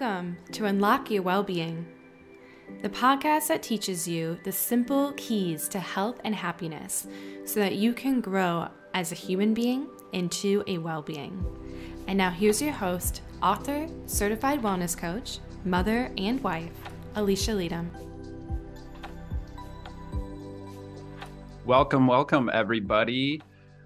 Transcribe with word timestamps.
Welcome 0.00 0.36
to 0.52 0.66
Unlock 0.66 1.10
Your 1.10 1.24
Wellbeing, 1.24 1.84
the 2.82 2.88
podcast 2.88 3.48
that 3.48 3.64
teaches 3.64 4.06
you 4.06 4.38
the 4.44 4.52
simple 4.52 5.12
keys 5.16 5.66
to 5.70 5.80
health 5.80 6.20
and 6.22 6.36
happiness 6.36 7.08
so 7.44 7.58
that 7.58 7.74
you 7.74 7.92
can 7.92 8.20
grow 8.20 8.68
as 8.94 9.10
a 9.10 9.16
human 9.16 9.54
being 9.54 9.88
into 10.12 10.62
a 10.68 10.78
well 10.78 11.02
being. 11.02 11.44
And 12.06 12.16
now, 12.16 12.30
here's 12.30 12.62
your 12.62 12.70
host, 12.70 13.22
author, 13.42 13.88
certified 14.06 14.62
wellness 14.62 14.96
coach, 14.96 15.40
mother, 15.64 16.12
and 16.16 16.40
wife, 16.44 16.70
Alisha 17.16 17.56
Leytem. 17.56 17.88
Welcome, 21.64 22.06
welcome, 22.06 22.48
everybody. 22.52 23.42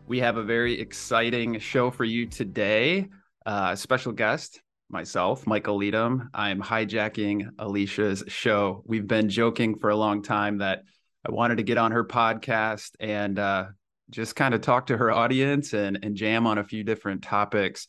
We 0.06 0.18
have 0.18 0.36
a 0.36 0.42
very 0.42 0.78
exciting 0.78 1.58
show 1.58 1.90
for 1.90 2.04
you 2.04 2.26
today. 2.26 3.08
Uh, 3.46 3.74
special 3.74 4.12
guest, 4.12 4.60
myself, 4.92 5.46
Michael 5.46 5.78
Leytem. 5.78 6.28
I'm 6.34 6.62
hijacking 6.62 7.54
Alisha's 7.56 8.24
show. 8.28 8.82
We've 8.86 9.06
been 9.06 9.28
joking 9.28 9.78
for 9.78 9.90
a 9.90 9.96
long 9.96 10.22
time 10.22 10.58
that 10.58 10.82
I 11.26 11.32
wanted 11.32 11.56
to 11.56 11.62
get 11.62 11.78
on 11.78 11.92
her 11.92 12.04
podcast 12.04 12.90
and 13.00 13.38
uh, 13.38 13.66
just 14.10 14.36
kind 14.36 14.54
of 14.54 14.60
talk 14.60 14.86
to 14.86 14.96
her 14.96 15.10
audience 15.10 15.72
and, 15.72 15.98
and 16.02 16.14
jam 16.14 16.46
on 16.46 16.58
a 16.58 16.64
few 16.64 16.84
different 16.84 17.22
topics. 17.22 17.86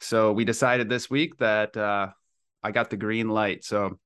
So 0.00 0.32
we 0.32 0.44
decided 0.44 0.88
this 0.88 1.08
week 1.08 1.38
that 1.38 1.76
uh, 1.76 2.08
I 2.62 2.70
got 2.70 2.90
the 2.90 2.96
green 2.96 3.28
light. 3.28 3.64
So 3.64 3.98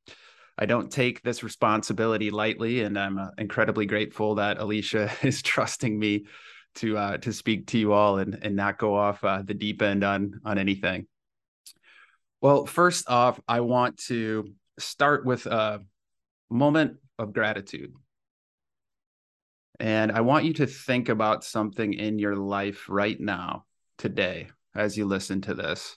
I 0.59 0.66
don't 0.66 0.90
take 0.90 1.23
this 1.23 1.42
responsibility 1.42 2.30
lightly, 2.30 2.82
and 2.82 2.98
I'm 2.98 3.18
uh, 3.18 3.28
incredibly 3.37 3.87
grateful 3.87 4.37
that 4.37 4.59
Alisha 4.59 5.12
is 5.24 5.42
trusting 5.42 5.98
me 5.98 6.26
to 6.76 6.96
uh, 6.96 7.16
to 7.18 7.32
speak 7.32 7.66
to 7.68 7.78
you 7.78 7.92
all 7.92 8.18
and 8.18 8.38
and 8.42 8.54
not 8.54 8.78
go 8.78 8.95
off 8.95 9.23
uh, 9.24 9.42
the 9.42 9.54
deep 9.54 9.82
end 9.82 10.04
on 10.04 10.40
on 10.45 10.59
anything. 10.59 11.07
Well, 12.40 12.66
first 12.66 13.09
off, 13.09 13.40
I 13.48 13.60
want 13.60 13.96
to 14.04 14.52
start 14.79 15.24
with 15.24 15.46
a 15.46 15.80
moment 16.51 16.98
of 17.18 17.32
gratitude. 17.32 17.95
And 19.80 20.12
I 20.12 20.20
want 20.20 20.45
you 20.45 20.52
to 20.54 20.66
think 20.66 21.09
about 21.09 21.45
something 21.45 21.92
in 21.95 22.18
your 22.18 22.37
life 22.37 22.87
right 22.88 23.18
now, 23.18 23.64
today, 23.98 24.48
as 24.74 24.96
you 24.96 25.07
listen 25.07 25.40
to 25.42 25.54
this, 25.54 25.96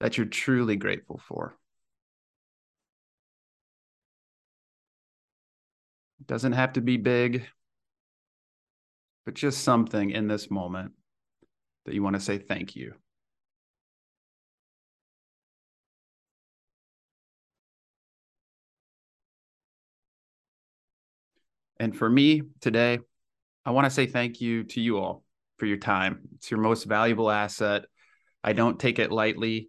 that 0.00 0.16
you're 0.16 0.26
truly 0.26 0.76
grateful 0.76 1.20
for. 1.26 1.56
It 6.20 6.26
doesn't 6.26 6.52
have 6.52 6.74
to 6.74 6.80
be 6.80 6.96
big, 6.96 7.46
but 9.24 9.34
just 9.34 9.62
something 9.62 10.10
in 10.10 10.26
this 10.28 10.50
moment 10.50 10.92
that 11.84 11.94
you 11.94 12.02
want 12.02 12.14
to 12.14 12.20
say 12.20 12.38
thank 12.38 12.76
you. 12.76 12.94
And 21.84 21.94
for 21.94 22.08
me 22.08 22.40
today, 22.62 22.98
I 23.66 23.72
want 23.72 23.84
to 23.84 23.90
say 23.90 24.06
thank 24.06 24.40
you 24.40 24.64
to 24.64 24.80
you 24.80 24.96
all 24.96 25.22
for 25.58 25.66
your 25.66 25.76
time. 25.76 26.20
It's 26.36 26.50
your 26.50 26.58
most 26.58 26.84
valuable 26.84 27.30
asset. 27.30 27.84
I 28.42 28.54
don't 28.54 28.80
take 28.80 28.98
it 28.98 29.12
lightly. 29.12 29.68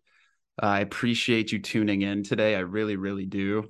I 0.58 0.80
appreciate 0.80 1.52
you 1.52 1.60
tuning 1.60 2.04
in 2.04 2.24
today. 2.24 2.56
I 2.56 2.60
really, 2.60 2.96
really 2.96 3.26
do. 3.26 3.66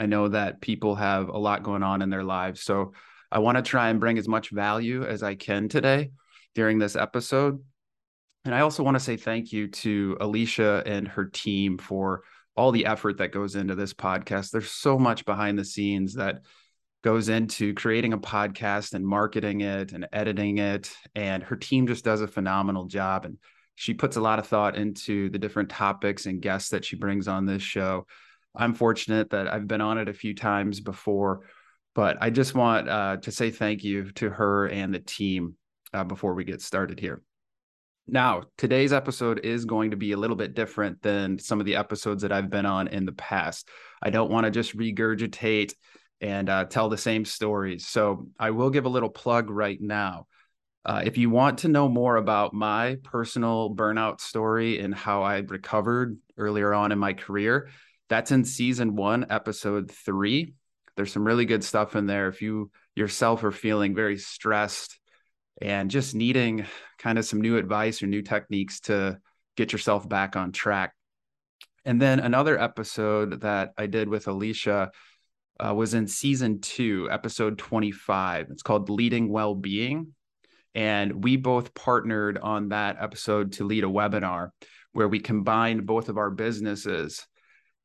I 0.00 0.06
know 0.06 0.26
that 0.26 0.60
people 0.60 0.96
have 0.96 1.28
a 1.28 1.38
lot 1.38 1.62
going 1.62 1.84
on 1.84 2.02
in 2.02 2.10
their 2.10 2.24
lives. 2.24 2.62
So 2.62 2.94
I 3.30 3.38
want 3.38 3.58
to 3.58 3.62
try 3.62 3.90
and 3.90 4.00
bring 4.00 4.18
as 4.18 4.26
much 4.26 4.50
value 4.50 5.04
as 5.04 5.22
I 5.22 5.36
can 5.36 5.68
today 5.68 6.10
during 6.56 6.80
this 6.80 6.96
episode. 6.96 7.62
And 8.44 8.52
I 8.52 8.62
also 8.62 8.82
want 8.82 8.96
to 8.96 9.04
say 9.04 9.16
thank 9.16 9.52
you 9.52 9.68
to 9.68 10.16
Alisha 10.20 10.82
and 10.84 11.06
her 11.06 11.26
team 11.26 11.78
for 11.78 12.24
all 12.56 12.72
the 12.72 12.86
effort 12.86 13.18
that 13.18 13.30
goes 13.30 13.54
into 13.54 13.76
this 13.76 13.94
podcast. 13.94 14.50
There's 14.50 14.72
so 14.72 14.98
much 14.98 15.24
behind 15.24 15.60
the 15.60 15.64
scenes 15.64 16.14
that 16.14 16.40
goes 17.04 17.28
into 17.28 17.74
creating 17.74 18.14
a 18.14 18.18
podcast 18.18 18.94
and 18.94 19.06
marketing 19.06 19.60
it 19.60 19.92
and 19.92 20.08
editing 20.10 20.56
it. 20.56 20.90
And 21.14 21.42
her 21.42 21.54
team 21.54 21.86
just 21.86 22.02
does 22.02 22.22
a 22.22 22.26
phenomenal 22.26 22.86
job. 22.86 23.26
And 23.26 23.36
she 23.74 23.92
puts 23.92 24.16
a 24.16 24.22
lot 24.22 24.38
of 24.38 24.46
thought 24.46 24.74
into 24.74 25.28
the 25.28 25.38
different 25.38 25.68
topics 25.68 26.24
and 26.24 26.40
guests 26.40 26.70
that 26.70 26.82
she 26.82 26.96
brings 26.96 27.28
on 27.28 27.44
this 27.44 27.62
show. 27.62 28.06
I'm 28.56 28.72
fortunate 28.72 29.30
that 29.30 29.52
I've 29.52 29.68
been 29.68 29.82
on 29.82 29.98
it 29.98 30.08
a 30.08 30.14
few 30.14 30.34
times 30.34 30.80
before, 30.80 31.42
but 31.94 32.16
I 32.22 32.30
just 32.30 32.54
want 32.54 32.88
uh, 32.88 33.18
to 33.18 33.30
say 33.30 33.50
thank 33.50 33.84
you 33.84 34.10
to 34.12 34.30
her 34.30 34.68
and 34.68 34.94
the 34.94 35.00
team 35.00 35.56
uh, 35.92 36.04
before 36.04 36.32
we 36.32 36.44
get 36.44 36.62
started 36.62 36.98
here. 36.98 37.20
Now, 38.06 38.44
today's 38.56 38.94
episode 38.94 39.40
is 39.44 39.66
going 39.66 39.90
to 39.90 39.96
be 39.98 40.12
a 40.12 40.16
little 40.16 40.36
bit 40.36 40.54
different 40.54 41.02
than 41.02 41.38
some 41.38 41.60
of 41.60 41.66
the 41.66 41.76
episodes 41.76 42.22
that 42.22 42.32
I've 42.32 42.50
been 42.50 42.66
on 42.66 42.88
in 42.88 43.04
the 43.04 43.12
past. 43.12 43.68
I 44.02 44.08
don't 44.08 44.30
want 44.30 44.44
to 44.44 44.50
just 44.50 44.76
regurgitate 44.76 45.74
and 46.24 46.48
uh, 46.48 46.64
tell 46.64 46.88
the 46.88 46.96
same 46.96 47.26
stories. 47.26 47.86
So 47.86 48.28
I 48.40 48.50
will 48.50 48.70
give 48.70 48.86
a 48.86 48.88
little 48.88 49.10
plug 49.10 49.50
right 49.50 49.78
now. 49.78 50.26
Uh, 50.82 51.02
if 51.04 51.18
you 51.18 51.28
want 51.28 51.58
to 51.58 51.68
know 51.68 51.86
more 51.86 52.16
about 52.16 52.54
my 52.54 52.96
personal 53.04 53.74
burnout 53.74 54.22
story 54.22 54.78
and 54.78 54.94
how 54.94 55.22
I 55.22 55.36
recovered 55.40 56.16
earlier 56.38 56.72
on 56.72 56.92
in 56.92 56.98
my 56.98 57.12
career, 57.12 57.68
that's 58.08 58.32
in 58.32 58.46
season 58.46 58.96
one, 58.96 59.26
episode 59.28 59.90
three. 59.90 60.54
There's 60.96 61.12
some 61.12 61.26
really 61.26 61.44
good 61.44 61.62
stuff 61.62 61.94
in 61.94 62.06
there. 62.06 62.28
If 62.28 62.40
you 62.40 62.70
yourself 62.96 63.44
are 63.44 63.52
feeling 63.52 63.94
very 63.94 64.16
stressed 64.16 64.98
and 65.60 65.90
just 65.90 66.14
needing 66.14 66.64
kind 66.98 67.18
of 67.18 67.26
some 67.26 67.42
new 67.42 67.58
advice 67.58 68.02
or 68.02 68.06
new 68.06 68.22
techniques 68.22 68.80
to 68.80 69.18
get 69.58 69.72
yourself 69.72 70.08
back 70.08 70.36
on 70.36 70.52
track. 70.52 70.94
And 71.84 72.00
then 72.00 72.18
another 72.18 72.58
episode 72.58 73.42
that 73.42 73.74
I 73.76 73.86
did 73.88 74.08
with 74.08 74.24
Alisha 74.24 74.88
uh, 75.60 75.74
was 75.74 75.94
in 75.94 76.06
season 76.06 76.60
two, 76.60 77.08
episode 77.10 77.58
25. 77.58 78.48
It's 78.50 78.62
called 78.62 78.90
Leading 78.90 79.28
Well-Being. 79.28 80.14
And 80.74 81.22
we 81.22 81.36
both 81.36 81.74
partnered 81.74 82.38
on 82.38 82.70
that 82.70 82.96
episode 83.00 83.52
to 83.52 83.64
lead 83.64 83.84
a 83.84 83.88
webinar 83.88 84.50
where 84.92 85.08
we 85.08 85.20
combined 85.20 85.86
both 85.86 86.08
of 86.08 86.18
our 86.18 86.30
businesses. 86.30 87.24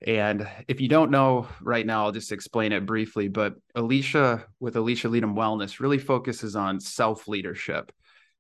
And 0.06 0.48
if 0.68 0.82
you 0.82 0.88
don't 0.88 1.12
know 1.12 1.48
right 1.62 1.86
now, 1.86 2.06
I'll 2.06 2.12
just 2.12 2.32
explain 2.32 2.72
it 2.72 2.86
briefly. 2.86 3.28
But 3.28 3.56
Alisha 3.76 4.44
with 4.60 4.76
Alisha 4.76 5.10
Leytem 5.12 5.36
Wellness 5.36 5.80
really 5.80 6.00
focuses 6.00 6.56
on 6.56 6.80
self 6.80 7.28
leadership 7.28 7.92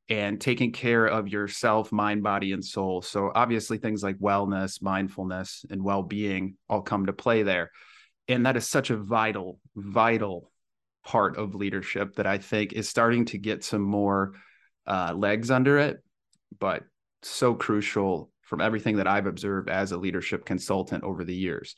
and 0.07 0.41
taking 0.41 0.72
care 0.72 1.06
of 1.06 1.28
yourself, 1.28 1.91
mind, 1.91 2.23
body, 2.23 2.53
and 2.53 2.66
soul. 2.66 3.03
So 3.03 3.31
obviously, 3.35 3.78
things 3.78 4.01
like 4.01 4.17
wellness, 4.17 4.81
mindfulness, 4.81 5.66
and 5.69 5.84
well 5.84 6.01
being 6.01 6.56
all 6.67 6.81
come 6.81 7.06
to 7.06 7.13
play 7.13 7.44
there 7.44 7.69
and 8.29 8.45
that 8.45 8.56
is 8.56 8.67
such 8.67 8.90
a 8.90 8.97
vital 8.97 9.59
vital 9.75 10.51
part 11.03 11.38
of 11.38 11.56
leadership 11.56 12.16
that 12.16 12.28
i 12.28 12.38
think 12.38 12.73
is 12.73 12.88
starting 12.88 13.25
to 13.25 13.38
get 13.38 13.63
some 13.63 13.81
more 13.81 14.34
uh, 14.88 15.13
legs 15.13 15.51
under 15.51 15.78
it 15.78 15.97
but 16.59 16.84
so 17.22 17.53
crucial 17.53 18.31
from 18.41 18.62
everything 18.62 18.97
that 18.97 19.07
i've 19.07 19.28
observed 19.28 19.69
as 19.69 19.91
a 19.91 19.97
leadership 19.97 20.45
consultant 20.45 21.03
over 21.03 21.23
the 21.23 21.35
years. 21.35 21.75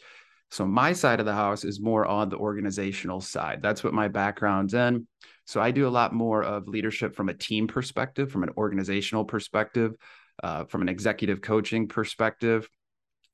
So 0.50 0.66
my 0.66 0.92
side 0.92 1.22
of 1.22 1.26
the 1.26 1.34
house 1.34 1.64
is 1.64 1.80
more 1.80 2.06
on 2.06 2.28
the 2.28 2.36
organizational 2.36 3.22
side. 3.22 3.62
That's 3.62 3.86
what 3.86 3.94
my 3.94 4.10
background's 4.10 4.74
in. 4.74 5.08
So 5.46 5.62
i 5.62 5.72
do 5.72 5.88
a 5.88 5.90
lot 5.90 6.14
more 6.14 6.44
of 6.44 6.68
leadership 6.68 7.16
from 7.16 7.30
a 7.30 7.34
team 7.34 7.68
perspective 7.68 8.32
from 8.32 8.44
an 8.44 8.52
organizational 8.58 9.26
perspective 9.26 9.96
uh, 10.44 10.66
from 10.66 10.82
an 10.82 10.90
executive 10.90 11.42
coaching 11.42 11.88
perspective 11.88 12.70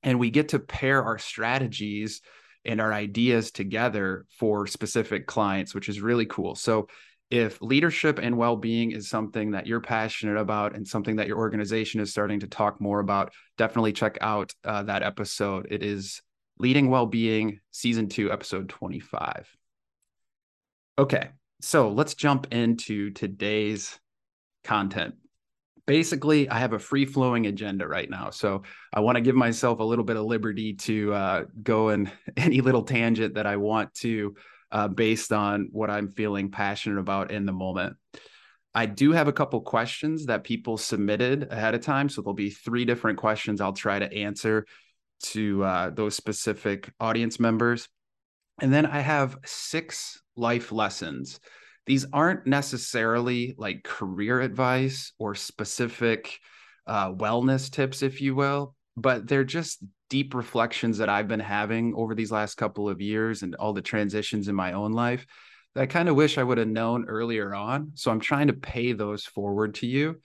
and 0.03 0.19
we 0.19 0.29
get 0.29 0.49
to 0.49 0.59
pair 0.59 1.03
our 1.03 1.17
strategies 1.17 2.21
and 2.67 2.81
our 2.81 2.93
ideas 2.93 3.51
together 3.51 4.25
for 4.37 4.67
specific 4.67 5.25
clients, 5.27 5.73
which 5.73 5.89
is 5.89 6.01
really 6.01 6.25
cool. 6.25 6.55
So, 6.55 6.87
if 7.29 7.61
leadership 7.61 8.19
and 8.21 8.37
well 8.37 8.55
being 8.55 8.91
is 8.91 9.09
something 9.09 9.51
that 9.51 9.67
you're 9.67 9.81
passionate 9.81 10.37
about 10.37 10.75
and 10.75 10.87
something 10.87 11.17
that 11.17 11.27
your 11.27 11.37
organization 11.37 11.99
is 11.99 12.09
starting 12.09 12.39
to 12.39 12.47
talk 12.47 12.79
more 12.79 12.99
about, 12.99 13.33
definitely 13.57 13.91
check 13.91 14.17
out 14.21 14.53
uh, 14.63 14.83
that 14.83 15.03
episode. 15.03 15.67
It 15.69 15.83
is 15.83 16.21
Leading 16.57 16.89
Well 16.89 17.05
Being, 17.05 17.59
Season 17.71 18.07
2, 18.07 18.31
Episode 18.31 18.69
25. 18.69 19.49
Okay, 20.97 21.29
so 21.59 21.91
let's 21.91 22.15
jump 22.15 22.47
into 22.53 23.11
today's 23.11 23.99
content 24.63 25.15
basically 25.87 26.47
i 26.49 26.59
have 26.59 26.73
a 26.73 26.79
free 26.79 27.05
flowing 27.05 27.47
agenda 27.47 27.87
right 27.87 28.09
now. 28.09 28.29
So 28.29 28.61
i 28.93 28.99
want 28.99 29.15
to 29.15 29.21
give 29.21 29.35
myself 29.35 29.79
a 29.79 29.83
little 29.83 30.05
bit 30.05 30.17
of 30.17 30.25
liberty 30.25 30.73
to 30.73 31.13
uh, 31.13 31.45
go 31.63 31.89
in 31.89 32.11
any 32.37 32.61
little 32.61 32.83
tangent 32.83 33.33
that 33.35 33.47
i 33.47 33.55
want 33.55 33.93
to 33.95 34.35
uh, 34.71 34.87
based 34.87 35.31
on 35.31 35.69
what 35.71 35.89
i'm 35.89 36.09
feeling 36.09 36.51
passionate 36.51 36.99
about 36.99 37.31
in 37.31 37.47
the 37.47 37.53
moment. 37.53 37.95
I 38.75 38.85
do 38.85 39.11
have 39.11 39.27
a 39.27 39.33
couple 39.33 39.59
questions 39.61 40.27
that 40.27 40.43
people 40.43 40.77
submitted 40.77 41.47
ahead 41.51 41.73
of 41.73 41.81
time 41.81 42.09
so 42.09 42.21
there'll 42.21 42.35
be 42.35 42.51
three 42.51 42.85
different 42.85 43.17
questions 43.17 43.61
i'll 43.61 43.73
try 43.73 43.97
to 43.97 44.13
answer 44.13 44.65
to 45.19 45.63
uh, 45.63 45.89
those 45.89 46.15
specific 46.15 46.91
audience 46.99 47.39
members. 47.39 47.87
And 48.61 48.73
then 48.73 48.85
i 48.85 48.99
have 48.99 49.37
six 49.45 50.21
life 50.35 50.71
lessons 50.71 51.39
these 51.87 52.05
aren't 52.13 52.45
necessarily 52.45 53.55
like 53.57 53.83
career 53.83 54.41
advice 54.41 55.13
or 55.17 55.33
specific 55.35 56.39
uh, 56.85 57.11
wellness 57.11 57.71
tips, 57.71 58.03
if 58.03 58.21
you 58.21 58.35
will. 58.35 58.75
but 58.95 59.27
they're 59.27 59.43
just 59.43 59.83
deep 60.09 60.33
reflections 60.33 60.97
that 60.97 61.09
I've 61.09 61.27
been 61.27 61.39
having 61.39 61.93
over 61.95 62.15
these 62.15 62.31
last 62.31 62.55
couple 62.55 62.89
of 62.89 63.01
years 63.01 63.43
and 63.43 63.55
all 63.55 63.73
the 63.73 63.81
transitions 63.81 64.47
in 64.47 64.55
my 64.55 64.73
own 64.73 64.93
life 64.93 65.25
that 65.75 65.81
I 65.81 65.85
kind 65.85 66.09
of 66.09 66.15
wish 66.15 66.37
I 66.37 66.43
would 66.43 66.57
have 66.57 66.67
known 66.67 67.05
earlier 67.05 67.53
on. 67.53 67.91
So 67.95 68.09
I'm 68.09 68.19
trying 68.19 68.47
to 68.47 68.53
pay 68.53 68.93
those 68.93 69.25
forward 69.25 69.75
to 69.75 69.87
you. 69.87 70.19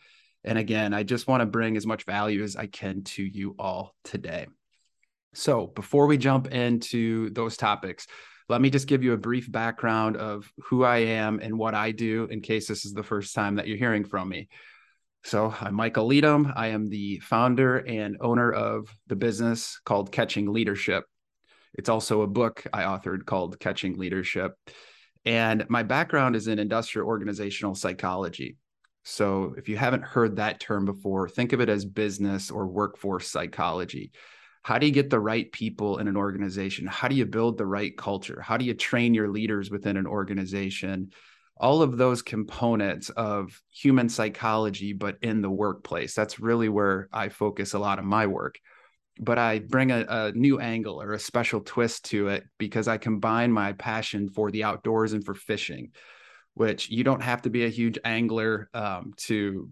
And 0.44 0.56
again, 0.56 0.94
I 0.94 1.02
just 1.02 1.26
want 1.26 1.40
to 1.40 1.46
bring 1.46 1.76
as 1.76 1.86
much 1.86 2.04
value 2.04 2.42
as 2.42 2.56
I 2.56 2.66
can 2.66 3.02
to 3.04 3.22
you 3.22 3.54
all 3.58 3.94
today. 4.04 4.46
So 5.34 5.66
before 5.66 6.06
we 6.06 6.16
jump 6.16 6.52
into 6.52 7.30
those 7.30 7.56
topics, 7.56 8.06
let 8.52 8.60
me 8.60 8.69
just 8.69 8.87
give 8.87 9.02
you 9.02 9.14
a 9.14 9.16
brief 9.16 9.50
background 9.50 10.19
of 10.19 10.52
who 10.64 10.84
I 10.84 10.99
am 10.99 11.40
and 11.40 11.58
what 11.58 11.75
I 11.75 11.90
do 11.90 12.25
in 12.31 12.43
case 12.43 12.69
this 12.69 12.84
is 12.84 12.93
the 12.93 13.02
first 13.02 13.34
time 13.34 13.54
that 13.54 13.66
you're 13.66 13.78
hearing 13.78 14.04
from 14.04 14.28
me. 14.28 14.49
So, 15.25 15.54
I'm 15.58 15.75
Michael 15.75 16.06
Leytem. 16.06 16.52
I 16.54 16.66
am 16.66 16.90
the 16.90 17.19
founder 17.20 17.78
and 17.78 18.19
owner 18.20 18.52
of 18.52 18.94
the 19.06 19.16
business 19.16 19.81
called 19.87 20.12
Catching 20.12 20.52
Leadership. 20.52 21.04
It's 21.72 21.88
also 21.88 22.20
a 22.20 22.26
book 22.26 22.62
I 22.75 22.82
authored 22.82 23.25
called 23.25 23.58
Catching 23.58 23.96
Leadership. 23.96 24.52
And 25.25 25.64
my 25.70 25.82
background 25.82 26.37
is 26.37 26.46
in 26.46 26.58
industrial 26.58 27.08
organizational 27.08 27.75
psychology. 27.75 28.58
So, 29.02 29.55
if 29.56 29.66
you 29.66 29.78
haven't 29.78 30.05
heard 30.05 30.37
that 30.37 30.60
term 30.60 30.84
before, 30.84 31.26
think 31.26 31.55
of 31.55 31.62
it 31.62 31.70
as 31.70 31.87
business 31.87 32.50
or 32.50 32.66
workforce 32.66 33.28
psychology. 33.28 34.12
How 34.62 34.78
do 34.78 34.86
you 34.86 34.92
get 34.92 35.10
the 35.10 35.20
right 35.20 35.50
people 35.50 35.98
in 35.98 36.06
an 36.06 36.16
organization? 36.16 36.86
How 36.86 37.08
do 37.08 37.16
you 37.16 37.26
build 37.26 37.58
the 37.58 37.66
right 37.66 37.96
culture? 37.96 38.40
How 38.40 38.56
do 38.56 38.64
you 38.64 38.74
train 38.74 39.12
your 39.12 39.28
leaders 39.28 39.70
within 39.70 39.96
an 39.96 40.06
organization? 40.06 41.10
All 41.56 41.82
of 41.82 41.96
those 41.96 42.22
components 42.22 43.10
of 43.10 43.60
human 43.72 44.08
psychology, 44.08 44.92
but 44.92 45.18
in 45.20 45.42
the 45.42 45.50
workplace. 45.50 46.14
That's 46.14 46.38
really 46.38 46.68
where 46.68 47.08
I 47.12 47.28
focus 47.28 47.74
a 47.74 47.78
lot 47.80 47.98
of 47.98 48.04
my 48.04 48.26
work. 48.28 48.58
But 49.20 49.38
I 49.38 49.58
bring 49.58 49.90
a, 49.90 50.06
a 50.08 50.32
new 50.32 50.60
angle 50.60 51.02
or 51.02 51.12
a 51.12 51.18
special 51.18 51.60
twist 51.60 52.06
to 52.06 52.28
it 52.28 52.44
because 52.56 52.88
I 52.88 52.98
combine 52.98 53.52
my 53.52 53.72
passion 53.72 54.28
for 54.28 54.50
the 54.50 54.64
outdoors 54.64 55.12
and 55.12 55.24
for 55.24 55.34
fishing, 55.34 55.90
which 56.54 56.88
you 56.88 57.04
don't 57.04 57.22
have 57.22 57.42
to 57.42 57.50
be 57.50 57.64
a 57.64 57.68
huge 57.68 57.98
angler 58.04 58.70
um, 58.74 59.12
to 59.18 59.68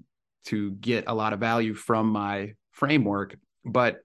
to 0.47 0.73
get 0.73 1.05
a 1.07 1.15
lot 1.15 1.33
of 1.33 1.41
value 1.41 1.75
from 1.75 2.09
my 2.09 2.55
framework. 2.73 3.37
But 3.65 4.01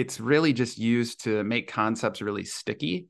it's 0.00 0.18
really 0.18 0.54
just 0.54 0.78
used 0.78 1.24
to 1.24 1.44
make 1.44 1.70
concepts 1.70 2.22
really 2.22 2.44
sticky 2.44 3.08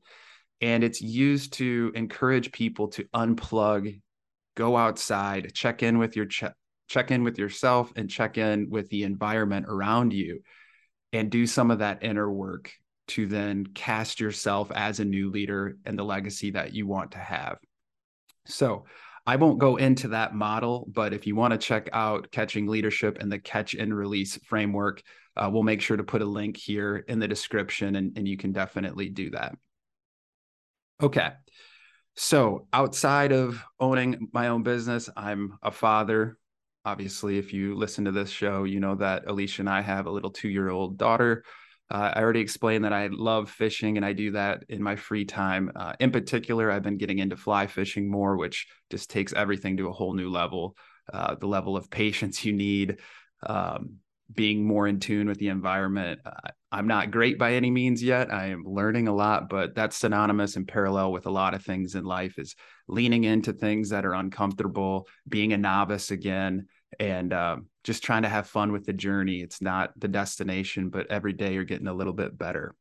and 0.59 0.83
it's 0.83 1.01
used 1.01 1.53
to 1.53 1.91
encourage 1.95 2.51
people 2.51 2.89
to 2.89 3.05
unplug 3.15 4.01
go 4.57 4.75
outside 4.75 5.53
check 5.53 5.83
in 5.83 5.97
with 5.97 6.17
your 6.17 6.25
ch- 6.25 6.43
check 6.89 7.09
in 7.09 7.23
with 7.23 7.39
yourself 7.39 7.93
and 7.95 8.09
check 8.09 8.37
in 8.37 8.69
with 8.69 8.89
the 8.89 9.03
environment 9.03 9.65
around 9.69 10.11
you 10.11 10.41
and 11.13 11.29
do 11.29 11.47
some 11.47 11.71
of 11.71 11.79
that 11.79 12.03
inner 12.03 12.29
work 12.29 12.73
to 13.07 13.25
then 13.25 13.65
cast 13.67 14.19
yourself 14.19 14.69
as 14.73 14.99
a 14.99 15.05
new 15.05 15.31
leader 15.31 15.77
and 15.85 15.97
the 15.97 16.03
legacy 16.03 16.51
that 16.51 16.73
you 16.73 16.85
want 16.87 17.11
to 17.11 17.17
have. 17.17 17.57
So 18.45 18.85
I 19.25 19.35
won't 19.35 19.59
go 19.59 19.75
into 19.75 20.09
that 20.09 20.33
model, 20.33 20.87
but 20.91 21.13
if 21.13 21.27
you 21.27 21.35
want 21.35 21.51
to 21.51 21.57
check 21.57 21.89
out 21.93 22.31
Catching 22.31 22.67
Leadership 22.67 23.17
and 23.19 23.31
the 23.31 23.39
Catch 23.39 23.75
and 23.75 23.95
Release 23.95 24.37
framework, 24.45 25.03
uh, 25.37 25.49
we'll 25.51 25.63
make 25.63 25.81
sure 25.81 25.97
to 25.97 26.03
put 26.03 26.21
a 26.21 26.25
link 26.25 26.57
here 26.57 26.97
in 27.07 27.19
the 27.19 27.27
description 27.27 27.95
and, 27.95 28.17
and 28.17 28.27
you 28.27 28.37
can 28.37 28.51
definitely 28.51 29.09
do 29.09 29.29
that. 29.31 29.53
Okay. 31.01 31.31
So 32.15 32.67
outside 32.73 33.31
of 33.31 33.63
owning 33.79 34.27
my 34.33 34.49
own 34.49 34.63
business, 34.63 35.09
I'm 35.15 35.57
a 35.61 35.71
father. 35.71 36.37
Obviously, 36.83 37.37
if 37.37 37.53
you 37.53 37.75
listen 37.75 38.05
to 38.05 38.11
this 38.11 38.29
show, 38.29 38.63
you 38.63 38.79
know 38.79 38.95
that 38.95 39.27
Alisha 39.27 39.59
and 39.59 39.69
I 39.69 39.81
have 39.81 40.07
a 40.07 40.11
little 40.11 40.31
two 40.31 40.49
year 40.49 40.69
old 40.69 40.97
daughter. 40.97 41.43
Uh, 41.91 42.13
I 42.15 42.21
already 42.21 42.39
explained 42.39 42.85
that 42.85 42.93
I 42.93 43.07
love 43.07 43.49
fishing 43.49 43.97
and 43.97 44.05
I 44.05 44.13
do 44.13 44.31
that 44.31 44.63
in 44.69 44.81
my 44.81 44.95
free 44.95 45.25
time. 45.25 45.71
Uh, 45.75 45.93
in 45.99 46.09
particular, 46.09 46.71
I've 46.71 46.83
been 46.83 46.97
getting 46.97 47.19
into 47.19 47.35
fly 47.35 47.67
fishing 47.67 48.09
more, 48.09 48.37
which 48.37 48.67
just 48.89 49.09
takes 49.09 49.33
everything 49.33 49.75
to 49.77 49.89
a 49.89 49.91
whole 49.91 50.13
new 50.13 50.29
level. 50.29 50.77
Uh, 51.11 51.35
the 51.35 51.47
level 51.47 51.75
of 51.75 51.89
patience 51.89 52.45
you 52.45 52.53
need, 52.53 52.99
um, 53.45 53.97
being 54.33 54.65
more 54.65 54.87
in 54.87 55.01
tune 55.01 55.27
with 55.27 55.37
the 55.39 55.49
environment. 55.49 56.21
Uh, 56.25 56.51
I'm 56.71 56.87
not 56.87 57.11
great 57.11 57.37
by 57.37 57.55
any 57.55 57.69
means 57.69 58.01
yet. 58.01 58.31
I 58.31 58.47
am 58.47 58.63
learning 58.63 59.09
a 59.09 59.13
lot, 59.13 59.49
but 59.49 59.75
that's 59.75 59.97
synonymous 59.97 60.55
and 60.55 60.65
parallel 60.65 61.11
with 61.11 61.25
a 61.25 61.31
lot 61.31 61.53
of 61.53 61.65
things 61.65 61.95
in 61.95 62.05
life 62.05 62.39
is 62.39 62.55
leaning 62.87 63.25
into 63.25 63.51
things 63.51 63.89
that 63.89 64.05
are 64.05 64.13
uncomfortable, 64.13 65.07
being 65.27 65.51
a 65.51 65.57
novice 65.57 66.11
again, 66.11 66.67
and 66.99 67.33
um, 67.33 67.67
just 67.83 68.03
trying 68.03 68.23
to 68.23 68.29
have 68.29 68.47
fun 68.47 68.71
with 68.71 68.85
the 68.85 68.93
journey. 68.93 69.41
It's 69.41 69.61
not 69.61 69.91
the 69.99 70.07
destination, 70.07 70.89
but 70.89 71.09
every 71.09 71.33
day 71.33 71.53
you're 71.53 71.63
getting 71.63 71.87
a 71.87 71.93
little 71.93 72.13
bit 72.13 72.37
better. 72.37 72.75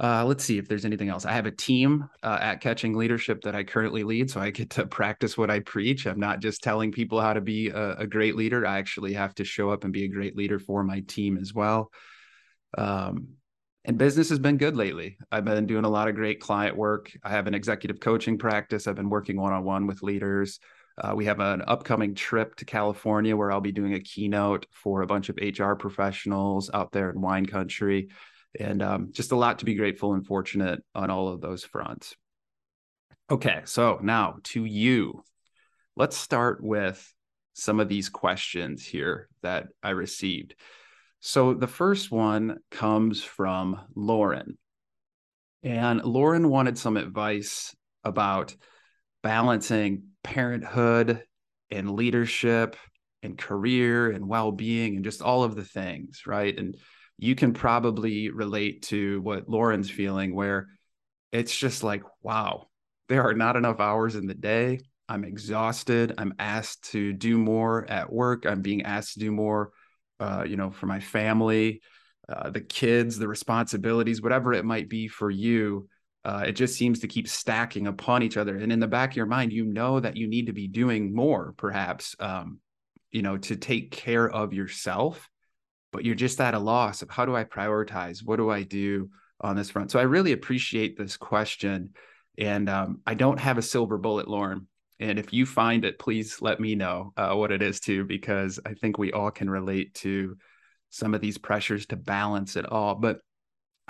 Uh, 0.00 0.24
let's 0.24 0.44
see 0.44 0.58
if 0.58 0.68
there's 0.68 0.84
anything 0.84 1.08
else. 1.08 1.24
I 1.24 1.32
have 1.32 1.46
a 1.46 1.50
team 1.50 2.08
uh, 2.22 2.38
at 2.40 2.60
Catching 2.60 2.96
Leadership 2.96 3.42
that 3.42 3.56
I 3.56 3.64
currently 3.64 4.04
lead, 4.04 4.30
so 4.30 4.40
I 4.40 4.50
get 4.50 4.70
to 4.70 4.86
practice 4.86 5.36
what 5.36 5.50
I 5.50 5.58
preach. 5.60 6.06
I'm 6.06 6.20
not 6.20 6.38
just 6.38 6.62
telling 6.62 6.92
people 6.92 7.20
how 7.20 7.32
to 7.32 7.40
be 7.40 7.70
a, 7.70 7.96
a 7.96 8.06
great 8.06 8.36
leader. 8.36 8.64
I 8.64 8.78
actually 8.78 9.14
have 9.14 9.34
to 9.36 9.44
show 9.44 9.70
up 9.70 9.82
and 9.82 9.92
be 9.92 10.04
a 10.04 10.08
great 10.08 10.36
leader 10.36 10.60
for 10.60 10.84
my 10.84 11.00
team 11.00 11.36
as 11.36 11.52
well. 11.52 11.90
Um, 12.76 13.30
and 13.84 13.98
business 13.98 14.28
has 14.28 14.38
been 14.38 14.56
good 14.56 14.76
lately. 14.76 15.16
I've 15.32 15.44
been 15.44 15.66
doing 15.66 15.84
a 15.84 15.88
lot 15.88 16.08
of 16.08 16.14
great 16.14 16.40
client 16.40 16.76
work. 16.76 17.10
I 17.24 17.30
have 17.30 17.48
an 17.48 17.54
executive 17.54 17.98
coaching 17.98 18.38
practice. 18.38 18.86
I've 18.86 18.94
been 18.94 19.10
working 19.10 19.40
one 19.40 19.52
on 19.52 19.64
one 19.64 19.86
with 19.88 20.02
leaders. 20.02 20.60
Uh, 20.98 21.14
we 21.14 21.26
have 21.26 21.40
an 21.40 21.62
upcoming 21.66 22.14
trip 22.14 22.56
to 22.56 22.64
California 22.64 23.36
where 23.36 23.52
I'll 23.52 23.60
be 23.60 23.72
doing 23.72 23.94
a 23.94 24.00
keynote 24.00 24.66
for 24.72 25.02
a 25.02 25.06
bunch 25.06 25.28
of 25.28 25.38
HR 25.40 25.74
professionals 25.74 26.70
out 26.74 26.90
there 26.90 27.10
in 27.10 27.20
wine 27.20 27.46
country 27.46 28.08
and 28.58 28.82
um, 28.82 29.08
just 29.12 29.32
a 29.32 29.36
lot 29.36 29.60
to 29.60 29.64
be 29.64 29.74
grateful 29.74 30.14
and 30.14 30.26
fortunate 30.26 30.82
on 30.94 31.10
all 31.10 31.28
of 31.28 31.40
those 31.40 31.64
fronts. 31.64 32.16
Okay, 33.30 33.60
so 33.64 34.00
now 34.02 34.36
to 34.44 34.64
you. 34.64 35.22
Let's 35.96 36.16
start 36.16 36.62
with 36.62 37.12
some 37.52 37.80
of 37.80 37.88
these 37.88 38.08
questions 38.08 38.84
here 38.84 39.28
that 39.42 39.68
I 39.82 39.90
received. 39.90 40.54
So 41.20 41.54
the 41.54 41.66
first 41.66 42.10
one 42.10 42.58
comes 42.70 43.22
from 43.22 43.80
Lauren. 43.94 44.56
And 45.62 46.02
Lauren 46.04 46.48
wanted 46.48 46.78
some 46.78 46.96
advice 46.96 47.74
about 48.04 48.54
balancing 49.22 50.04
parenthood 50.22 51.22
and 51.70 51.90
leadership 51.90 52.76
and 53.22 53.36
career 53.36 54.10
and 54.10 54.28
well-being 54.28 54.96
and 54.96 55.04
just 55.04 55.22
all 55.22 55.42
of 55.42 55.54
the 55.56 55.64
things, 55.64 56.22
right? 56.26 56.56
And 56.56 56.76
you 57.18 57.34
can 57.34 57.52
probably 57.52 58.30
relate 58.30 58.82
to 58.82 59.20
what 59.22 59.48
Lauren's 59.48 59.90
feeling, 59.90 60.34
where 60.34 60.68
it's 61.32 61.56
just 61.56 61.82
like, 61.82 62.02
wow, 62.22 62.68
there 63.08 63.22
are 63.22 63.34
not 63.34 63.56
enough 63.56 63.80
hours 63.80 64.14
in 64.14 64.26
the 64.26 64.34
day. 64.34 64.80
I'm 65.08 65.24
exhausted. 65.24 66.14
I'm 66.18 66.34
asked 66.38 66.90
to 66.92 67.12
do 67.12 67.38
more 67.38 67.90
at 67.90 68.12
work. 68.12 68.46
I'm 68.46 68.62
being 68.62 68.82
asked 68.82 69.14
to 69.14 69.20
do 69.20 69.32
more, 69.32 69.72
uh, 70.20 70.44
you 70.46 70.56
know, 70.56 70.70
for 70.70 70.86
my 70.86 71.00
family, 71.00 71.80
uh, 72.28 72.50
the 72.50 72.60
kids, 72.60 73.18
the 73.18 73.28
responsibilities, 73.28 74.22
whatever 74.22 74.52
it 74.52 74.64
might 74.64 74.88
be 74.88 75.08
for 75.08 75.30
you. 75.30 75.88
Uh, 76.28 76.44
it 76.46 76.52
just 76.52 76.76
seems 76.76 77.00
to 77.00 77.08
keep 77.08 77.26
stacking 77.26 77.86
upon 77.86 78.22
each 78.22 78.36
other. 78.36 78.56
And 78.56 78.70
in 78.70 78.80
the 78.80 78.86
back 78.86 79.10
of 79.10 79.16
your 79.16 79.26
mind, 79.26 79.52
you 79.52 79.64
know 79.64 79.98
that 80.00 80.16
you 80.16 80.28
need 80.28 80.46
to 80.46 80.52
be 80.52 80.68
doing 80.68 81.14
more, 81.14 81.54
perhaps, 81.56 82.14
um, 82.20 82.58
you 83.10 83.22
know, 83.22 83.38
to 83.38 83.56
take 83.56 83.90
care 83.90 84.28
of 84.28 84.52
yourself 84.52 85.28
but 85.92 86.04
you're 86.04 86.14
just 86.14 86.40
at 86.40 86.54
a 86.54 86.58
loss 86.58 87.02
of 87.02 87.10
how 87.10 87.24
do 87.24 87.34
I 87.34 87.44
prioritize? 87.44 88.24
What 88.24 88.36
do 88.36 88.50
I 88.50 88.62
do 88.62 89.10
on 89.40 89.56
this 89.56 89.70
front? 89.70 89.90
So 89.90 89.98
I 89.98 90.02
really 90.02 90.32
appreciate 90.32 90.96
this 90.96 91.16
question. 91.16 91.94
And 92.36 92.68
um, 92.68 93.00
I 93.06 93.14
don't 93.14 93.40
have 93.40 93.58
a 93.58 93.62
silver 93.62 93.98
bullet, 93.98 94.28
Lauren. 94.28 94.66
And 95.00 95.18
if 95.18 95.32
you 95.32 95.46
find 95.46 95.84
it, 95.84 95.98
please 95.98 96.42
let 96.42 96.60
me 96.60 96.74
know 96.74 97.12
uh, 97.16 97.34
what 97.34 97.52
it 97.52 97.62
is 97.62 97.80
too, 97.80 98.04
because 98.04 98.58
I 98.66 98.74
think 98.74 98.98
we 98.98 99.12
all 99.12 99.30
can 99.30 99.48
relate 99.48 99.94
to 99.94 100.36
some 100.90 101.14
of 101.14 101.20
these 101.20 101.38
pressures 101.38 101.86
to 101.86 101.96
balance 101.96 102.56
it 102.56 102.66
all. 102.66 102.94
But 102.94 103.20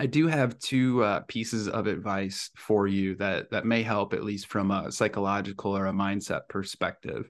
I 0.00 0.07
do 0.07 0.28
have 0.28 0.59
two 0.61 1.02
uh, 1.02 1.21
pieces 1.26 1.69
of 1.69 1.88
advice 1.88 2.50
for 2.57 2.87
you 2.87 3.17
that 3.17 3.50
that 3.50 3.67
may 3.67 3.83
help, 3.83 4.12
at 4.12 4.23
least 4.23 4.47
from 4.47 4.71
a 4.71 4.93
psychological 4.93 5.76
or 5.76 5.87
a 5.87 5.93
mindset 5.93 6.43
perspective. 6.49 7.28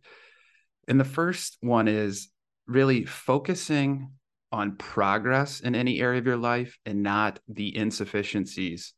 And 0.86 1.00
the 1.00 1.04
first 1.04 1.56
one 1.60 1.88
is 1.88 2.28
really 2.66 3.06
focusing 3.06 4.12
on 4.52 4.76
progress 4.76 5.60
in 5.60 5.74
any 5.74 6.00
area 6.00 6.18
of 6.18 6.26
your 6.26 6.36
life 6.36 6.78
and 6.84 7.02
not 7.02 7.40
the 7.48 7.74
insufficiencies. 7.74 8.92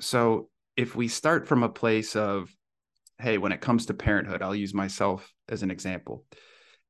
So 0.00 0.48
if 0.76 0.96
we 0.96 1.06
start 1.06 1.46
from 1.46 1.62
a 1.62 1.68
place 1.68 2.16
of, 2.16 2.50
hey, 3.18 3.38
when 3.38 3.52
it 3.52 3.60
comes 3.60 3.86
to 3.86 3.94
parenthood, 3.94 4.42
I'll 4.42 4.54
use 4.54 4.74
myself 4.74 5.32
as 5.48 5.62
an 5.62 5.70
example. 5.70 6.24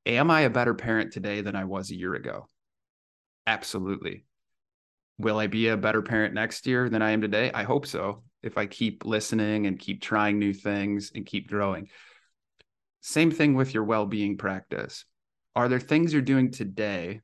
Am 0.06 0.30
I 0.30 0.42
a 0.42 0.50
better 0.50 0.74
parent 0.74 1.12
today 1.12 1.42
than 1.42 1.56
I 1.56 1.64
was 1.64 1.90
a 1.90 1.96
year 1.96 2.14
ago? 2.14 2.46
Absolutely. 3.46 4.24
Will 5.18 5.38
I 5.38 5.46
be 5.46 5.68
a 5.68 5.76
better 5.76 6.02
parent 6.02 6.34
next 6.34 6.66
year 6.66 6.88
than 6.88 7.02
I 7.02 7.12
am 7.12 7.20
today? 7.20 7.50
I 7.52 7.62
hope 7.62 7.86
so. 7.86 8.24
If 8.42 8.58
I 8.58 8.66
keep 8.66 9.04
listening 9.04 9.66
and 9.66 9.78
keep 9.78 10.02
trying 10.02 10.38
new 10.38 10.52
things 10.52 11.12
and 11.14 11.24
keep 11.24 11.48
growing. 11.48 11.88
Same 13.00 13.30
thing 13.30 13.54
with 13.54 13.74
your 13.74 13.84
well 13.84 14.06
being 14.06 14.36
practice. 14.36 15.04
Are 15.54 15.68
there 15.68 15.80
things 15.80 16.12
you're 16.12 16.22
doing 16.22 16.50
today 16.50 17.20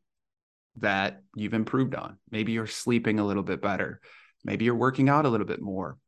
that 0.76 1.22
you've 1.34 1.54
improved 1.54 1.94
on. 1.94 2.18
Maybe 2.30 2.52
you're 2.52 2.66
sleeping 2.66 3.18
a 3.18 3.26
little 3.26 3.42
bit 3.42 3.62
better. 3.62 4.00
Maybe 4.44 4.64
you're 4.64 4.74
working 4.74 5.08
out 5.08 5.26
a 5.26 5.28
little 5.28 5.46
bit 5.46 5.60
more. 5.60 5.98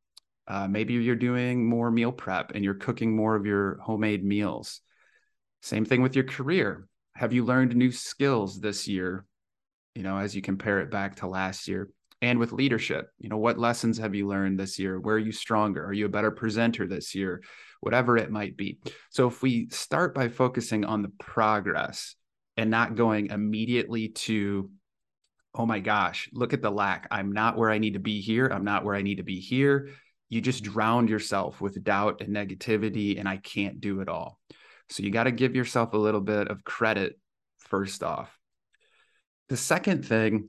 Uh, 0.49 0.67
maybe 0.67 0.95
you're 0.95 1.17
doing 1.17 1.69
more 1.69 1.91
meal 1.91 2.13
prep 2.13 2.53
and 2.55 2.65
you're 2.65 2.75
cooking 2.75 3.15
more 3.15 3.37
of 3.37 3.47
your 3.47 3.79
homemade 3.83 4.25
meals. 4.25 4.81
Same 5.63 5.85
thing 5.85 6.03
with 6.03 6.17
your 6.17 6.25
career. 6.25 6.87
Have 7.15 7.33
you 7.33 7.45
learned 7.45 7.77
new 7.77 7.93
skills 7.93 8.61
this 8.61 8.89
year? 8.89 9.25
You 9.95 10.03
know, 10.03 10.19
as 10.19 10.35
you 10.35 10.43
compare 10.43 10.81
it 10.81 10.91
back 10.91 11.17
to 11.17 11.27
last 11.27 11.69
year, 11.69 11.91
and 12.23 12.39
with 12.39 12.53
leadership, 12.53 13.11
you 13.19 13.29
know, 13.29 13.37
what 13.37 13.59
lessons 13.59 13.99
have 13.99 14.15
you 14.15 14.29
learned 14.29 14.59
this 14.59 14.79
year? 14.79 14.99
Where 14.99 15.17
are 15.17 15.19
you 15.19 15.33
stronger? 15.33 15.85
Are 15.85 15.93
you 15.93 16.07
a 16.07 16.09
better 16.09 16.31
presenter 16.31 16.87
this 16.87 17.17
year? 17.17 17.43
Whatever 17.81 18.17
it 18.17 18.31
might 18.31 18.57
be. 18.57 18.79
So, 19.11 19.27
if 19.27 19.43
we 19.43 19.69
start 19.71 20.15
by 20.15 20.29
focusing 20.29 20.85
on 20.85 21.03
the 21.03 21.11
progress 21.19 22.15
and 22.57 22.71
not 22.71 22.95
going 22.95 23.27
immediately 23.27 24.11
to, 24.11 24.71
oh 25.53 25.67
my 25.67 25.81
gosh, 25.81 26.31
look 26.33 26.53
at 26.53 26.63
the 26.63 26.71
lack. 26.71 27.09
I'm 27.11 27.33
not 27.33 27.59
where 27.59 27.71
I 27.71 27.79
need 27.79 27.95
to 27.95 27.99
be 27.99 28.21
here. 28.21 28.47
I'm 28.47 28.65
not 28.65 28.85
where 28.85 28.95
I 28.95 29.03
need 29.03 29.17
to 29.17 29.25
be 29.25 29.41
here. 29.41 29.91
You 30.29 30.41
just 30.41 30.63
drowned 30.63 31.11
yourself 31.11 31.61
with 31.61 31.83
doubt 31.83 32.21
and 32.21 32.35
negativity, 32.35 33.19
and 33.19 33.29
I 33.29 33.39
can't 33.39 33.81
do 33.81 34.01
it 34.01 34.09
all. 34.09 34.39
So, 34.91 35.03
you 35.03 35.11
got 35.11 35.25
to 35.25 35.33
give 35.33 35.57
yourself 35.57 35.93
a 35.93 35.99
little 35.99 36.21
bit 36.21 36.47
of 36.47 36.63
credit 36.63 37.19
first 37.59 38.05
off. 38.05 38.31
The 39.53 39.59
second 39.59 40.07
thing 40.07 40.49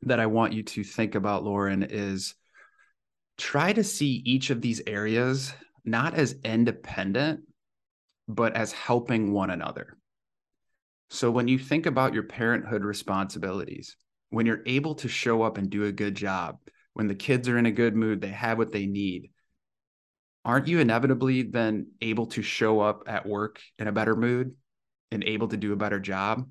that 0.00 0.18
I 0.18 0.24
want 0.24 0.54
you 0.54 0.62
to 0.62 0.82
think 0.82 1.14
about, 1.14 1.44
Lauren, 1.44 1.82
is 1.82 2.34
try 3.36 3.70
to 3.70 3.84
see 3.84 4.22
each 4.24 4.48
of 4.48 4.62
these 4.62 4.80
areas 4.86 5.52
not 5.84 6.14
as 6.14 6.36
independent, 6.42 7.40
but 8.28 8.56
as 8.56 8.72
helping 8.72 9.34
one 9.34 9.50
another. 9.50 9.98
So 11.10 11.30
when 11.30 11.48
you 11.48 11.58
think 11.58 11.84
about 11.84 12.14
your 12.14 12.22
parenthood 12.22 12.82
responsibilities, 12.82 13.94
when 14.30 14.46
you're 14.46 14.62
able 14.64 14.94
to 14.94 15.06
show 15.06 15.42
up 15.42 15.58
and 15.58 15.68
do 15.68 15.84
a 15.84 15.92
good 15.92 16.14
job, 16.14 16.60
when 16.94 17.08
the 17.08 17.14
kids 17.14 17.46
are 17.46 17.58
in 17.58 17.66
a 17.66 17.70
good 17.70 17.94
mood, 17.94 18.22
they 18.22 18.28
have 18.28 18.56
what 18.56 18.72
they 18.72 18.86
need, 18.86 19.32
aren't 20.46 20.66
you 20.66 20.78
inevitably 20.78 21.42
then 21.42 21.88
able 22.00 22.24
to 22.28 22.40
show 22.40 22.80
up 22.80 23.02
at 23.06 23.26
work 23.26 23.60
in 23.78 23.86
a 23.86 23.92
better 23.92 24.16
mood 24.16 24.56
and 25.10 25.24
able 25.24 25.48
to 25.48 25.58
do 25.58 25.74
a 25.74 25.76
better 25.76 26.00
job? 26.00 26.48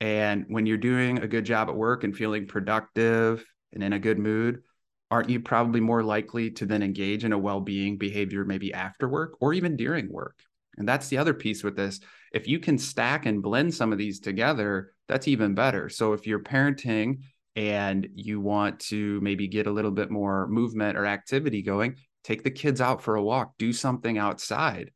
And 0.00 0.44
when 0.48 0.66
you're 0.66 0.76
doing 0.76 1.18
a 1.18 1.28
good 1.28 1.44
job 1.44 1.68
at 1.68 1.76
work 1.76 2.04
and 2.04 2.16
feeling 2.16 2.46
productive 2.46 3.44
and 3.72 3.82
in 3.82 3.92
a 3.92 3.98
good 3.98 4.18
mood, 4.18 4.62
aren't 5.10 5.30
you 5.30 5.40
probably 5.40 5.80
more 5.80 6.02
likely 6.02 6.50
to 6.52 6.66
then 6.66 6.82
engage 6.82 7.24
in 7.24 7.32
a 7.32 7.38
well-being 7.38 7.98
behavior 7.98 8.44
maybe 8.44 8.72
after 8.72 9.08
work 9.08 9.36
or 9.40 9.52
even 9.52 9.76
during 9.76 10.12
work? 10.12 10.38
And 10.76 10.88
that's 10.88 11.08
the 11.08 11.18
other 11.18 11.34
piece 11.34 11.64
with 11.64 11.76
this 11.76 12.00
if 12.32 12.46
you 12.46 12.58
can 12.58 12.78
stack 12.78 13.26
and 13.26 13.42
blend 13.42 13.74
some 13.74 13.92
of 13.92 13.98
these 13.98 14.20
together, 14.20 14.92
that's 15.08 15.28
even 15.28 15.54
better. 15.54 15.88
So 15.88 16.12
if 16.12 16.26
you're 16.26 16.42
parenting 16.42 17.22
and 17.56 18.06
you 18.14 18.40
want 18.40 18.80
to 18.80 19.20
maybe 19.20 19.48
get 19.48 19.66
a 19.66 19.72
little 19.72 19.90
bit 19.90 20.10
more 20.10 20.46
movement 20.48 20.96
or 20.96 21.06
activity 21.06 21.62
going, 21.62 21.96
take 22.22 22.44
the 22.44 22.50
kids 22.50 22.80
out 22.80 23.02
for 23.02 23.16
a 23.16 23.22
walk, 23.22 23.54
do 23.58 23.72
something 23.72 24.18
outside. 24.18 24.90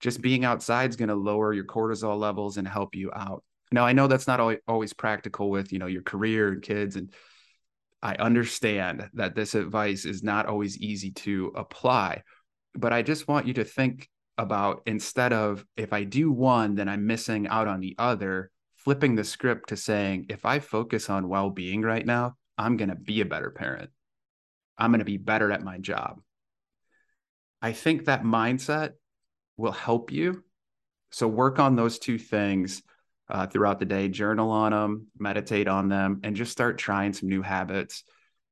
Just 0.00 0.20
being 0.20 0.44
outside 0.44 0.90
is 0.90 0.96
going 0.96 1.08
to 1.08 1.14
lower 1.14 1.52
your 1.52 1.64
cortisol 1.64 2.18
levels 2.18 2.56
and 2.56 2.68
help 2.68 2.94
you 2.94 3.10
out. 3.14 3.42
Now, 3.72 3.84
I 3.84 3.92
know 3.92 4.06
that's 4.06 4.28
not 4.28 4.40
always 4.68 4.92
practical 4.92 5.50
with, 5.50 5.72
you 5.72 5.78
know, 5.78 5.86
your 5.86 6.02
career 6.02 6.48
and 6.52 6.62
kids 6.62 6.96
and 6.96 7.12
I 8.02 8.14
understand 8.16 9.08
that 9.14 9.34
this 9.34 9.54
advice 9.54 10.04
is 10.04 10.22
not 10.22 10.46
always 10.46 10.78
easy 10.78 11.10
to 11.12 11.52
apply, 11.56 12.22
but 12.74 12.92
I 12.92 13.02
just 13.02 13.26
want 13.26 13.46
you 13.46 13.54
to 13.54 13.64
think 13.64 14.08
about 14.38 14.82
instead 14.86 15.32
of 15.32 15.64
if 15.76 15.92
I 15.92 16.04
do 16.04 16.30
one, 16.30 16.74
then 16.74 16.88
I'm 16.88 17.06
missing 17.06 17.48
out 17.48 17.66
on 17.66 17.80
the 17.80 17.96
other, 17.98 18.50
flipping 18.76 19.14
the 19.14 19.24
script 19.24 19.70
to 19.70 19.76
saying, 19.76 20.26
if 20.28 20.44
I 20.44 20.58
focus 20.58 21.08
on 21.08 21.28
well 21.28 21.50
being 21.50 21.82
right 21.82 22.04
now, 22.04 22.34
I'm 22.58 22.76
going 22.76 22.90
to 22.90 22.94
be 22.94 23.22
a 23.22 23.26
better 23.26 23.50
parent. 23.50 23.90
I'm 24.78 24.90
going 24.90 25.00
to 25.00 25.04
be 25.04 25.16
better 25.16 25.50
at 25.50 25.64
my 25.64 25.78
job. 25.78 26.20
I 27.62 27.72
think 27.72 28.04
that 28.04 28.22
mindset 28.22 28.92
will 29.56 29.72
help 29.72 30.12
you. 30.12 30.44
So 31.10 31.26
work 31.26 31.58
on 31.58 31.76
those 31.76 31.98
two 31.98 32.18
things 32.18 32.82
uh, 33.28 33.46
throughout 33.46 33.78
the 33.78 33.84
day, 33.84 34.08
journal 34.08 34.50
on 34.50 34.72
them, 34.72 35.06
meditate 35.18 35.68
on 35.68 35.88
them, 35.88 36.20
and 36.22 36.36
just 36.36 36.52
start 36.52 36.78
trying 36.78 37.12
some 37.12 37.28
new 37.28 37.42
habits 37.42 38.04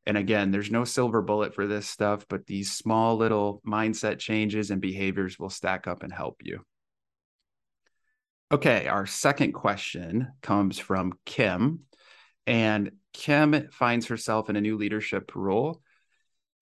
and 0.06 0.18
again, 0.18 0.50
there's 0.50 0.70
no 0.70 0.84
silver 0.84 1.22
bullet 1.22 1.54
for 1.54 1.66
this 1.66 1.88
stuff, 1.88 2.26
but 2.28 2.46
these 2.46 2.72
small 2.72 3.16
little 3.16 3.62
mindset 3.66 4.18
changes 4.18 4.70
and 4.70 4.80
behaviors 4.80 5.38
will 5.38 5.50
stack 5.50 5.86
up 5.86 6.02
and 6.02 6.12
help 6.12 6.42
you. 6.42 6.60
Okay, 8.52 8.86
our 8.86 9.06
second 9.06 9.52
question 9.52 10.28
comes 10.42 10.78
from 10.78 11.14
Kim. 11.24 11.80
And 12.46 12.92
Kim 13.14 13.68
finds 13.72 14.06
herself 14.06 14.50
in 14.50 14.56
a 14.56 14.60
new 14.60 14.76
leadership 14.76 15.32
role. 15.34 15.80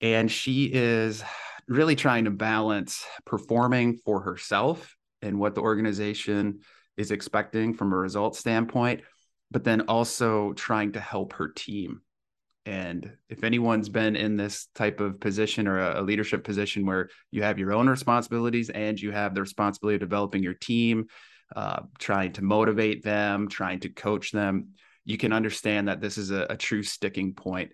And 0.00 0.30
she 0.30 0.66
is 0.66 1.24
really 1.66 1.96
trying 1.96 2.24
to 2.24 2.30
balance 2.30 3.04
performing 3.24 3.96
for 4.04 4.20
herself 4.20 4.96
and 5.20 5.38
what 5.38 5.54
the 5.54 5.60
organization 5.60 6.60
is 6.96 7.10
expecting 7.10 7.74
from 7.74 7.92
a 7.92 7.96
result 7.96 8.36
standpoint, 8.36 9.02
but 9.50 9.64
then 9.64 9.82
also 9.82 10.52
trying 10.52 10.92
to 10.92 11.00
help 11.00 11.34
her 11.34 11.48
team 11.48 12.02
and 12.64 13.10
if 13.28 13.42
anyone's 13.42 13.88
been 13.88 14.14
in 14.14 14.36
this 14.36 14.68
type 14.74 15.00
of 15.00 15.18
position 15.18 15.66
or 15.66 15.78
a, 15.80 16.00
a, 16.00 16.02
leadership 16.02 16.44
position 16.44 16.86
where 16.86 17.08
you 17.32 17.42
have 17.42 17.58
your 17.58 17.72
own 17.72 17.88
responsibilities 17.88 18.70
and 18.70 19.00
you 19.00 19.10
have 19.10 19.34
the 19.34 19.40
responsibility 19.40 19.96
of 19.96 20.00
developing 20.00 20.42
your 20.42 20.54
team, 20.54 21.06
uh, 21.56 21.80
trying 21.98 22.32
to 22.34 22.44
motivate 22.44 23.02
them, 23.02 23.48
trying 23.48 23.80
to 23.80 23.88
coach 23.88 24.30
them, 24.30 24.68
you 25.04 25.18
can 25.18 25.32
understand 25.32 25.88
that 25.88 26.00
this 26.00 26.16
is 26.16 26.30
a, 26.30 26.46
a 26.50 26.56
true 26.56 26.84
sticking 26.84 27.34
point. 27.34 27.72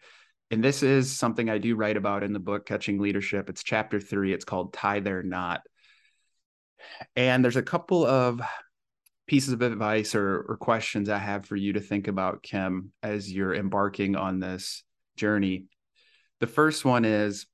And 0.50 0.64
this 0.64 0.82
is 0.82 1.14
something 1.14 1.50
I 1.50 1.58
do 1.58 1.76
write 1.76 1.98
about 1.98 2.22
in 2.22 2.32
the 2.32 2.38
book, 2.38 2.64
Catching 2.64 2.98
Leadership. 2.98 3.50
It's 3.50 3.62
chapter 3.62 4.00
three. 4.00 4.32
It's 4.32 4.46
called 4.46 4.72
Tie 4.72 5.00
Their 5.00 5.22
Knot. 5.22 5.60
And 7.14 7.44
there's 7.44 7.56
a 7.56 7.62
couple 7.62 8.06
of 8.06 8.40
pieces 9.28 9.52
of 9.52 9.62
advice 9.62 10.14
or, 10.14 10.47
or 10.49 10.56
questions 10.56 11.08
I 11.08 11.18
have 11.18 11.47
for 11.47 11.54
you 11.54 11.75
to 11.75 11.80
think 11.80 12.08
about, 12.08 12.42
Kim, 12.42 12.92
as 13.02 13.30
you're 13.30 13.54
embarking 13.54 14.16
on 14.16 14.40
this 14.40 14.82
journey. 15.16 15.66
The 16.40 16.47
first 16.47 16.85
one 16.85 17.04
is 17.04 17.47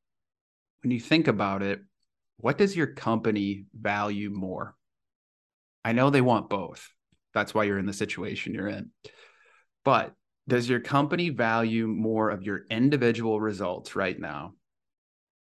when 0.82 0.92
you 0.92 1.00
think 1.00 1.26
about 1.26 1.62
it, 1.62 1.80
what 2.38 2.58
does 2.58 2.76
your 2.76 2.86
company 2.86 3.66
value 3.74 4.30
more? 4.30 4.74
I 5.84 5.92
know 5.92 6.10
they 6.10 6.20
want 6.20 6.48
both. 6.48 6.88
That's 7.34 7.52
why 7.52 7.64
you're 7.64 7.78
in 7.78 7.86
the 7.86 7.92
situation 7.92 8.54
you're 8.54 8.68
in. 8.68 8.90
But 9.84 10.14
does 10.46 10.68
your 10.68 10.80
company 10.80 11.30
value 11.30 11.86
more 11.86 12.30
of 12.30 12.42
your 12.42 12.62
individual 12.70 13.40
results 13.40 13.96
right 13.96 14.18
now? 14.18 14.54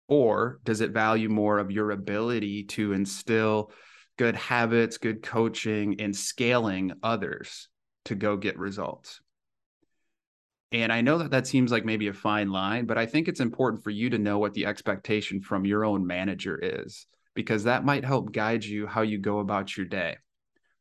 Or 0.09 0.61
does 0.65 0.81
it 0.81 0.91
value 0.91 1.29
more 1.29 1.59
of 1.59 1.71
your 1.71 1.93
ability 1.93 2.65
to 2.65 2.93
instill 2.93 3.73
good 4.21 4.37
habits, 4.37 4.99
good 4.99 5.23
coaching, 5.23 5.99
and 5.99 6.15
scaling 6.15 6.93
others 7.03 7.69
to 8.05 8.15
go 8.15 8.37
get 8.37 8.59
results. 8.59 9.23
And 10.73 10.93
I 10.93 11.01
know 11.01 11.17
that 11.17 11.31
that 11.31 11.47
seems 11.47 11.73
like 11.73 11.87
maybe 11.87 12.09
a 12.09 12.13
fine 12.13 12.51
line, 12.51 12.85
but 12.85 12.99
I 12.99 13.07
think 13.07 13.29
it's 13.29 13.41
important 13.41 13.83
for 13.83 13.89
you 13.89 14.11
to 14.11 14.19
know 14.19 14.39
what 14.39 14.53
the 14.53 14.67
expectation 14.67 15.41
from 15.41 15.65
your 15.65 15.87
own 15.87 16.07
manager 16.07 16.61
is, 16.63 17.07
because 17.35 17.65
that 17.65 17.87
might 17.87 18.05
help 18.05 18.31
guide 18.31 18.63
you 18.63 18.87
how 18.87 19.01
you 19.01 19.17
go 19.17 19.39
about 19.39 19.75
your 19.75 19.87
day. 19.87 20.19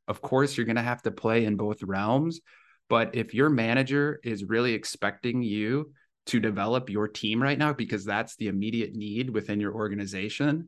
Of 0.10 0.22
course, 0.22 0.58
you're 0.58 0.66
going 0.66 0.76
to 0.76 0.82
have 0.82 1.04
to 1.04 1.12
play 1.12 1.46
in 1.46 1.56
both 1.56 1.82
realms, 1.82 2.42
but 2.90 3.16
if 3.16 3.34
your 3.34 3.50
manager 3.50 4.20
is 4.22 4.44
really 4.44 4.74
expecting 4.74 5.42
you 5.44 5.94
to 6.26 6.42
develop 6.42 6.90
your 6.90 7.08
team 7.08 7.42
right 7.42 7.58
now, 7.58 7.72
because 7.72 8.04
that's 8.04 8.36
the 8.36 8.50
immediate 8.50 8.96
need 8.96 9.30
within 9.30 9.62
your 9.62 9.74
organization, 9.74 10.68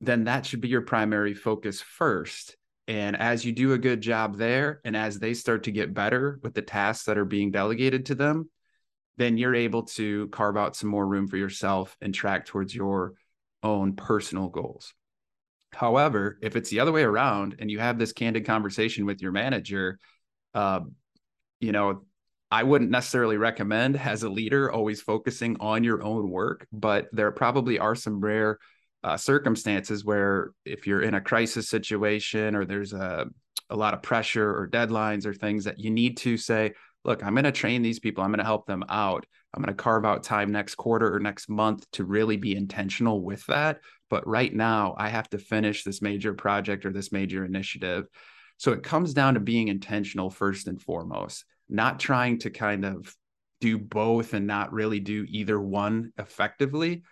then 0.00 0.24
that 0.24 0.46
should 0.46 0.60
be 0.60 0.68
your 0.68 0.82
primary 0.82 1.34
focus 1.34 1.80
first. 1.80 2.56
And 2.88 3.16
as 3.16 3.44
you 3.44 3.52
do 3.52 3.72
a 3.72 3.78
good 3.78 4.00
job 4.00 4.36
there, 4.36 4.80
and 4.84 4.96
as 4.96 5.18
they 5.18 5.34
start 5.34 5.64
to 5.64 5.70
get 5.70 5.94
better 5.94 6.40
with 6.42 6.54
the 6.54 6.62
tasks 6.62 7.04
that 7.04 7.18
are 7.18 7.24
being 7.24 7.50
delegated 7.50 8.06
to 8.06 8.14
them, 8.14 8.50
then 9.16 9.36
you're 9.36 9.54
able 9.54 9.82
to 9.82 10.28
carve 10.28 10.56
out 10.56 10.74
some 10.74 10.88
more 10.88 11.06
room 11.06 11.28
for 11.28 11.36
yourself 11.36 11.96
and 12.00 12.14
track 12.14 12.46
towards 12.46 12.74
your 12.74 13.14
own 13.62 13.94
personal 13.94 14.48
goals. 14.48 14.94
However, 15.72 16.38
if 16.42 16.56
it's 16.56 16.70
the 16.70 16.80
other 16.80 16.90
way 16.90 17.02
around 17.02 17.56
and 17.58 17.70
you 17.70 17.78
have 17.78 17.98
this 17.98 18.12
candid 18.12 18.44
conversation 18.44 19.06
with 19.06 19.20
your 19.20 19.30
manager, 19.30 19.98
uh, 20.54 20.80
you 21.60 21.72
know, 21.72 22.02
I 22.50 22.64
wouldn't 22.64 22.90
necessarily 22.90 23.36
recommend 23.36 23.96
as 23.96 24.24
a 24.24 24.28
leader 24.28 24.72
always 24.72 25.00
focusing 25.00 25.58
on 25.60 25.84
your 25.84 26.02
own 26.02 26.28
work, 26.28 26.66
but 26.72 27.08
there 27.12 27.30
probably 27.30 27.78
are 27.78 27.94
some 27.94 28.18
rare 28.20 28.58
uh, 29.02 29.16
circumstances 29.16 30.04
where 30.04 30.52
if 30.64 30.86
you're 30.86 31.02
in 31.02 31.14
a 31.14 31.20
crisis 31.20 31.68
situation 31.68 32.54
or 32.54 32.64
there's 32.64 32.92
a, 32.92 33.26
a 33.70 33.76
lot 33.76 33.94
of 33.94 34.02
pressure 34.02 34.50
or 34.50 34.68
deadlines 34.68 35.26
or 35.26 35.32
things 35.32 35.64
that 35.64 35.78
you 35.78 35.90
need 35.90 36.16
to 36.18 36.36
say, 36.36 36.72
look, 37.04 37.24
I'm 37.24 37.34
going 37.34 37.44
to 37.44 37.52
train 37.52 37.82
these 37.82 37.98
people, 37.98 38.22
I'm 38.22 38.30
going 38.30 38.38
to 38.38 38.44
help 38.44 38.66
them 38.66 38.84
out. 38.88 39.24
I'm 39.54 39.62
going 39.62 39.74
to 39.74 39.82
carve 39.82 40.04
out 40.04 40.22
time 40.22 40.52
next 40.52 40.74
quarter 40.76 41.12
or 41.12 41.18
next 41.18 41.48
month 41.48 41.90
to 41.92 42.04
really 42.04 42.36
be 42.36 42.54
intentional 42.54 43.22
with 43.22 43.44
that. 43.46 43.80
But 44.08 44.26
right 44.26 44.54
now, 44.54 44.94
I 44.98 45.08
have 45.08 45.28
to 45.30 45.38
finish 45.38 45.82
this 45.82 46.02
major 46.02 46.34
project 46.34 46.84
or 46.84 46.92
this 46.92 47.10
major 47.10 47.44
initiative. 47.44 48.06
So 48.58 48.72
it 48.72 48.82
comes 48.82 49.14
down 49.14 49.34
to 49.34 49.40
being 49.40 49.68
intentional 49.68 50.30
first 50.30 50.68
and 50.68 50.80
foremost. 50.80 51.44
not 51.70 52.00
trying 52.00 52.38
to 52.40 52.50
kind 52.50 52.84
of 52.84 53.14
do 53.60 53.78
both 53.78 54.34
and 54.34 54.46
not 54.46 54.72
really 54.72 55.00
do 55.00 55.24
either 55.28 55.60
one 55.60 56.12
effectively, 56.18 57.02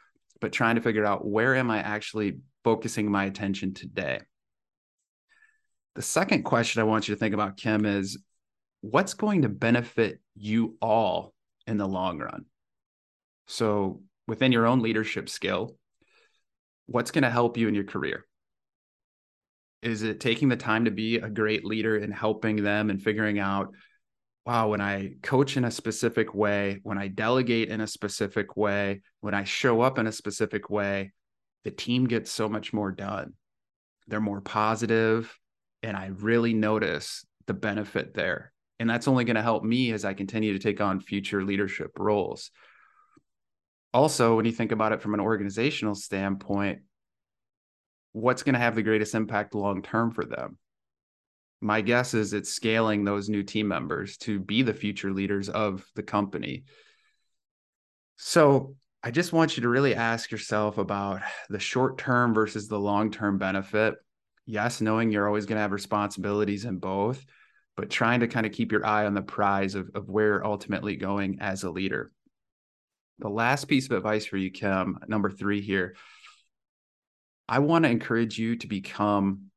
but 0.40 0.52
trying 0.52 0.76
to 0.76 0.80
figure 0.80 1.04
out 1.04 1.26
where 1.26 1.54
am 1.54 1.70
I 1.70 1.78
actually 1.78 2.38
focusing 2.64 3.10
my 3.10 3.24
attention 3.24 3.74
today. 3.74 4.20
The 5.94 6.02
second 6.02 6.42
question 6.42 6.80
I 6.80 6.84
want 6.84 7.08
you 7.08 7.14
to 7.14 7.18
think 7.18 7.34
about, 7.34 7.56
Kim, 7.56 7.84
is 7.84 8.22
what's 8.82 9.14
going 9.14 9.42
to 9.42 9.48
benefit 9.48 10.20
you 10.36 10.76
all 10.80 11.34
in 11.66 11.78
the 11.78 11.88
long 11.88 12.18
run? 12.18 12.44
So, 13.46 14.02
within 14.26 14.52
your 14.52 14.66
own 14.66 14.80
leadership 14.80 15.28
skill, 15.28 15.76
what's 16.86 17.10
going 17.10 17.24
to 17.24 17.30
help 17.30 17.56
you 17.56 17.68
in 17.68 17.74
your 17.74 17.84
career? 17.84 18.26
Is 19.82 20.02
it 20.02 20.20
taking 20.20 20.48
the 20.48 20.56
time 20.56 20.84
to 20.84 20.90
be 20.90 21.16
a 21.16 21.30
great 21.30 21.64
leader 21.64 21.96
and 21.96 22.12
helping 22.12 22.62
them 22.62 22.90
and 22.90 23.02
figuring 23.02 23.38
out, 23.38 23.72
wow, 24.46 24.68
when 24.68 24.80
I 24.80 25.14
coach 25.22 25.56
in 25.56 25.64
a 25.64 25.70
specific 25.70 26.34
way, 26.34 26.80
when 26.82 26.98
I 26.98 27.08
delegate 27.08 27.68
in 27.68 27.80
a 27.80 27.86
specific 27.86 28.56
way, 28.56 29.02
when 29.20 29.34
I 29.34 29.44
show 29.44 29.80
up 29.82 29.98
in 29.98 30.06
a 30.06 30.12
specific 30.12 30.70
way, 30.70 31.12
the 31.64 31.70
team 31.70 32.06
gets 32.06 32.30
so 32.30 32.48
much 32.48 32.72
more 32.72 32.90
done. 32.90 33.34
They're 34.06 34.20
more 34.20 34.40
positive, 34.40 35.38
and 35.82 35.96
I 35.96 36.06
really 36.06 36.54
notice 36.54 37.26
the 37.46 37.54
benefit 37.54 38.14
there. 38.14 38.52
And 38.80 38.88
that's 38.88 39.08
only 39.08 39.24
going 39.24 39.36
to 39.36 39.42
help 39.42 39.64
me 39.64 39.92
as 39.92 40.04
I 40.04 40.14
continue 40.14 40.52
to 40.52 40.58
take 40.58 40.80
on 40.80 41.00
future 41.00 41.44
leadership 41.44 41.98
roles. 41.98 42.50
Also, 43.92 44.36
when 44.36 44.44
you 44.44 44.52
think 44.52 44.72
about 44.72 44.92
it 44.92 45.02
from 45.02 45.14
an 45.14 45.20
organizational 45.20 45.94
standpoint, 45.94 46.80
what's 48.12 48.42
going 48.42 48.54
to 48.54 48.60
have 48.60 48.74
the 48.74 48.82
greatest 48.82 49.14
impact 49.14 49.54
long 49.54 49.82
term 49.82 50.10
for 50.12 50.24
them? 50.24 50.58
My 51.60 51.80
guess 51.80 52.14
is 52.14 52.32
it's 52.32 52.52
scaling 52.52 53.04
those 53.04 53.28
new 53.28 53.42
team 53.42 53.68
members 53.68 54.16
to 54.18 54.38
be 54.38 54.62
the 54.62 54.74
future 54.74 55.12
leaders 55.12 55.48
of 55.48 55.84
the 55.94 56.02
company. 56.02 56.64
So, 58.16 58.76
I 59.02 59.12
just 59.12 59.32
want 59.32 59.56
you 59.56 59.62
to 59.62 59.68
really 59.68 59.94
ask 59.94 60.32
yourself 60.32 60.76
about 60.76 61.22
the 61.48 61.60
short 61.60 61.98
term 61.98 62.34
versus 62.34 62.66
the 62.66 62.78
long 62.78 63.12
term 63.12 63.38
benefit. 63.38 63.94
Yes, 64.44 64.80
knowing 64.80 65.10
you're 65.10 65.26
always 65.26 65.46
going 65.46 65.56
to 65.56 65.62
have 65.62 65.72
responsibilities 65.72 66.64
in 66.64 66.78
both, 66.78 67.24
but 67.76 67.90
trying 67.90 68.20
to 68.20 68.28
kind 68.28 68.44
of 68.44 68.52
keep 68.52 68.72
your 68.72 68.84
eye 68.84 69.06
on 69.06 69.14
the 69.14 69.22
prize 69.22 69.76
of, 69.76 69.90
of 69.94 70.08
where 70.08 70.26
you're 70.26 70.46
ultimately 70.46 70.96
going 70.96 71.38
as 71.40 71.62
a 71.62 71.70
leader. 71.70 72.10
The 73.20 73.28
last 73.28 73.66
piece 73.66 73.86
of 73.86 73.92
advice 73.92 74.26
for 74.26 74.36
you, 74.36 74.50
Kim, 74.50 74.98
number 75.06 75.30
three 75.30 75.60
here. 75.60 75.94
I 77.48 77.60
want 77.60 77.84
to 77.84 77.90
encourage 77.90 78.38
you 78.38 78.56
to 78.56 78.66
become 78.66 79.47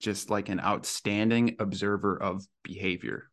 just 0.00 0.30
like 0.30 0.48
an 0.48 0.60
outstanding 0.60 1.56
observer 1.58 2.20
of 2.20 2.46
behavior. 2.62 3.30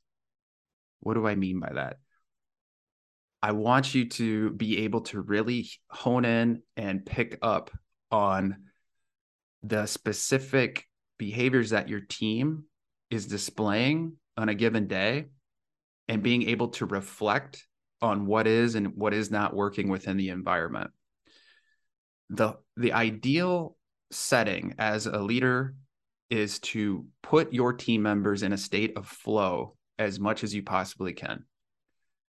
What 1.00 1.14
do 1.14 1.28
I 1.28 1.36
mean 1.36 1.60
by 1.60 1.72
that? 1.74 1.98
I 3.42 3.52
want 3.52 3.94
you 3.94 4.10
to 4.10 4.50
be 4.52 4.80
able 4.86 5.02
to 5.02 5.22
really 5.22 5.70
hone 5.90 6.26
in 6.26 6.64
and 6.76 7.06
pick 7.06 7.38
up 7.42 7.70
on 8.10 8.58
the 9.62 9.86
specific 9.86 10.88
behaviors 11.18 11.70
that 11.70 11.90
your 11.90 12.00
team 12.00 12.64
is 13.12 13.28
displaying 13.28 14.14
on 14.38 14.50
a 14.50 14.56
given 14.56 14.88
day 14.88 15.26
and 16.08 16.24
being 16.24 16.50
able 16.50 16.70
to 16.70 16.86
reflect 16.86 17.68
on 18.02 18.26
what 18.26 18.48
is 18.48 18.76
and 18.76 18.96
what 18.96 19.14
is 19.14 19.32
not 19.32 19.56
working 19.56 19.90
within 19.90 20.18
the 20.18 20.30
environment. 20.30 20.92
The 22.30 22.56
the 22.76 22.94
ideal 22.94 23.78
setting 24.12 24.76
as 24.78 25.06
a 25.06 25.20
leader 25.20 25.76
is 26.30 26.60
to 26.60 27.06
put 27.22 27.54
your 27.54 27.74
team 27.74 28.02
members 28.02 28.44
in 28.44 28.54
a 28.54 28.58
state 28.58 28.98
of 28.98 29.08
flow 29.08 29.76
as 29.98 30.20
much 30.20 30.44
as 30.44 30.54
you 30.54 30.64
possibly 30.64 31.14
can. 31.14 31.46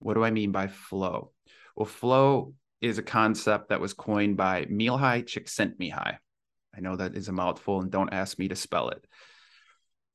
What 0.00 0.14
do 0.14 0.24
I 0.24 0.30
mean 0.30 0.52
by 0.52 0.68
flow? 0.68 1.32
Well, 1.74 1.86
flow 1.86 2.54
is 2.80 2.98
a 2.98 3.02
concept 3.02 3.70
that 3.70 3.80
was 3.80 3.94
coined 3.94 4.36
by 4.36 4.66
Mihaly 4.66 5.24
Csikszentmihalyi. 5.24 6.18
I 6.76 6.80
know 6.80 6.96
that 6.96 7.16
is 7.16 7.28
a 7.28 7.32
mouthful 7.32 7.80
and 7.80 7.90
don't 7.90 8.12
ask 8.12 8.38
me 8.38 8.48
to 8.48 8.56
spell 8.56 8.90
it 8.90 9.04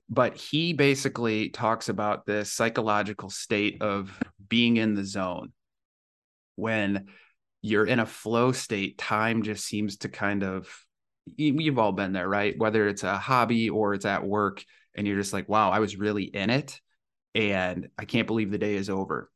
but 0.10 0.36
he 0.36 0.74
basically 0.74 1.50
talks 1.50 1.90
about 1.90 2.26
this 2.26 2.52
psychological 2.52 3.30
state 3.30 3.82
of 3.82 4.18
being 4.48 4.78
in 4.78 4.94
the 4.94 5.06
zone 5.06 5.52
when 6.56 7.08
you're 7.62 7.86
in 7.86 8.00
a 8.00 8.06
flow 8.06 8.52
state 8.52 8.98
time 8.98 9.42
just 9.42 9.66
seems 9.66 9.98
to 9.98 10.10
kind 10.10 10.44
of 10.44 10.68
you've 11.26 11.80
all 11.80 11.92
been 11.92 12.14
there 12.14 12.28
right 12.28 12.58
whether 12.58 12.88
it's 12.88 13.04
a 13.04 13.18
hobby 13.18 13.70
or 13.70 13.94
it's 13.94 14.06
at 14.06 14.26
work 14.26 14.64
and 14.96 15.08
you're 15.08 15.18
just 15.18 15.34
like 15.34 15.48
wow 15.48 15.70
i 15.72 15.80
was 15.80 15.96
really 15.96 16.24
in 16.24 16.50
it 16.50 16.80
and 17.34 17.88
i 17.98 18.06
can't 18.06 18.28
believe 18.28 18.52
the 18.52 18.58
day 18.58 18.76
is 18.76 18.90
over 18.90 19.30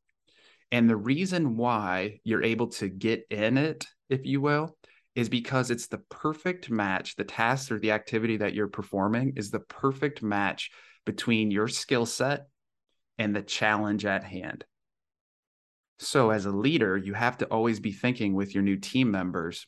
and 0.71 0.89
the 0.89 0.97
reason 0.97 1.55
why 1.55 2.19
you're 2.23 2.43
able 2.43 2.67
to 2.67 2.89
get 2.89 3.25
in 3.29 3.57
it 3.57 3.87
if 4.09 4.25
you 4.25 4.41
will 4.41 4.75
is 5.15 5.29
because 5.29 5.71
it's 5.71 5.87
the 5.87 5.97
perfect 5.97 6.69
match. 6.69 7.15
The 7.15 7.23
task 7.23 7.71
or 7.71 7.79
the 7.79 7.91
activity 7.91 8.37
that 8.37 8.53
you're 8.53 8.67
performing 8.67 9.33
is 9.35 9.49
the 9.49 9.61
perfect 9.61 10.21
match 10.21 10.69
between 11.05 11.49
your 11.49 11.67
skill 11.67 12.05
set 12.05 12.47
and 13.17 13.35
the 13.35 13.41
challenge 13.41 14.05
at 14.05 14.23
hand. 14.23 14.63
So, 15.99 16.29
as 16.29 16.45
a 16.45 16.51
leader, 16.51 16.95
you 16.95 17.15
have 17.15 17.39
to 17.39 17.45
always 17.47 17.79
be 17.79 17.91
thinking 17.91 18.35
with 18.35 18.53
your 18.53 18.63
new 18.63 18.77
team 18.77 19.09
members 19.09 19.65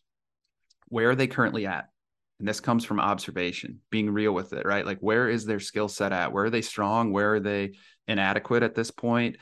where 0.89 1.11
are 1.11 1.15
they 1.15 1.27
currently 1.27 1.65
at? 1.65 1.89
And 2.39 2.47
this 2.47 2.61
comes 2.61 2.85
from 2.85 2.99
observation, 2.99 3.81
being 3.89 4.09
real 4.09 4.33
with 4.33 4.53
it, 4.53 4.65
right? 4.65 4.85
Like, 4.85 4.99
where 4.99 5.29
is 5.29 5.45
their 5.45 5.59
skill 5.59 5.89
set 5.89 6.13
at? 6.13 6.31
Where 6.31 6.45
are 6.45 6.49
they 6.49 6.61
strong? 6.61 7.11
Where 7.11 7.35
are 7.35 7.39
they 7.39 7.73
inadequate 8.07 8.63
at 8.63 8.75
this 8.75 8.91
point? 8.91 9.37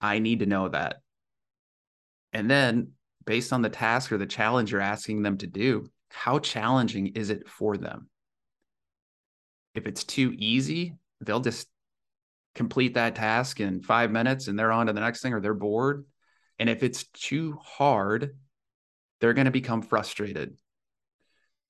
I 0.00 0.20
need 0.20 0.38
to 0.40 0.46
know 0.46 0.68
that. 0.68 0.96
And 2.32 2.48
then 2.50 2.92
based 3.24 3.52
on 3.52 3.62
the 3.62 3.68
task 3.68 4.12
or 4.12 4.18
the 4.18 4.26
challenge 4.26 4.70
you're 4.70 4.80
asking 4.80 5.22
them 5.22 5.38
to 5.38 5.46
do, 5.46 5.90
how 6.08 6.38
challenging 6.38 7.08
is 7.08 7.30
it 7.30 7.48
for 7.48 7.76
them? 7.76 8.08
If 9.74 9.86
it's 9.86 10.04
too 10.04 10.32
easy, 10.36 10.94
they'll 11.20 11.40
just 11.40 11.68
complete 12.54 12.94
that 12.94 13.16
task 13.16 13.60
in 13.60 13.82
five 13.82 14.12
minutes 14.12 14.46
and 14.46 14.56
they're 14.56 14.70
on 14.70 14.86
to 14.86 14.92
the 14.92 15.00
next 15.00 15.22
thing 15.22 15.32
or 15.32 15.40
they're 15.40 15.54
bored. 15.54 16.04
And 16.60 16.70
if 16.70 16.84
it's 16.84 17.04
too 17.08 17.58
hard, 17.60 18.36
they're 19.20 19.34
going 19.34 19.46
to 19.46 19.50
become 19.50 19.82
frustrated. 19.82 20.56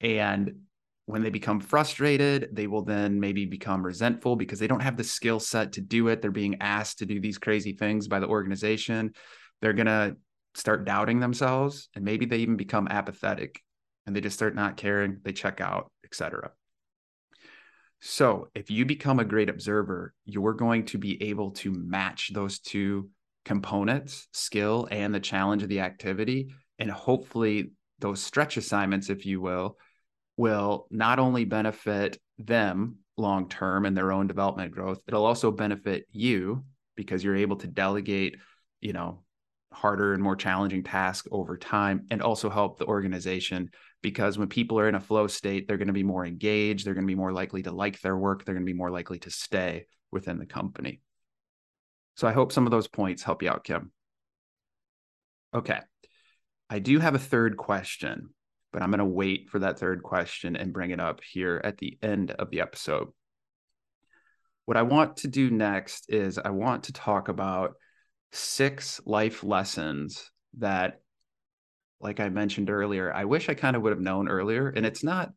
And 0.05 0.61
when 1.07 1.23
they 1.23 1.31
become 1.31 1.61
frustrated, 1.61 2.51
they 2.53 2.67
will 2.67 2.83
then 2.83 3.19
maybe 3.19 3.45
become 3.45 3.85
resentful 3.85 4.37
because 4.37 4.59
they 4.59 4.67
don't 4.67 4.83
have 4.83 4.97
the 4.97 5.05
skill 5.05 5.41
set 5.41 5.73
to 5.73 5.81
do 5.81 6.09
it. 6.09 6.23
They're 6.23 6.31
being 6.31 6.61
asked 6.61 6.99
to 7.01 7.07
do 7.07 7.21
these 7.21 7.39
crazy 7.39 7.73
things 7.73 8.07
by 8.07 8.21
the 8.21 8.29
organization. 8.29 9.13
They're 9.61 9.73
going 9.73 9.87
to 9.87 10.17
start 10.55 10.85
doubting 10.85 11.21
themselves 11.21 11.89
and 11.95 12.05
maybe 12.05 12.27
they 12.27 12.39
even 12.39 12.57
become 12.57 12.89
apathetic 12.89 13.61
and 14.07 14.15
they 14.15 14.21
just 14.21 14.37
start 14.37 14.55
not 14.55 14.77
caring 14.77 15.19
they 15.25 15.33
check 15.33 15.61
out 15.61 15.91
etc 16.05 16.51
so 18.01 18.49
if 18.55 18.71
you 18.71 18.85
become 18.85 19.19
a 19.19 19.25
great 19.25 19.49
observer 19.49 20.15
you're 20.25 20.55
going 20.55 20.85
to 20.85 20.99
be 20.99 21.23
able 21.25 21.51
to 21.51 21.73
match 21.73 22.31
those 22.33 22.61
two 22.61 23.09
components 23.45 24.29
skill 24.33 24.87
and 24.91 25.13
the 25.15 25.21
challenge 25.21 25.63
of 25.63 25.69
the 25.69 25.81
activity 25.81 26.55
and 26.79 26.91
hopefully 26.91 27.73
those 27.99 28.23
stretch 28.23 28.57
assignments 28.57 29.11
if 29.11 29.27
you 29.27 29.41
will 29.41 29.77
will 30.37 30.87
not 30.91 31.19
only 31.19 31.45
benefit 31.45 32.19
them 32.39 32.97
long 33.17 33.49
term 33.49 33.87
in 33.87 33.95
their 33.95 34.11
own 34.11 34.27
development 34.27 34.73
growth 34.73 35.01
it'll 35.07 35.25
also 35.25 35.53
benefit 35.53 36.05
you 36.11 36.65
because 36.97 37.23
you're 37.23 37.37
able 37.37 37.57
to 37.57 37.69
delegate 37.69 38.37
you 38.81 38.93
know 38.93 39.25
harder 39.75 40.15
and 40.15 40.23
more 40.23 40.37
challenging 40.37 40.83
tasks 40.83 41.29
over 41.31 41.57
time 41.59 42.07
and 42.11 42.23
also 42.23 42.49
help 42.49 42.79
the 42.79 42.87
organization. 42.87 43.71
Because 44.03 44.39
when 44.39 44.49
people 44.49 44.79
are 44.79 44.89
in 44.89 44.95
a 44.95 45.01
flow 45.01 45.27
state 45.27 45.67
they're 45.67 45.79
going 45.79 45.89
to 45.89 45.93
be 45.93 46.03
more 46.03 46.25
engaged 46.25 46.87
they're 46.87 46.95
going 46.95 47.07
to 47.07 47.11
be 47.11 47.15
more 47.15 47.33
likely 47.33 47.63
to 47.63 47.73
like 47.73 48.01
their 48.01 48.17
work 48.17 48.45
they're 48.45 48.55
going 48.55 48.67
to 48.67 48.73
be 48.73 48.77
more 48.77 48.91
likely 48.91 49.19
to 49.21 49.31
stay 49.31 49.87
within 50.11 50.39
the 50.39 50.47
company. 50.47 51.01
So 52.17 52.29
i 52.29 52.33
hope 52.33 52.53
some 52.53 52.67
of 52.67 52.71
those 52.71 52.87
points 52.87 53.23
help 53.23 53.43
you 53.43 53.51
out 53.51 53.65
kim. 53.65 53.93
Okay. 55.55 55.81
I 56.71 56.79
do 56.79 56.99
have 56.99 57.15
a 57.15 57.19
third 57.19 57.57
question 57.57 58.31
but 58.75 58.83
i'm 58.83 58.91
going 58.91 58.99
to 58.99 59.05
wait 59.07 59.49
for 59.49 59.61
that 59.61 59.79
third 59.79 60.03
question 60.03 60.55
and 60.57 60.75
bring 60.75 60.91
it 60.91 61.01
up 61.01 61.21
here 61.23 61.61
at 61.65 61.79
the 61.79 61.97
end 62.03 62.31
of 62.33 62.51
the 62.51 62.61
episode 62.61 63.09
what 64.67 64.77
i 64.77 64.83
want 64.83 65.17
to 65.17 65.29
do 65.29 65.51
next 65.51 66.05
is 66.11 66.39
i 66.39 66.51
want 66.51 66.85
to 66.85 66.93
talk 66.93 67.29
about 67.29 67.73
six 68.33 69.01
life 69.07 69.43
lessons 69.43 70.31
that 70.59 71.01
like 72.05 72.21
I 72.21 72.29
mentioned 72.29 72.69
earlier, 72.69 73.13
I 73.13 73.25
wish 73.25 73.49
I 73.49 73.55
kind 73.55 73.75
of 73.75 73.83
would 73.83 73.93
have 73.93 74.01
known 74.01 74.29
earlier. 74.29 74.69
And 74.69 74.85
it's 74.85 75.03
not, 75.03 75.33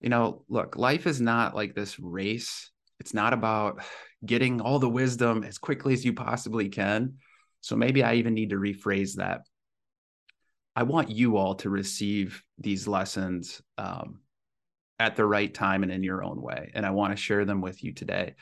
you 0.00 0.10
know, 0.10 0.44
look, 0.48 0.76
life 0.76 1.06
is 1.06 1.20
not 1.20 1.56
like 1.56 1.74
this 1.74 1.98
race. 1.98 2.70
It's 3.00 3.14
not 3.14 3.32
about 3.32 3.82
getting 4.24 4.60
all 4.60 4.78
the 4.78 4.88
wisdom 4.88 5.44
as 5.44 5.56
quickly 5.56 5.94
as 5.94 6.04
you 6.04 6.12
possibly 6.12 6.68
can. 6.68 7.14
So 7.62 7.74
maybe 7.74 8.02
I 8.02 8.14
even 8.14 8.34
need 8.34 8.50
to 8.50 8.56
rephrase 8.56 9.14
that. 9.16 9.40
I 10.76 10.82
want 10.82 11.10
you 11.10 11.36
all 11.36 11.54
to 11.56 11.70
receive 11.70 12.42
these 12.58 12.88
lessons 12.88 13.62
um, 13.78 14.20
at 14.98 15.16
the 15.16 15.24
right 15.24 15.52
time 15.52 15.82
and 15.82 15.92
in 15.92 16.02
your 16.02 16.24
own 16.24 16.40
way. 16.40 16.70
And 16.74 16.84
I 16.84 16.90
want 16.90 17.12
to 17.12 17.22
share 17.22 17.44
them 17.44 17.60
with 17.60 17.82
you 17.84 17.92
today. 17.92 18.34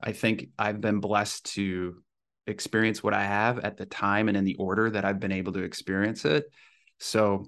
I 0.00 0.12
think 0.12 0.48
I've 0.58 0.80
been 0.80 1.00
blessed 1.00 1.46
to 1.54 1.96
experience 2.46 3.02
what 3.02 3.14
I 3.14 3.24
have 3.24 3.58
at 3.60 3.76
the 3.76 3.86
time 3.86 4.28
and 4.28 4.36
in 4.36 4.44
the 4.44 4.56
order 4.56 4.90
that 4.90 5.04
I've 5.04 5.20
been 5.20 5.32
able 5.32 5.52
to 5.54 5.62
experience 5.62 6.24
it. 6.24 6.46
So 6.98 7.46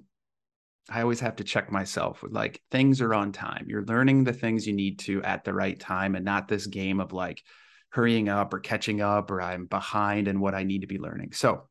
I 0.89 1.01
always 1.01 1.19
have 1.19 1.37
to 1.37 1.43
check 1.43 1.71
myself 1.71 2.23
with 2.23 2.33
like 2.33 2.61
things 2.71 3.01
are 3.01 3.13
on 3.13 3.31
time. 3.31 3.65
You're 3.67 3.85
learning 3.85 4.23
the 4.23 4.33
things 4.33 4.67
you 4.67 4.73
need 4.73 4.99
to 4.99 5.23
at 5.23 5.43
the 5.43 5.53
right 5.53 5.79
time 5.79 6.15
and 6.15 6.25
not 6.25 6.47
this 6.47 6.67
game 6.67 6.99
of 6.99 7.13
like 7.13 7.41
hurrying 7.89 8.29
up 8.29 8.53
or 8.53 8.59
catching 8.59 9.01
up 9.01 9.31
or 9.31 9.41
I'm 9.41 9.65
behind 9.65 10.27
in 10.27 10.39
what 10.39 10.55
I 10.55 10.63
need 10.63 10.81
to 10.81 10.87
be 10.87 10.97
learning. 10.97 11.33
So 11.33 11.67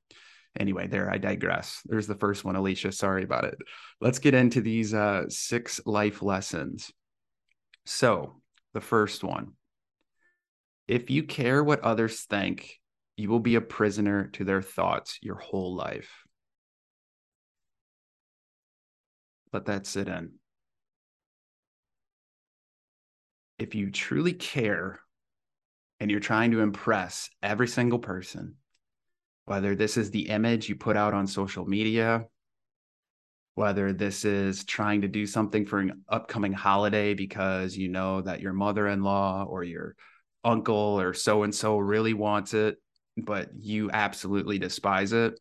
anyway, 0.59 0.87
there 0.87 1.11
I 1.11 1.19
digress. 1.19 1.81
There's 1.85 2.07
the 2.07 2.15
first 2.15 2.45
one, 2.45 2.55
Alisha. 2.55 2.93
Sorry 2.93 3.23
about 3.23 3.45
it. 3.45 3.59
Let's 4.01 4.19
get 4.19 4.35
into 4.35 4.61
these 4.61 4.95
uh, 4.95 5.25
six 5.29 5.81
life 5.87 6.23
lessons. 6.23 6.91
So 7.87 8.41
the 8.75 8.81
first 8.81 9.25
one, 9.25 9.53
if 10.89 11.11
you 11.11 11.23
care 11.23 11.63
what 11.63 11.81
others 11.81 12.23
think, 12.23 12.79
you 13.17 13.29
will 13.29 13.41
be 13.41 13.55
a 13.55 13.61
prisoner 13.61 14.29
to 14.29 14.45
their 14.45 14.63
thoughts 14.63 15.19
your 15.23 15.37
whole 15.37 15.75
life. 15.75 16.25
Let 19.53 19.67
that 19.67 19.87
sit 19.87 20.09
in. 20.09 20.33
If 23.59 23.75
you 23.75 23.91
truly 23.91 24.33
care 24.33 25.01
and 25.99 26.11
you're 26.11 26.21
trying 26.21 26.53
to 26.53 26.61
impress 26.61 27.29
every 27.43 27.69
single 27.69 27.99
person, 27.99 28.55
whether 29.51 29.75
this 29.75 29.97
is 29.97 30.13
the 30.13 30.29
image 30.29 30.69
you 30.69 30.77
put 30.77 30.97
out 30.97 31.13
on 31.13 31.27
social 31.27 31.67
media, 31.67 32.25
whether 33.57 33.93
this 33.93 34.25
is 34.25 34.63
trying 34.65 35.01
to 35.01 35.09
do 35.09 35.27
something 35.27 35.67
for 35.67 35.81
an 35.81 36.05
upcoming 36.09 36.53
holiday 36.53 37.15
because 37.15 37.77
you 37.77 37.89
know 37.89 38.21
that 38.21 38.41
your 38.41 38.53
mother 38.53 38.87
in 38.87 39.03
law 39.03 39.43
or 39.43 39.65
your 39.65 39.97
uncle 40.45 41.01
or 41.01 41.13
so 41.13 41.43
and 41.43 41.53
so 41.53 41.79
really 41.79 42.15
wants 42.15 42.55
it, 42.55 42.77
but 43.17 43.49
you 43.59 43.91
absolutely 43.93 44.57
despise 44.61 45.13
it, 45.13 45.37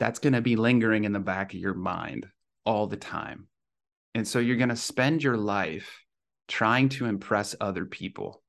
that's 0.00 0.18
going 0.18 0.32
to 0.32 0.42
be 0.42 0.56
lingering 0.56 1.04
in 1.04 1.12
the 1.12 1.20
back 1.20 1.54
of 1.54 1.60
your 1.60 1.74
mind 1.74 2.26
all 2.66 2.88
the 2.88 2.96
time. 2.96 3.46
And 4.16 4.26
so 4.26 4.40
you're 4.40 4.56
going 4.56 4.68
to 4.70 4.74
spend 4.74 5.22
your 5.22 5.36
life 5.36 6.00
trying 6.48 6.88
to 6.88 7.06
impress 7.06 7.54
other 7.60 7.84
people 7.84 8.42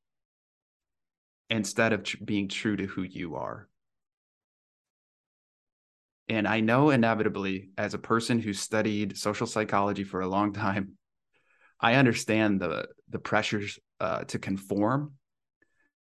instead 1.51 1.93
of 1.93 2.01
tr- 2.01 2.17
being 2.25 2.47
true 2.47 2.75
to 2.75 2.87
who 2.87 3.03
you 3.03 3.35
are. 3.35 3.69
And 6.27 6.47
I 6.47 6.59
know 6.59 6.89
inevitably, 6.89 7.69
as 7.77 7.93
a 7.93 7.99
person 7.99 8.39
who 8.39 8.53
studied 8.53 9.17
social 9.17 9.45
psychology 9.45 10.03
for 10.03 10.21
a 10.21 10.27
long 10.27 10.53
time, 10.53 10.97
I 11.79 11.95
understand 11.95 12.59
the 12.59 12.87
the 13.09 13.19
pressures 13.19 13.79
uh, 13.99 14.23
to 14.25 14.39
conform. 14.39 15.13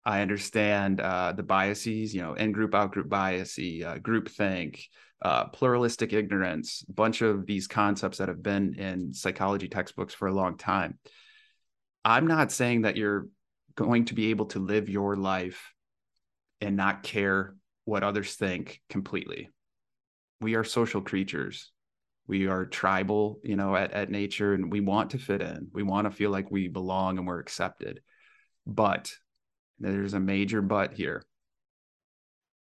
I 0.05 0.23
understand 0.23 1.01
uh, 1.01 1.33
the 1.33 1.43
biases, 1.43 2.15
you 2.15 2.23
know, 2.23 2.35
in 2.35 2.53
group, 2.53 2.75
out 2.75 2.93
group 2.93 3.09
bias, 3.09 3.59
uh, 3.59 3.99
group 3.99 4.29
think, 4.29 4.83
uh, 5.23 5.47
pluralistic 5.49 6.13
ignorance, 6.13 6.85
a 6.89 6.93
bunch 6.93 7.21
of 7.21 7.47
these 7.47 7.67
concepts 7.67 8.19
that 8.19 8.29
have 8.29 8.43
been 8.43 8.75
in 8.75 9.13
psychology 9.13 9.69
textbooks 9.69 10.15
for 10.15 10.29
a 10.29 10.35
long 10.35 10.57
time. 10.57 10.99
I'm 12.05 12.27
not 12.27 12.51
saying 12.51 12.83
that 12.83 12.97
you're 12.97 13.29
going 13.75 14.07
to 14.07 14.15
be 14.15 14.31
able 14.31 14.47
to 14.47 14.59
live 14.59 14.89
your 14.89 15.17
life 15.17 15.75
and 16.61 16.77
not 16.77 17.03
care 17.03 17.55
what 17.85 18.03
others 18.03 18.35
think 18.35 18.81
completely. 18.89 19.51
We 20.41 20.55
are 20.55 20.65
social 20.65 21.03
creatures. 21.03 21.71
We 22.27 22.47
are 22.47 22.65
tribal, 22.65 23.41
you 23.43 23.57
know, 23.57 23.75
at, 23.75 23.93
at 23.93 24.11
nature, 24.11 24.55
and 24.55 24.71
we 24.71 24.81
want 24.81 25.11
to 25.11 25.19
fit 25.19 25.43
in. 25.43 25.69
We 25.73 25.83
want 25.83 26.07
to 26.07 26.11
feel 26.11 26.31
like 26.31 26.51
we 26.51 26.69
belong 26.69 27.19
and 27.19 27.27
we're 27.27 27.41
accepted. 27.41 28.01
But 28.67 29.13
there's 29.79 30.15
a 30.15 30.21
major 30.21 30.63
but 30.63 30.93
here. 30.95 31.23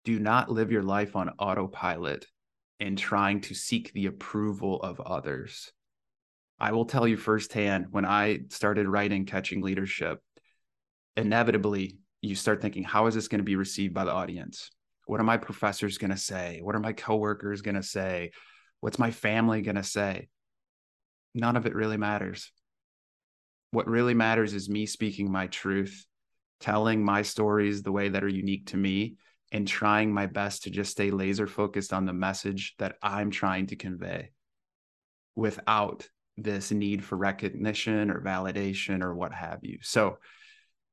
Do 0.05 0.19
not 0.19 0.51
live 0.51 0.73
your 0.73 0.83
life 0.83 1.17
on 1.17 1.31
autopilot 1.39 2.27
and 2.81 2.97
trying 2.97 3.43
to 3.43 3.55
seek 3.55 3.93
the 3.93 4.07
approval 4.07 4.81
of 4.81 5.01
others. 5.01 5.71
I 6.59 6.73
will 6.73 6.87
tell 6.87 7.07
you 7.07 7.17
firsthand 7.17 7.87
when 7.91 8.05
I 8.05 8.41
started 8.51 8.89
writing 8.89 9.27
Catching 9.27 9.63
Leadership, 9.63 10.21
inevitably 11.17 11.99
you 12.21 12.35
start 12.35 12.63
thinking, 12.63 12.85
how 12.85 13.07
is 13.07 13.15
this 13.15 13.29
going 13.29 13.41
to 13.41 13.45
be 13.45 13.57
received 13.57 13.95
by 13.95 14.05
the 14.05 14.13
audience? 14.13 14.71
What 15.09 15.21
are 15.21 15.25
my 15.25 15.39
professors 15.39 15.97
going 15.97 16.11
to 16.11 16.19
say? 16.19 16.61
What 16.63 16.75
are 16.75 16.81
my 16.81 16.93
coworkers 16.93 17.63
going 17.63 17.77
to 17.77 17.83
say? 17.83 18.33
What's 18.81 18.99
my 18.99 19.11
family 19.11 19.63
going 19.63 19.77
to 19.77 19.83
say? 19.83 20.29
None 21.35 21.57
of 21.57 21.65
it 21.65 21.75
really 21.75 21.97
matters. 21.97 22.53
What 23.71 23.89
really 23.89 24.13
matters 24.13 24.53
is 24.53 24.69
me 24.69 24.85
speaking 24.85 25.33
my 25.33 25.47
truth, 25.47 26.05
telling 26.61 27.03
my 27.03 27.23
stories 27.23 27.83
the 27.83 27.91
way 27.91 28.11
that 28.11 28.23
are 28.23 28.29
unique 28.29 28.67
to 28.67 28.77
me, 28.77 29.15
and 29.51 29.67
trying 29.67 30.13
my 30.13 30.27
best 30.27 30.65
to 30.65 30.71
just 30.71 30.91
stay 30.91 31.11
laser 31.11 31.47
focused 31.47 31.95
on 31.95 32.05
the 32.05 32.13
message 32.13 32.75
that 32.79 32.97
I'm 33.03 33.31
trying 33.31 33.69
to 33.69 33.77
convey 33.77 34.33
without 35.35 36.07
this 36.37 36.71
need 36.71 37.03
for 37.03 37.17
recognition 37.17 38.11
or 38.11 38.21
validation 38.21 39.03
or 39.03 39.15
what 39.15 39.33
have 39.33 39.61
you. 39.63 39.79
So 39.81 40.19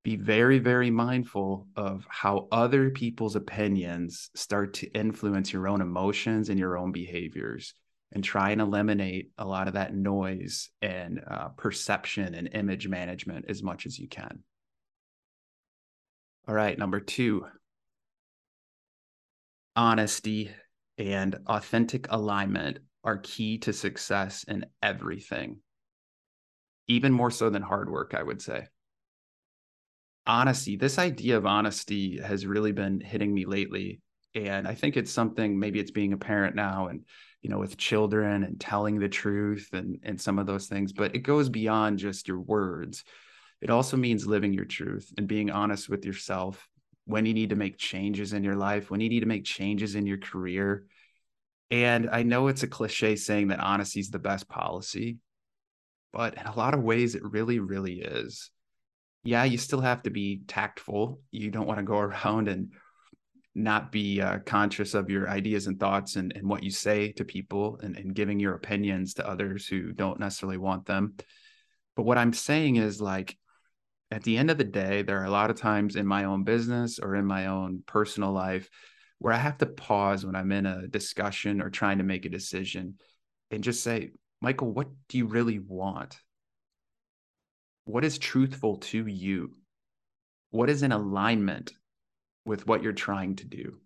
be 0.05 0.15
very, 0.15 0.59
very 0.59 0.91
mindful 0.91 1.67
of 1.75 2.05
how 2.07 2.47
other 2.51 2.91
people's 2.91 3.35
opinions 3.35 4.29
start 4.35 4.75
to 4.75 4.87
influence 4.91 5.51
your 5.51 5.67
own 5.67 5.81
emotions 5.81 6.49
and 6.49 6.59
your 6.59 6.77
own 6.77 6.91
behaviors 6.91 7.73
and 8.11 8.23
try 8.23 8.51
and 8.51 8.61
eliminate 8.61 9.31
a 9.39 9.45
lot 9.45 9.67
of 9.67 9.73
that 9.73 9.95
noise 9.95 10.69
and 10.83 11.19
uh, 11.27 11.47
perception 11.57 12.35
and 12.35 12.53
image 12.53 12.87
management 12.87 13.45
as 13.49 13.63
much 13.63 13.87
as 13.87 13.97
you 13.97 14.07
can. 14.07 14.43
All 16.47 16.53
right, 16.53 16.77
number 16.77 16.99
two, 16.99 17.47
honesty, 19.75 20.51
and 20.99 21.35
authentic 21.47 22.05
alignment 22.11 22.77
are 23.03 23.17
key 23.17 23.57
to 23.57 23.73
success 23.73 24.43
in 24.43 24.67
everything, 24.83 25.61
even 26.87 27.11
more 27.11 27.31
so 27.31 27.49
than 27.49 27.63
hard 27.63 27.89
work, 27.89 28.13
I 28.15 28.21
would 28.21 28.43
say. 28.43 28.67
Honesty, 30.27 30.75
this 30.75 30.97
idea 30.97 31.37
of 31.37 31.45
honesty 31.45 32.19
has 32.19 32.45
really 32.45 32.71
been 32.71 32.99
hitting 32.99 33.33
me 33.33 33.45
lately. 33.45 34.01
And 34.33 34.67
I 34.67 34.73
think 34.73 34.97
it's 34.97 35.11
something, 35.11 35.57
maybe 35.57 35.79
it's 35.79 35.91
being 35.91 36.13
a 36.13 36.17
parent 36.17 36.55
now 36.55 36.87
and, 36.87 37.05
you 37.41 37.49
know, 37.49 37.59
with 37.59 37.77
children 37.77 38.43
and 38.43 38.59
telling 38.59 38.99
the 38.99 39.07
truth 39.07 39.69
and, 39.71 39.99
and 40.03 40.19
some 40.19 40.39
of 40.39 40.47
those 40.47 40.67
things, 40.67 40.91
but 40.91 41.15
it 41.15 41.19
goes 41.19 41.47
beyond 41.47 41.99
just 41.99 42.27
your 42.27 42.39
words. 42.39 43.03
It 43.61 43.69
also 43.69 43.97
means 43.97 44.25
living 44.25 44.51
your 44.51 44.65
truth 44.65 45.13
and 45.17 45.27
being 45.27 45.51
honest 45.51 45.89
with 45.89 46.05
yourself 46.05 46.67
when 47.05 47.25
you 47.25 47.33
need 47.33 47.51
to 47.51 47.55
make 47.55 47.77
changes 47.77 48.33
in 48.33 48.43
your 48.43 48.55
life, 48.55 48.89
when 48.89 48.99
you 48.99 49.09
need 49.09 49.21
to 49.21 49.27
make 49.27 49.45
changes 49.45 49.95
in 49.95 50.07
your 50.07 50.17
career. 50.17 50.85
And 51.71 52.09
I 52.09 52.23
know 52.23 52.47
it's 52.47 52.63
a 52.63 52.67
cliche 52.67 53.15
saying 53.15 53.49
that 53.49 53.59
honesty 53.59 53.99
is 53.99 54.09
the 54.09 54.19
best 54.19 54.49
policy, 54.49 55.17
but 56.11 56.35
in 56.35 56.45
a 56.45 56.55
lot 56.55 56.73
of 56.73 56.83
ways, 56.83 57.15
it 57.15 57.23
really, 57.23 57.59
really 57.59 58.01
is. 58.01 58.51
Yeah, 59.25 59.43
you 59.43 59.57
still 59.57 59.81
have 59.81 60.03
to 60.03 60.11
be 60.11 60.43
tactful. 60.47 61.19
You 61.31 61.49
don't 61.49 61.65
want 61.65 61.79
to 61.79 61.83
go 61.83 61.97
around 61.99 62.47
and 62.47 62.71
not 63.55 63.91
be 63.91 64.21
uh, 64.21 64.39
conscious 64.39 64.93
of 64.93 65.09
your 65.09 65.29
ideas 65.29 65.67
and 65.67 65.79
thoughts 65.79 66.15
and, 66.15 66.31
and 66.35 66.47
what 66.47 66.61
you 66.61 66.69
say 66.69 67.11
to 67.13 67.25
people 67.25 67.79
and, 67.81 67.97
and 67.97 68.13
giving 68.13 68.39
your 68.39 68.53
opinions 68.53 69.15
to 69.15 69.27
others 69.27 69.67
who 69.67 69.93
don't 69.93 70.19
necessarily 70.19 70.57
want 70.57 70.85
them. 70.85 71.15
But 71.95 72.03
what 72.03 72.17
I'm 72.17 72.33
saying 72.33 72.75
is 72.75 73.01
like, 73.01 73.37
at 74.11 74.23
the 74.23 74.37
end 74.37 74.51
of 74.51 74.57
the 74.57 74.63
day, 74.63 75.01
there 75.01 75.19
are 75.21 75.25
a 75.25 75.31
lot 75.31 75.49
of 75.49 75.59
times 75.59 75.95
in 75.95 76.05
my 76.05 76.25
own 76.25 76.43
business 76.43 76.99
or 76.99 77.15
in 77.15 77.25
my 77.25 77.47
own 77.47 77.81
personal 77.87 78.31
life 78.31 78.69
where 79.17 79.33
I 79.33 79.37
have 79.37 79.57
to 79.59 79.65
pause 79.65 80.25
when 80.25 80.35
I'm 80.35 80.51
in 80.51 80.65
a 80.65 80.87
discussion 80.87 81.61
or 81.61 81.69
trying 81.69 81.97
to 81.97 82.03
make 82.03 82.25
a 82.25 82.29
decision 82.29 82.95
and 83.49 83.63
just 83.63 83.81
say, 83.81 84.11
Michael, 84.41 84.71
what 84.71 84.89
do 85.09 85.17
you 85.17 85.25
really 85.25 85.59
want? 85.59 86.17
What 87.85 88.03
is 88.03 88.17
truthful 88.17 88.77
to 88.77 89.05
you? 89.05 89.51
What 90.49 90.69
is 90.69 90.83
in 90.83 90.91
alignment 90.91 91.73
with 92.45 92.67
what 92.67 92.83
you're 92.83 92.93
trying 92.93 93.35
to 93.37 93.45
do? 93.45 93.77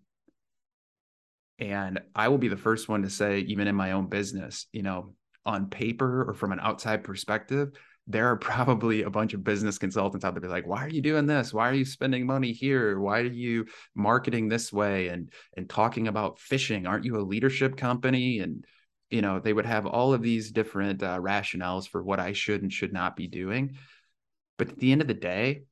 And 1.58 2.00
I 2.14 2.28
will 2.28 2.38
be 2.38 2.48
the 2.48 2.56
first 2.56 2.88
one 2.88 3.02
to 3.02 3.10
say, 3.10 3.40
even 3.40 3.68
in 3.68 3.74
my 3.74 3.92
own 3.92 4.08
business, 4.08 4.66
you 4.72 4.82
know, 4.82 5.14
on 5.44 5.68
paper 5.68 6.28
or 6.28 6.34
from 6.34 6.52
an 6.52 6.60
outside 6.60 7.04
perspective, 7.04 7.72
there 8.06 8.28
are 8.28 8.36
probably 8.38 9.02
a 9.02 9.10
bunch 9.10 9.34
of 9.34 9.44
business 9.44 9.78
consultants 9.78 10.24
out 10.24 10.34
there 10.34 10.40
be 10.40 10.48
like 10.48 10.66
why 10.66 10.84
are 10.84 10.88
you 10.88 11.02
doing 11.02 11.26
this 11.26 11.52
why 11.52 11.68
are 11.68 11.74
you 11.74 11.84
spending 11.84 12.26
money 12.26 12.52
here 12.52 12.98
why 12.98 13.20
are 13.20 13.24
you 13.24 13.66
marketing 13.94 14.48
this 14.48 14.72
way 14.72 15.08
and 15.08 15.30
and 15.56 15.68
talking 15.68 16.08
about 16.08 16.38
fishing 16.38 16.86
aren't 16.86 17.04
you 17.04 17.16
a 17.16 17.22
leadership 17.22 17.76
company 17.76 18.40
and 18.40 18.64
you 19.10 19.22
know 19.22 19.38
they 19.38 19.52
would 19.52 19.66
have 19.66 19.86
all 19.86 20.14
of 20.14 20.22
these 20.22 20.50
different 20.50 21.02
uh, 21.02 21.18
rationales 21.18 21.88
for 21.88 22.02
what 22.02 22.20
i 22.20 22.32
should 22.32 22.62
and 22.62 22.72
should 22.72 22.92
not 22.92 23.16
be 23.16 23.26
doing 23.26 23.76
but 24.56 24.68
at 24.68 24.78
the 24.78 24.92
end 24.92 25.00
of 25.00 25.08
the 25.08 25.14
day 25.14 25.62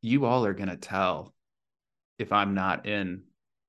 you 0.00 0.24
all 0.24 0.44
are 0.44 0.54
going 0.54 0.68
to 0.68 0.76
tell 0.76 1.34
if 2.18 2.32
i'm 2.32 2.54
not 2.54 2.86
in 2.86 3.22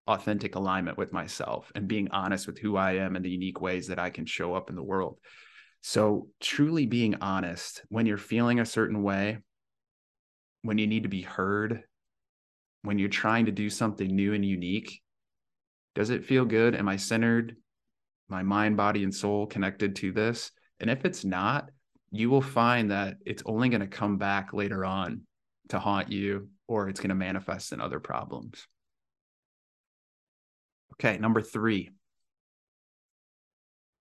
authentic 0.08 0.56
alignment 0.56 0.98
with 0.98 1.12
myself 1.12 1.71
and 1.74 1.88
being 1.88 2.10
honest 2.12 2.45
with 2.45 2.60
who 2.60 2.76
i 2.78 2.93
am 2.93 3.15
and 3.15 3.26
the 3.26 3.30
unique 3.30 3.60
ways 3.60 3.88
that 3.88 4.00
i 4.00 4.10
can 4.10 4.26
show 4.26 4.54
up 4.54 4.69
in 4.69 4.76
the 4.76 4.84
world 4.84 5.17
so, 5.88 6.30
truly 6.39 6.88
being 6.88 7.17
honest 7.21 7.84
when 7.89 8.08
you're 8.08 8.17
feeling 8.17 8.60
a 8.60 8.65
certain 8.65 9.04
way, 9.04 9.38
when 10.63 10.80
you 10.80 10.88
need 10.88 11.04
to 11.04 11.10
be 11.10 11.21
heard, 11.21 11.84
when 12.82 12.98
you're 12.98 13.08
trying 13.08 13.45
to 13.45 13.52
do 13.52 13.69
something 13.69 14.08
new 14.08 14.34
and 14.34 14.43
unique, 14.43 15.00
does 15.93 16.10
it 16.10 16.26
feel 16.26 16.43
good? 16.43 16.74
Am 16.74 16.89
I 16.89 16.98
centered? 16.98 17.58
My 18.28 18.44
mind, 18.44 18.78
body, 18.78 19.04
and 19.04 19.14
soul 19.14 19.46
connected 19.46 19.96
to 19.98 20.12
this? 20.12 20.52
And 20.80 20.90
if 20.90 21.06
it's 21.06 21.24
not, 21.24 21.70
you 22.12 22.30
will 22.30 22.42
find 22.42 22.92
that 22.92 23.18
it's 23.26 23.44
only 23.46 23.70
going 23.70 23.82
to 23.82 23.88
come 23.88 24.18
back 24.18 24.54
later 24.54 24.86
on 24.86 25.22
to 25.70 25.80
haunt 25.80 26.12
you 26.12 26.50
or 26.68 26.90
it's 26.90 27.00
going 27.00 27.10
to 27.10 27.16
manifest 27.16 27.72
in 27.72 27.82
other 27.82 28.00
problems. 28.00 28.68
Okay, 30.94 31.18
number 31.18 31.42
three. 31.42 31.92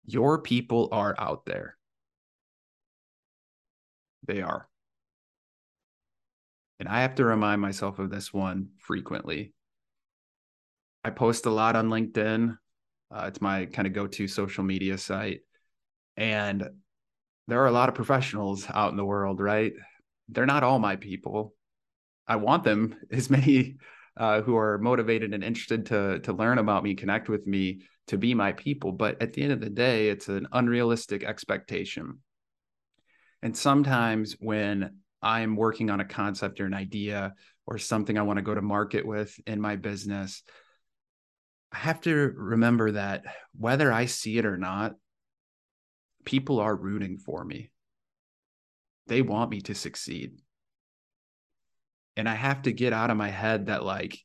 Your 0.06 0.42
people 0.42 0.90
are 0.92 1.16
out 1.18 1.46
there. 1.46 1.78
They 4.28 4.42
are. 4.42 4.68
And 6.80 6.90
I 6.90 7.02
have 7.02 7.16
to 7.16 7.26
remind 7.26 7.62
myself 7.62 8.00
of 8.00 8.10
this 8.10 8.34
one 8.34 8.70
frequently. 8.80 9.54
I 11.04 11.12
post 11.12 11.46
a 11.46 11.52
lot 11.52 11.76
on 11.76 11.90
LinkedIn. 11.90 12.58
Uh, 13.14 13.26
it's 13.28 13.42
my 13.42 13.66
kind 13.66 13.88
of 13.88 13.94
go 13.94 14.08
to 14.08 14.28
social 14.28 14.64
media 14.64 14.98
site. 14.98 15.42
And 16.18 16.70
there 17.48 17.62
are 17.62 17.68
a 17.68 17.72
lot 17.72 17.90
of 17.90 17.96
professionals 17.96 18.66
out 18.74 18.92
in 18.92 18.98
the 18.98 19.06
world, 19.06 19.40
right? 19.40 19.74
They're 20.30 20.46
not 20.46 20.64
all 20.64 20.80
my 20.80 20.96
people. 20.96 21.54
I 22.28 22.38
want 22.38 22.64
them, 22.64 22.96
as 23.12 23.30
many 23.30 23.78
uh, 24.18 24.42
who 24.42 24.56
are 24.58 24.78
motivated 24.78 25.34
and 25.34 25.44
interested 25.44 25.88
to, 25.88 26.20
to 26.20 26.34
learn 26.34 26.58
about 26.58 26.84
me, 26.84 26.96
connect 26.96 27.30
with 27.30 27.48
me, 27.48 27.82
to 28.08 28.18
be 28.18 28.34
my 28.34 28.52
people. 28.54 28.92
But 28.92 29.22
at 29.22 29.34
the 29.34 29.44
end 29.44 29.52
of 29.52 29.62
the 29.62 29.70
day, 29.70 30.10
it's 30.10 30.28
an 30.28 30.48
unrealistic 30.52 31.24
expectation. 31.24 32.20
And 33.42 33.56
sometimes 33.56 34.36
when 34.40 34.98
I'm 35.22 35.56
working 35.56 35.90
on 35.90 36.00
a 36.00 36.06
concept 36.06 36.60
or 36.60 36.66
an 36.66 36.74
idea 36.74 37.34
or 37.66 37.78
something 37.78 38.18
I 38.18 38.24
want 38.24 38.38
to 38.38 38.44
go 38.44 38.56
to 38.56 38.62
market 38.62 39.06
with 39.06 39.38
in 39.48 39.62
my 39.62 39.76
business, 39.76 40.44
I 41.72 41.78
have 41.78 42.02
to 42.02 42.14
remember 42.16 42.92
that 42.92 43.24
whether 43.58 43.92
I 43.92 44.06
see 44.06 44.38
it 44.38 44.46
or 44.46 44.58
not, 44.58 44.96
people 46.26 46.60
are 46.60 46.76
rooting 46.76 47.18
for 47.18 47.44
me. 47.44 47.72
They 49.08 49.22
want 49.22 49.52
me 49.52 49.62
to 49.62 49.76
succeed. 49.76 50.34
And 52.18 52.28
I 52.28 52.36
have 52.36 52.64
to 52.64 52.74
get 52.74 52.94
out 52.94 53.10
of 53.10 53.18
my 53.18 53.30
head 53.30 53.68
that, 53.68 53.84
like, 53.84 54.20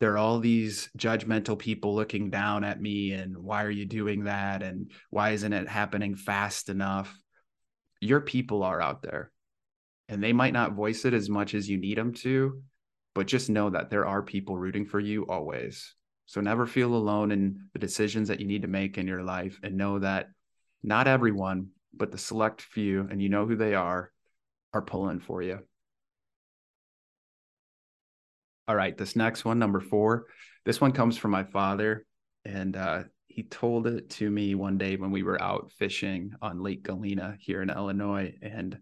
there 0.00 0.14
are 0.14 0.18
all 0.18 0.40
these 0.40 0.90
judgmental 0.96 1.58
people 1.58 1.94
looking 1.94 2.30
down 2.30 2.64
at 2.64 2.80
me 2.80 3.12
and 3.12 3.36
why 3.36 3.62
are 3.64 3.70
you 3.70 3.84
doing 3.84 4.24
that? 4.24 4.62
And 4.62 4.90
why 5.10 5.30
isn't 5.30 5.52
it 5.52 5.68
happening 5.68 6.16
fast 6.16 6.68
enough? 6.68 7.16
Your 8.00 8.20
people 8.20 8.64
are 8.64 8.80
out 8.80 9.02
there 9.02 9.30
and 10.08 10.22
they 10.22 10.32
might 10.32 10.52
not 10.52 10.72
voice 10.72 11.04
it 11.04 11.14
as 11.14 11.28
much 11.30 11.54
as 11.54 11.68
you 11.68 11.78
need 11.78 11.98
them 11.98 12.14
to, 12.14 12.62
but 13.14 13.28
just 13.28 13.48
know 13.48 13.70
that 13.70 13.90
there 13.90 14.06
are 14.06 14.22
people 14.22 14.58
rooting 14.58 14.86
for 14.86 14.98
you 14.98 15.24
always. 15.26 15.94
So 16.32 16.40
never 16.40 16.66
feel 16.66 16.94
alone 16.94 17.30
in 17.30 17.66
the 17.74 17.78
decisions 17.78 18.28
that 18.28 18.40
you 18.40 18.46
need 18.46 18.62
to 18.62 18.68
make 18.68 18.96
in 18.96 19.06
your 19.06 19.22
life 19.22 19.60
and 19.62 19.76
know 19.76 19.98
that 19.98 20.28
not 20.82 21.06
everyone, 21.06 21.68
but 21.92 22.10
the 22.10 22.16
select 22.16 22.62
few, 22.62 23.06
and 23.10 23.20
you 23.20 23.28
know 23.28 23.44
who 23.44 23.54
they 23.54 23.74
are, 23.74 24.10
are 24.72 24.80
pulling 24.80 25.20
for 25.20 25.42
you. 25.42 25.58
All 28.66 28.74
right, 28.74 28.96
this 28.96 29.14
next 29.14 29.44
one, 29.44 29.58
number 29.58 29.78
four, 29.78 30.24
this 30.64 30.80
one 30.80 30.92
comes 30.92 31.18
from 31.18 31.32
my 31.32 31.44
father, 31.44 32.06
and 32.46 32.78
uh, 32.78 33.02
he 33.26 33.42
told 33.42 33.86
it 33.86 34.08
to 34.12 34.30
me 34.30 34.54
one 34.54 34.78
day 34.78 34.96
when 34.96 35.10
we 35.10 35.22
were 35.22 35.40
out 35.42 35.70
fishing 35.78 36.32
on 36.40 36.62
Lake 36.62 36.82
Galena 36.82 37.36
here 37.40 37.60
in 37.60 37.68
Illinois, 37.68 38.34
and 38.40 38.78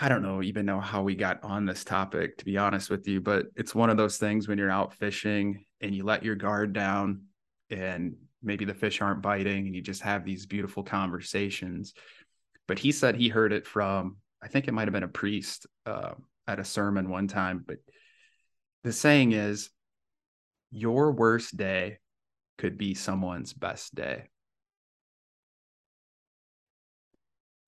I 0.00 0.08
don't 0.08 0.22
know 0.22 0.42
even 0.42 0.64
know 0.64 0.80
how 0.80 1.02
we 1.02 1.14
got 1.14 1.42
on 1.44 1.66
this 1.66 1.84
topic 1.84 2.38
to 2.38 2.44
be 2.44 2.56
honest 2.56 2.88
with 2.88 3.06
you, 3.06 3.20
but 3.20 3.46
it's 3.54 3.74
one 3.74 3.90
of 3.90 3.96
those 3.96 4.16
things 4.16 4.48
when 4.48 4.58
you're 4.58 4.70
out 4.70 4.94
fishing 4.94 5.64
and 5.80 5.94
you 5.94 6.04
let 6.04 6.24
your 6.24 6.36
guard 6.36 6.72
down 6.72 7.22
and 7.70 8.16
maybe 8.42 8.64
the 8.64 8.74
fish 8.74 9.00
aren't 9.00 9.22
biting 9.22 9.66
and 9.66 9.74
you 9.74 9.82
just 9.82 10.02
have 10.02 10.24
these 10.24 10.46
beautiful 10.46 10.82
conversations. 10.82 11.92
But 12.66 12.78
he 12.78 12.92
said 12.92 13.16
he 13.16 13.28
heard 13.28 13.52
it 13.52 13.66
from 13.66 14.16
I 14.42 14.48
think 14.48 14.68
it 14.68 14.72
might 14.72 14.88
have 14.88 14.92
been 14.92 15.02
a 15.02 15.08
priest 15.08 15.66
uh, 15.86 16.12
at 16.46 16.58
a 16.58 16.64
sermon 16.64 17.08
one 17.08 17.28
time, 17.28 17.64
but 17.66 17.78
the 18.84 18.92
saying 18.92 19.32
is 19.32 19.70
your 20.70 21.12
worst 21.12 21.56
day 21.56 21.98
could 22.58 22.76
be 22.76 22.94
someone's 22.94 23.52
best 23.52 23.94
day. 23.94 24.28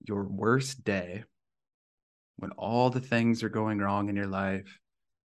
Your 0.06 0.24
worst 0.24 0.84
day 0.84 1.24
when 2.36 2.50
all 2.52 2.90
the 2.90 3.00
things 3.00 3.42
are 3.42 3.48
going 3.48 3.78
wrong 3.78 4.08
in 4.08 4.16
your 4.16 4.26
life, 4.26 4.78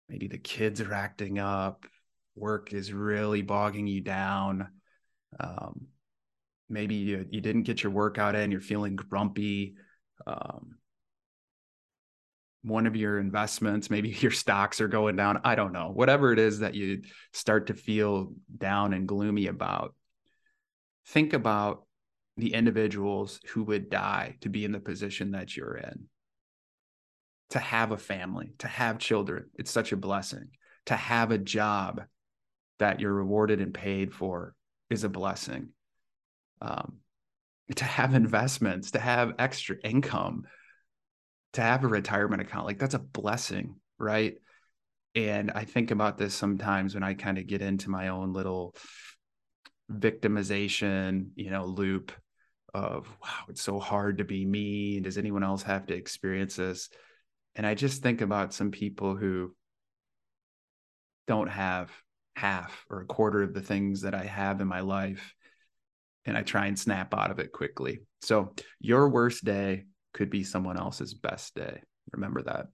maybe 0.09 0.29
the 0.29 0.39
kids 0.39 0.81
are 0.81 0.93
acting 0.93 1.39
up, 1.39 1.87
work 2.35 2.73
is 2.73 2.93
really 2.93 3.43
bogging 3.43 3.87
you 3.87 4.01
down. 4.01 4.69
Um, 5.39 5.87
maybe 6.69 6.97
you, 6.97 7.27
you 7.31 7.41
didn't 7.41 7.63
get 7.63 7.83
your 7.83 7.93
workout 7.93 8.35
in, 8.35 8.51
you're 8.51 8.61
feeling 8.61 8.97
grumpy. 8.97 9.75
Um, 10.27 10.77
one 12.63 12.87
of 12.87 12.95
your 12.95 13.19
investments, 13.19 13.89
maybe 13.89 14.11
your 14.21 14.31
stocks 14.31 14.81
are 14.81 14.89
going 14.89 15.17
down. 15.17 15.41
I 15.45 15.55
don't 15.55 15.73
know. 15.73 15.91
Whatever 15.93 16.33
it 16.33 16.39
is 16.39 16.59
that 16.59 16.75
you 16.75 17.03
start 17.33 17.69
to 17.69 17.75
feel 17.75 18.33
down 18.59 18.93
and 18.93 19.09
gloomy 19.09 19.47
about, 19.47 19.95
think 21.07 21.33
about 21.33 21.85
the 22.37 22.53
individuals 22.53 23.41
who 23.49 23.65
would 23.65 23.91
die 23.91 24.37
to 24.43 24.49
be 24.49 24.65
in 24.65 24.73
the 24.73 24.81
position 24.81 25.33
that 25.33 25.57
you're 25.57 25.77
in 25.77 26.09
to 27.51 27.59
have 27.59 27.93
a 27.93 27.99
family, 27.99 28.53
to 28.59 28.69
have 28.69 28.99
children. 28.99 29.47
It's 29.55 29.71
such 29.71 29.93
a 29.93 29.97
blessing. 29.97 30.51
To 30.87 30.97
have 30.97 31.31
a 31.31 31.39
job 31.39 32.03
that 32.79 33.01
you're 33.01 33.13
rewarded 33.13 33.61
and 33.61 33.75
paid 33.75 34.13
for 34.13 34.55
is 34.89 35.05
a 35.05 35.09
blessing. 35.09 35.69
Um, 36.63 36.99
to 37.77 37.85
have 37.85 38.15
investments, 38.15 38.93
to 38.93 38.99
have 38.99 39.35
extra 39.39 39.77
income, 39.85 40.45
to 41.53 41.61
have 41.61 41.85
a 41.85 41.89
retirement 41.89 42.43
account, 42.43 42.67
like 42.67 42.79
that's 42.79 42.95
a 42.95 42.99
blessing, 42.99 43.77
right? 43.99 44.35
And 45.15 45.51
I 45.51 45.65
think 45.65 45.91
about 45.91 46.19
this 46.19 46.35
sometimes 46.35 46.95
when 46.95 47.03
I 47.03 47.15
kind 47.15 47.39
of 47.39 47.47
get 47.47 47.63
into 47.63 47.91
my 47.91 48.09
own 48.09 48.33
little 48.33 48.75
victimization, 49.91 51.31
you 51.35 51.51
know, 51.51 51.65
loop 51.65 52.13
of 52.73 53.09
wow, 53.21 53.45
it's 53.49 53.63
so 53.63 53.81
hard 53.81 54.19
to 54.19 54.25
be 54.25 54.45
me. 54.45 55.01
Does 55.01 55.19
anyone 55.19 55.43
else 55.43 55.63
have 55.65 55.87
to 55.87 55.95
experience 55.95 56.57
this? 56.57 56.89
And 57.55 57.67
I 57.67 57.75
just 57.75 58.03
think 58.03 58.21
about 58.21 58.55
some 58.55 58.71
people 58.71 59.17
who 59.17 59.55
don't 61.27 61.49
have 61.49 61.91
half 62.37 62.85
or 62.89 63.01
a 63.01 63.07
quarter 63.07 63.43
of 63.43 63.55
the 63.55 63.61
things 63.61 64.03
that 64.03 64.15
I 64.15 64.25
have 64.25 64.61
in 64.61 64.69
my 64.69 64.81
life. 64.81 65.35
And 66.25 66.37
I 66.37 66.43
try 66.43 66.67
and 66.67 66.79
snap 66.79 67.15
out 67.15 67.31
of 67.31 67.39
it 67.39 67.53
quickly. 67.53 68.01
So 68.23 68.55
your 68.79 69.09
worst 69.09 69.45
day 69.45 69.85
could 70.13 70.31
be 70.31 70.45
someone 70.45 70.79
else's 70.79 71.15
best 71.15 71.55
day. 71.55 71.83
Remember 72.13 72.43
that. 72.43 72.67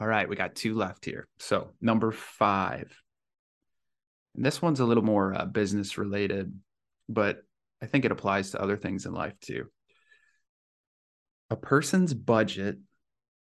All 0.00 0.06
right, 0.06 0.28
we 0.28 0.34
got 0.34 0.56
two 0.56 0.74
left 0.74 1.04
here. 1.04 1.28
So, 1.38 1.70
number 1.80 2.10
five. 2.10 2.92
And 4.34 4.44
this 4.44 4.60
one's 4.60 4.80
a 4.80 4.84
little 4.84 5.04
more 5.04 5.34
uh, 5.34 5.44
business 5.44 5.96
related, 5.96 6.52
but 7.08 7.44
I 7.80 7.86
think 7.86 8.04
it 8.04 8.10
applies 8.10 8.50
to 8.50 8.60
other 8.60 8.76
things 8.76 9.06
in 9.06 9.12
life 9.12 9.38
too 9.40 9.66
a 11.52 11.56
person's 11.56 12.14
budget 12.14 12.78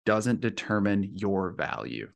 doesn't 0.05 0.41
determine 0.41 1.05
your 1.15 1.53
value. 1.53 2.11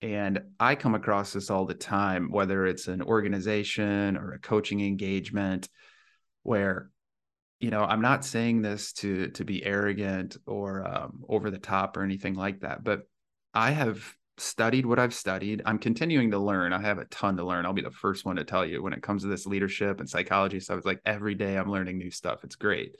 And 0.00 0.40
I 0.60 0.76
come 0.76 0.94
across 0.94 1.32
this 1.32 1.50
all 1.50 1.66
the 1.66 1.74
time, 1.74 2.30
whether 2.30 2.64
it's 2.64 2.86
an 2.86 3.02
organization 3.02 4.16
or 4.16 4.34
a 4.34 4.38
coaching 4.38 4.80
engagement, 4.80 5.68
where, 6.44 6.90
you 7.58 7.70
know, 7.70 7.82
I'm 7.82 8.02
not 8.02 8.24
saying 8.24 8.62
this 8.62 8.92
to 8.94 9.30
to 9.30 9.44
be 9.44 9.64
arrogant 9.64 10.36
or 10.46 10.86
um, 10.86 11.24
over 11.28 11.50
the 11.50 11.58
top 11.58 11.96
or 11.96 12.04
anything 12.04 12.34
like 12.34 12.60
that, 12.60 12.84
but 12.84 13.00
I 13.52 13.72
have 13.72 14.14
studied 14.42 14.86
what 14.86 14.98
I've 14.98 15.14
studied. 15.14 15.62
I'm 15.64 15.78
continuing 15.78 16.30
to 16.32 16.38
learn. 16.38 16.72
I 16.72 16.80
have 16.80 16.98
a 16.98 17.04
ton 17.06 17.36
to 17.36 17.44
learn. 17.44 17.64
I'll 17.64 17.72
be 17.72 17.82
the 17.82 17.90
first 17.90 18.24
one 18.24 18.36
to 18.36 18.44
tell 18.44 18.64
you 18.64 18.82
when 18.82 18.92
it 18.92 19.02
comes 19.02 19.22
to 19.22 19.28
this 19.28 19.46
leadership 19.46 20.00
and 20.00 20.08
psychology 20.08 20.60
stuff. 20.60 20.78
It's 20.78 20.86
like 20.86 21.00
every 21.04 21.34
day 21.34 21.56
I'm 21.56 21.70
learning 21.70 21.98
new 21.98 22.10
stuff. 22.10 22.44
It's 22.44 22.56
great. 22.56 22.96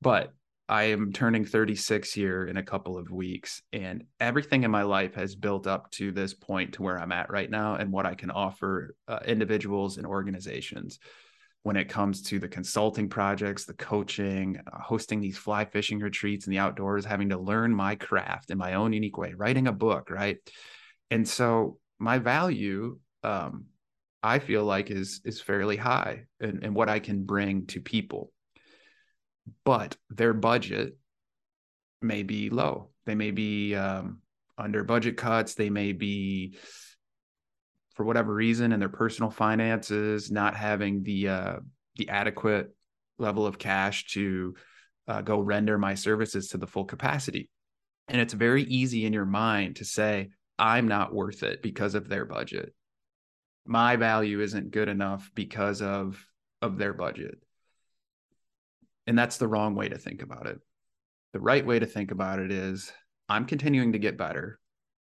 But 0.00 0.32
I 0.68 0.84
am 0.84 1.12
turning 1.12 1.44
36 1.44 2.12
here 2.12 2.46
in 2.46 2.56
a 2.56 2.62
couple 2.62 2.96
of 2.96 3.10
weeks, 3.10 3.60
and 3.72 4.04
everything 4.18 4.64
in 4.64 4.70
my 4.70 4.82
life 4.82 5.14
has 5.14 5.34
built 5.34 5.66
up 5.66 5.90
to 5.92 6.10
this 6.10 6.32
point 6.32 6.74
to 6.74 6.82
where 6.82 6.98
I'm 6.98 7.12
at 7.12 7.30
right 7.30 7.50
now 7.50 7.74
and 7.74 7.92
what 7.92 8.06
I 8.06 8.14
can 8.14 8.30
offer 8.30 8.96
uh, 9.06 9.18
individuals 9.26 9.98
and 9.98 10.06
organizations 10.06 10.98
when 11.64 11.76
it 11.76 11.88
comes 11.88 12.20
to 12.20 12.38
the 12.38 12.46
consulting 12.46 13.08
projects, 13.08 13.64
the 13.64 13.74
coaching, 13.74 14.60
uh, 14.70 14.78
hosting 14.80 15.20
these 15.20 15.38
fly 15.38 15.64
fishing 15.64 15.98
retreats 15.98 16.46
in 16.46 16.50
the 16.50 16.58
outdoors, 16.58 17.06
having 17.06 17.30
to 17.30 17.38
learn 17.38 17.74
my 17.74 17.94
craft 17.94 18.50
in 18.50 18.58
my 18.58 18.74
own 18.74 18.92
unique 18.92 19.16
way, 19.16 19.32
writing 19.34 19.66
a 19.66 19.72
book, 19.72 20.10
right? 20.10 20.36
And 21.10 21.26
so 21.26 21.78
my 21.98 22.18
value, 22.18 22.98
um, 23.22 23.64
I 24.22 24.38
feel 24.38 24.64
like 24.64 24.90
is 24.90 25.22
is 25.24 25.40
fairly 25.40 25.76
high 25.76 26.26
in, 26.38 26.62
in 26.62 26.74
what 26.74 26.88
I 26.90 26.98
can 26.98 27.24
bring 27.24 27.66
to 27.68 27.80
people. 27.80 28.30
But 29.64 29.96
their 30.10 30.34
budget 30.34 30.96
may 32.02 32.22
be 32.22 32.50
low. 32.50 32.90
They 33.06 33.14
may 33.14 33.30
be 33.30 33.74
um, 33.74 34.20
under 34.58 34.84
budget 34.84 35.16
cuts. 35.16 35.54
They 35.54 35.70
may 35.70 35.92
be, 35.92 36.56
for 37.94 38.04
whatever 38.04 38.34
reason, 38.34 38.72
in 38.72 38.80
their 38.80 38.88
personal 38.88 39.30
finances, 39.30 40.30
not 40.30 40.54
having 40.56 41.02
the 41.02 41.28
uh, 41.28 41.56
the 41.96 42.08
adequate 42.08 42.74
level 43.18 43.46
of 43.46 43.58
cash 43.58 44.06
to 44.06 44.54
uh, 45.06 45.20
go 45.22 45.40
render 45.40 45.78
my 45.78 45.94
services 45.94 46.48
to 46.48 46.58
the 46.58 46.66
full 46.66 46.84
capacity. 46.84 47.48
And 48.08 48.20
it's 48.20 48.34
very 48.34 48.64
easy 48.64 49.06
in 49.06 49.12
your 49.12 49.24
mind 49.24 49.76
to 49.76 49.84
say, 49.84 50.30
I'm 50.58 50.88
not 50.88 51.14
worth 51.14 51.42
it 51.42 51.62
because 51.62 51.94
of 51.94 52.08
their 52.08 52.24
budget. 52.24 52.74
My 53.66 53.96
value 53.96 54.40
isn't 54.40 54.72
good 54.72 54.88
enough 54.88 55.30
because 55.34 55.80
of 55.80 56.24
of 56.60 56.78
their 56.78 56.92
budget. 56.92 57.38
And 59.06 59.18
that's 59.18 59.36
the 59.36 59.48
wrong 59.48 59.74
way 59.74 59.88
to 59.88 59.98
think 59.98 60.22
about 60.22 60.46
it. 60.46 60.58
The 61.32 61.40
right 61.40 61.64
way 61.64 61.78
to 61.78 61.86
think 61.86 62.10
about 62.10 62.38
it 62.38 62.50
is 62.50 62.92
I'm 63.28 63.44
continuing 63.44 63.92
to 63.92 63.98
get 63.98 64.16
better 64.16 64.58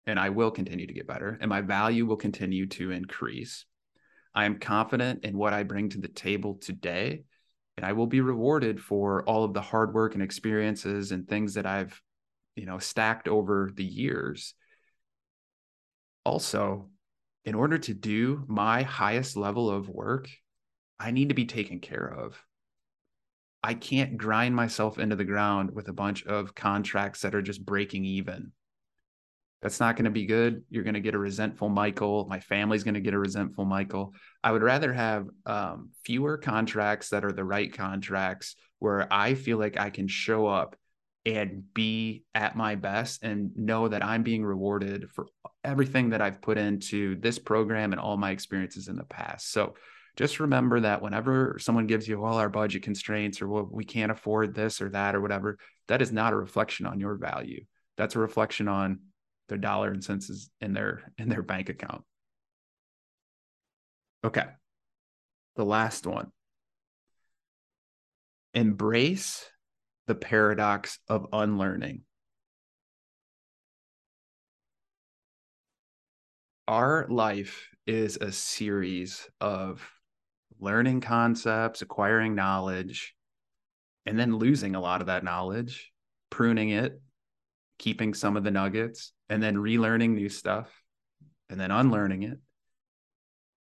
and 0.06 0.20
I 0.20 0.30
will 0.30 0.52
continue 0.52 0.88
to 0.88 0.94
get 0.94 1.08
better 1.08 1.38
and 1.40 1.50
my 1.50 1.62
value 1.62 2.06
will 2.06 2.18
continue 2.18 2.68
to 2.68 2.92
increase. 2.92 3.66
I 4.34 4.46
am 4.46 4.60
confident 4.60 5.26
in 5.26 5.38
what 5.38 5.54
I 5.54 5.64
bring 5.64 5.90
to 5.90 6.00
the 6.00 6.08
table 6.08 6.56
today 6.56 7.24
and 7.78 7.86
I 7.86 7.94
will 7.94 8.08
be 8.08 8.22
rewarded 8.22 8.80
for 8.80 9.24
all 9.24 9.44
of 9.44 9.54
the 9.54 9.62
hard 9.62 9.94
work 9.94 10.14
and 10.14 10.24
experiences 10.24 11.12
and 11.12 11.28
things 11.28 11.56
that 11.56 11.66
I've 11.66 12.00
you 12.56 12.66
know 12.66 12.80
stacked 12.80 13.28
over 13.28 13.72
the 13.74 13.84
years. 13.84 14.54
Also, 16.24 16.90
in 17.46 17.56
order 17.56 17.78
to 17.80 17.94
do 17.94 18.44
my 18.48 18.84
highest 18.84 19.36
level 19.36 19.70
of 19.70 19.90
work, 19.90 20.30
I 21.00 21.12
need 21.12 21.30
to 21.30 21.36
be 21.36 21.46
taken 21.46 21.80
care 21.80 22.08
of. 22.08 22.40
I 23.64 23.74
can't 23.74 24.18
grind 24.18 24.56
myself 24.56 25.00
into 25.00 25.16
the 25.16 25.24
ground 25.24 25.72
with 25.74 25.88
a 25.88 25.94
bunch 25.94 26.26
of 26.26 26.54
contracts 26.56 27.22
that 27.22 27.36
are 27.36 27.42
just 27.42 27.66
breaking 27.66 28.06
even. 28.06 28.52
That's 29.62 29.80
not 29.80 29.96
going 29.96 30.06
to 30.06 30.12
be 30.12 30.26
good. 30.26 30.64
You're 30.70 30.84
going 30.84 30.96
to 30.96 31.00
get 31.00 31.14
a 31.14 31.20
resentful 31.20 31.70
Michael. 31.70 32.26
My 32.28 32.40
family's 32.40 32.84
going 32.84 32.96
to 32.96 33.00
get 33.00 33.14
a 33.14 33.20
resentful 33.20 33.66
Michael. 33.66 34.14
I 34.44 34.52
would 34.52 34.64
rather 34.64 34.92
have 34.92 35.28
um, 35.46 35.90
fewer 36.04 36.38
contracts 36.38 37.10
that 37.10 37.24
are 37.24 37.32
the 37.32 37.44
right 37.44 37.72
contracts 37.72 38.56
where 38.80 39.08
I 39.14 39.36
feel 39.36 39.60
like 39.60 39.80
I 39.80 39.92
can 39.92 40.08
show 40.08 40.48
up 40.48 40.76
and 41.26 41.64
be 41.76 42.24
at 42.34 42.56
my 42.56 42.74
best 42.74 43.24
and 43.24 43.56
know 43.56 43.88
that 43.88 44.04
I'm 44.04 44.24
being 44.24 44.44
rewarded 44.44 45.12
for 45.12 45.28
everything 45.64 46.10
that 46.10 46.22
I've 46.22 46.42
put 46.42 46.58
into 46.58 47.16
this 47.20 47.38
program 47.38 47.92
and 47.92 48.02
all 48.02 48.18
my 48.18 48.32
experiences 48.32 48.88
in 48.88 48.96
the 48.96 49.04
past. 49.04 49.52
So 49.52 49.76
just 50.16 50.40
remember 50.40 50.80
that 50.80 51.04
whenever 51.04 51.58
someone 51.60 51.86
gives 51.86 52.08
you 52.08 52.26
all 52.26 52.38
our 52.38 52.50
budget 52.50 52.82
constraints 52.82 53.42
or 53.42 53.48
well, 53.48 53.70
we 53.72 53.86
can't 53.86 54.12
afford 54.12 54.56
this 54.56 54.82
or 54.82 54.90
that 54.90 55.16
or 55.16 55.22
whatever, 55.22 55.60
that 55.88 56.02
is 56.02 56.12
not 56.12 56.34
a 56.34 56.38
reflection 56.38 56.88
on 56.88 57.00
your 57.00 57.16
value. 57.16 57.64
That's 57.98 58.16
a 58.16 58.20
reflection 58.20 58.68
on 58.68 59.02
their 59.52 59.58
dollar 59.58 59.92
and 59.92 60.02
cents 60.02 60.30
is 60.30 60.50
in 60.62 60.72
their 60.72 61.12
in 61.18 61.28
their 61.28 61.42
bank 61.42 61.68
account. 61.68 62.04
Okay. 64.24 64.46
The 65.58 65.66
last 65.66 66.08
one. 66.08 66.32
Embrace 68.54 69.46
the 70.08 70.16
paradox 70.16 71.00
of 71.10 71.28
unlearning. 71.34 72.04
Our 76.70 77.06
life 77.10 77.68
is 77.86 78.16
a 78.16 78.32
series 78.32 79.28
of 79.42 79.86
learning 80.62 81.02
concepts, 81.02 81.82
acquiring 81.82 82.36
knowledge, 82.36 83.16
and 84.06 84.18
then 84.18 84.38
losing 84.38 84.76
a 84.76 84.82
lot 84.82 85.02
of 85.02 85.08
that 85.08 85.26
knowledge, 85.26 85.92
pruning 86.30 86.70
it, 86.70 87.02
keeping 87.82 88.14
some 88.14 88.38
of 88.38 88.46
the 88.46 88.52
nuggets, 88.52 89.12
and 89.32 89.42
then 89.42 89.56
relearning 89.56 90.12
new 90.12 90.30
stuff, 90.30 90.70
and 91.50 91.60
then 91.60 91.72
unlearning 91.72 92.24
it. 92.24 92.38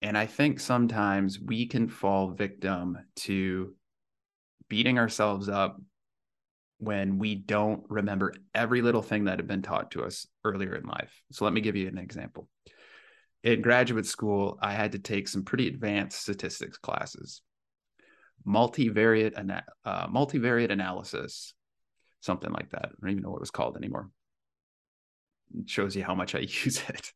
And 0.01 0.17
I 0.17 0.25
think 0.25 0.59
sometimes 0.59 1.39
we 1.39 1.67
can 1.67 1.87
fall 1.87 2.31
victim 2.31 2.97
to 3.17 3.73
beating 4.67 4.99
ourselves 4.99 5.47
up 5.47 5.79
when 6.79 7.17
we 7.17 7.35
don't 7.35 7.83
remember 7.87 8.33
every 8.53 8.81
little 8.81 9.01
thing 9.01 9.25
that 9.25 9.39
had 9.39 9.47
been 9.47 9.61
taught 9.61 9.91
to 9.91 10.03
us 10.03 10.27
earlier 10.43 10.75
in 10.75 10.85
life. 10.85 11.23
So 11.31 11.45
let 11.45 11.53
me 11.53 11.61
give 11.61 11.77
you 11.77 11.87
an 11.87 11.97
example 11.97 12.49
in 13.43 13.61
graduate 13.61 14.05
school, 14.05 14.57
I 14.61 14.73
had 14.73 14.93
to 14.93 14.99
take 14.99 15.27
some 15.27 15.43
pretty 15.43 15.67
advanced 15.67 16.21
statistics 16.21 16.77
classes, 16.77 17.41
multivariate 18.47 19.37
uh, 19.85 20.07
multivariate 20.07 20.71
analysis, 20.71 21.53
something 22.21 22.51
like 22.51 22.69
that. 22.71 22.85
I 22.85 22.89
don't 23.01 23.11
even 23.11 23.23
know 23.23 23.31
what 23.31 23.37
it 23.37 23.41
was 23.41 23.51
called 23.51 23.75
anymore. 23.75 24.09
Shows 25.65 25.95
you 25.95 26.03
how 26.03 26.15
much 26.15 26.35
I 26.35 26.39
use 26.63 26.81
it. 26.87 27.11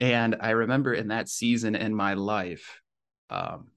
And 0.00 0.36
I 0.40 0.50
remember 0.50 0.94
in 0.94 1.08
that 1.08 1.28
season 1.28 1.74
in 1.74 1.94
my 1.94 2.14
life, 2.14 2.80
um, 3.30 3.68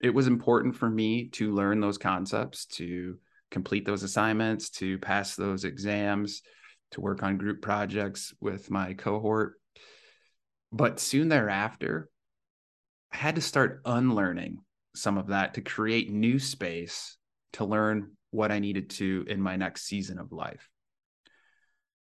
it 0.00 0.10
was 0.10 0.26
important 0.26 0.76
for 0.76 0.90
me 0.90 1.28
to 1.30 1.52
learn 1.54 1.80
those 1.80 1.96
concepts, 1.96 2.66
to 2.66 3.18
complete 3.50 3.86
those 3.86 4.02
assignments, 4.02 4.70
to 4.70 4.98
pass 4.98 5.36
those 5.36 5.64
exams, 5.64 6.42
to 6.90 7.00
work 7.00 7.22
on 7.22 7.38
group 7.38 7.62
projects 7.62 8.34
with 8.40 8.70
my 8.70 8.94
cohort 8.94 9.54
but 10.74 10.98
soon 10.98 11.28
thereafter, 11.28 12.10
I 13.12 13.16
had 13.16 13.36
to 13.36 13.40
start 13.40 13.80
unlearning 13.84 14.58
some 14.96 15.18
of 15.18 15.28
that 15.28 15.54
to 15.54 15.60
create 15.60 16.10
new 16.10 16.40
space 16.40 17.16
to 17.52 17.64
learn 17.64 18.10
what 18.32 18.50
I 18.50 18.58
needed 18.58 18.90
to 18.90 19.24
in 19.28 19.40
my 19.40 19.54
next 19.54 19.82
season 19.82 20.18
of 20.18 20.32
life. 20.32 20.68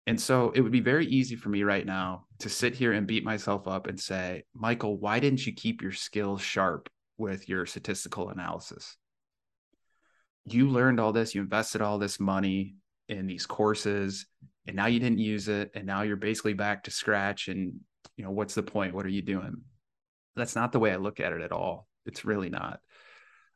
And 0.07 0.21
so 0.21 0.51
it 0.51 0.61
would 0.61 0.73
be 0.73 0.81
very 0.81 1.07
easy 1.07 1.37
for 1.37 1.49
me 1.49 1.63
right 1.63 1.87
now 1.87 2.27
to 2.41 2.49
sit 2.49 2.75
here 2.75 2.93
and 2.93 3.07
beat 3.07 3.25
myself 3.25 3.69
up 3.69 3.87
and 3.87 3.99
say, 3.99 4.43
Michael, 4.55 4.99
why 4.99 5.21
didn't 5.21 5.47
you 5.47 5.53
keep 5.53 5.81
your 5.81 5.93
skills 5.93 6.43
sharp 6.43 6.89
with 7.19 7.49
your 7.49 7.67
statistical 7.67 8.31
analysis? 8.31 8.97
You 10.45 10.69
learned 10.69 10.99
all 10.99 11.13
this, 11.13 11.35
you 11.35 11.41
invested 11.41 11.83
all 11.83 11.99
this 11.99 12.19
money 12.19 12.75
in 13.09 13.29
these 13.29 13.47
courses, 13.47 14.27
and 14.67 14.75
now 14.75 14.87
you 14.87 14.99
didn't 14.99 15.19
use 15.19 15.47
it. 15.47 15.71
And 15.75 15.87
now 15.87 16.03
you're 16.03 16.17
basically 16.17 16.55
back 16.55 16.85
to 16.85 16.91
scratch 16.91 17.47
and 17.47 17.75
you 18.17 18.25
know 18.25 18.31
what's 18.31 18.55
the 18.55 18.63
point 18.63 18.95
what 18.95 19.07
are 19.07 19.11
you 19.11 19.23
doing 19.23 19.57
that's 20.37 20.55
not 20.55 20.73
the 20.73 20.79
way 20.79 20.93
i 20.93 20.97
look 20.97 21.21
at 21.21 21.33
it 21.33 21.41
at 21.41 21.53
all 21.53 21.87
it's 22.07 22.25
really 22.25 22.51
not 22.51 22.81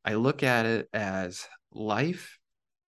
i 0.04 0.14
look 0.14 0.42
at 0.42 0.66
it 0.66 0.88
as 0.92 1.46
life 1.72 2.38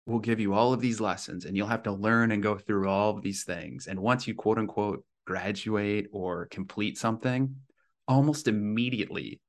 will 0.07 0.21
give 0.21 0.41
you 0.41 0.55
all 0.55 0.73
of 0.73 0.81
these 0.81 1.01
lessons 1.01 1.45
and 1.45 1.57
you'll 1.57 1.67
have 1.67 1.83
to 1.83 1.93
learn 1.93 2.31
and 2.31 2.43
go 2.43 2.57
through 2.57 2.89
all 2.89 3.17
of 3.17 3.23
these 3.23 3.45
things 3.45 3.87
and 3.87 3.99
once 3.99 4.27
you 4.27 4.35
quote 4.35 4.59
unquote 4.59 5.05
graduate 5.27 6.07
or 6.13 6.47
complete 6.47 6.97
something 6.97 7.55
almost 8.07 8.47
immediately 8.47 9.41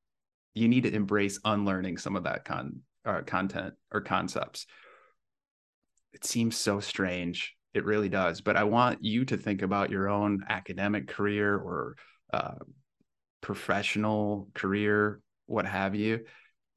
you 0.55 0.67
need 0.67 0.83
to 0.83 0.93
embrace 0.93 1.39
unlearning 1.45 1.97
some 1.97 2.15
of 2.15 2.23
that 2.23 2.43
con 2.43 2.81
uh, 3.05 3.21
content 3.21 3.73
or 3.91 4.01
concepts 4.01 4.65
it 6.13 6.25
seems 6.25 6.57
so 6.57 6.79
strange 6.79 7.55
it 7.77 7.85
really 7.85 8.09
does. 8.09 8.41
But 8.41 8.57
I 8.57 8.63
want 8.63 9.03
you 9.03 9.23
to 9.25 9.37
think 9.37 9.61
about 9.61 9.91
your 9.91 10.09
own 10.09 10.43
academic 10.49 11.07
career 11.07 11.55
or 11.55 11.95
uh, 12.33 12.55
professional 13.41 14.49
career, 14.53 15.21
what 15.45 15.65
have 15.65 15.95
you. 15.95 16.25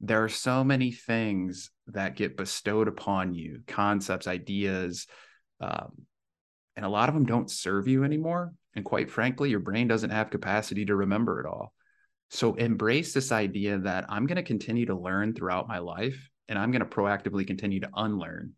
There 0.01 0.23
are 0.23 0.29
so 0.29 0.63
many 0.63 0.91
things 0.91 1.69
that 1.87 2.15
get 2.15 2.37
bestowed 2.37 2.87
upon 2.87 3.33
you 3.33 3.61
concepts, 3.67 4.27
ideas, 4.27 5.07
um, 5.59 5.91
and 6.75 6.85
a 6.85 6.89
lot 6.89 7.09
of 7.09 7.15
them 7.15 7.25
don't 7.25 7.49
serve 7.49 7.87
you 7.87 8.03
anymore. 8.03 8.53
And 8.75 8.83
quite 8.83 9.11
frankly, 9.11 9.49
your 9.49 9.59
brain 9.59 9.87
doesn't 9.87 10.09
have 10.09 10.29
capacity 10.29 10.85
to 10.85 10.95
remember 10.95 11.39
it 11.39 11.45
all. 11.45 11.73
So 12.29 12.55
embrace 12.55 13.13
this 13.13 13.31
idea 13.31 13.77
that 13.79 14.05
I'm 14.09 14.25
going 14.25 14.37
to 14.37 14.43
continue 14.43 14.85
to 14.87 14.95
learn 14.95 15.33
throughout 15.33 15.67
my 15.67 15.79
life 15.79 16.29
and 16.47 16.57
I'm 16.57 16.71
going 16.71 16.79
to 16.81 16.85
proactively 16.85 17.45
continue 17.45 17.81
to 17.81 17.89
unlearn 17.93 18.53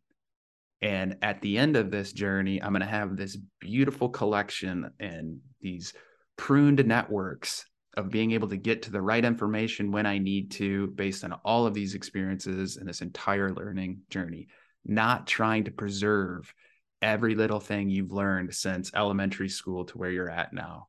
and 0.84 1.15
at 1.22 1.39
the 1.39 1.57
end 1.57 1.78
of 1.78 1.91
this 1.91 2.11
journey, 2.11 2.61
I'm 2.61 2.74
going 2.74 2.82
to 2.82 2.86
have 2.86 3.15
this 3.15 3.38
beautiful 3.61 4.09
collection 4.09 4.91
and 4.99 5.39
these 5.61 5.93
pruned 6.36 6.86
networks 6.86 7.63
of 7.95 8.09
being 8.09 8.31
able 8.31 8.47
to 8.49 8.57
get 8.57 8.83
to 8.83 8.91
the 8.91 9.01
right 9.01 9.23
information 9.23 9.91
when 9.91 10.05
I 10.05 10.17
need 10.17 10.51
to, 10.51 10.87
based 10.87 11.23
on 11.23 11.33
all 11.45 11.67
of 11.67 11.73
these 11.73 11.95
experiences 11.95 12.77
and 12.77 12.87
this 12.87 13.01
entire 13.01 13.53
learning 13.53 14.01
journey, 14.09 14.47
not 14.85 15.27
trying 15.27 15.65
to 15.65 15.71
preserve 15.71 16.53
every 17.01 17.35
little 17.35 17.59
thing 17.59 17.89
you've 17.89 18.11
learned 18.11 18.53
since 18.53 18.91
elementary 18.95 19.49
school 19.49 19.85
to 19.85 19.97
where 19.97 20.09
you're 20.09 20.29
at 20.29 20.53
now. 20.53 20.87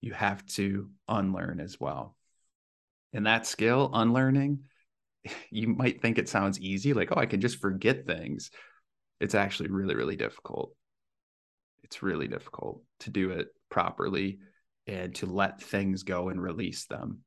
You 0.00 0.12
have 0.12 0.44
to 0.46 0.90
unlearn 1.08 1.60
as 1.60 1.78
well. 1.78 2.16
And 3.12 3.26
that 3.26 3.46
skill, 3.46 3.90
unlearning, 3.92 4.64
you 5.50 5.68
might 5.68 6.00
think 6.00 6.18
it 6.18 6.28
sounds 6.28 6.58
easy, 6.58 6.94
like, 6.94 7.10
oh, 7.12 7.20
I 7.20 7.26
can 7.26 7.40
just 7.40 7.60
forget 7.60 8.06
things 8.06 8.50
it's 9.20 9.34
actually 9.34 9.70
really 9.70 9.94
really 9.94 10.16
difficult 10.16 10.74
it's 11.84 12.02
really 12.02 12.26
difficult 12.26 12.82
to 13.00 13.10
do 13.10 13.30
it 13.30 13.48
properly 13.68 14.38
and 14.86 15.14
to 15.14 15.26
let 15.26 15.62
things 15.62 16.02
go 16.02 16.28
and 16.28 16.40
release 16.40 16.86
them 16.86 17.20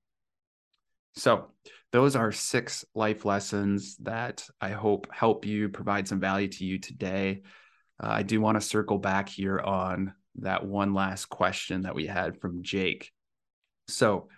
so 1.16 1.48
those 1.92 2.16
are 2.16 2.32
six 2.32 2.86
life 2.96 3.26
lessons 3.26 3.96
that 3.98 4.48
i 4.60 4.70
hope 4.70 5.08
help 5.12 5.46
you 5.46 5.70
provide 5.70 6.08
some 6.08 6.20
value 6.20 6.48
to 6.48 6.66
you 6.66 6.80
today 6.80 7.42
uh, 8.02 8.10
I 8.10 8.24
do 8.24 8.42
want 8.42 8.56
to 8.56 8.62
circle 8.62 8.98
back 8.98 9.30
here 9.30 9.60
on 9.60 10.14
that 10.40 10.66
one 10.66 10.94
last 10.94 11.26
question 11.26 11.84
that 11.84 11.96
we 11.96 12.08
had 12.08 12.40
from 12.40 12.64
Jake. 12.64 13.12
So, 13.88 14.30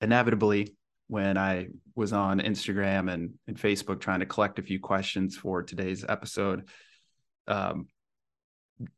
inevitably, 0.00 0.74
when 1.08 1.36
I 1.36 1.68
was 1.94 2.12
on 2.12 2.40
Instagram 2.40 3.12
and, 3.12 3.34
and 3.46 3.56
Facebook 3.56 4.00
trying 4.00 4.20
to 4.20 4.26
collect 4.26 4.58
a 4.58 4.62
few 4.62 4.80
questions 4.80 5.36
for 5.36 5.62
today's 5.62 6.04
episode, 6.08 6.68
um, 7.46 7.86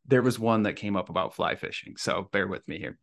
there 0.07 0.23
was 0.23 0.39
one 0.39 0.65
that 0.65 0.77
came 0.77 0.97
up 0.97 1.09
about 1.11 1.35
fly 1.35 1.57
fishing. 1.57 1.97
So, 1.97 2.29
bear 2.31 2.47
with 2.47 2.67
me 2.69 2.79
here. 2.79 2.99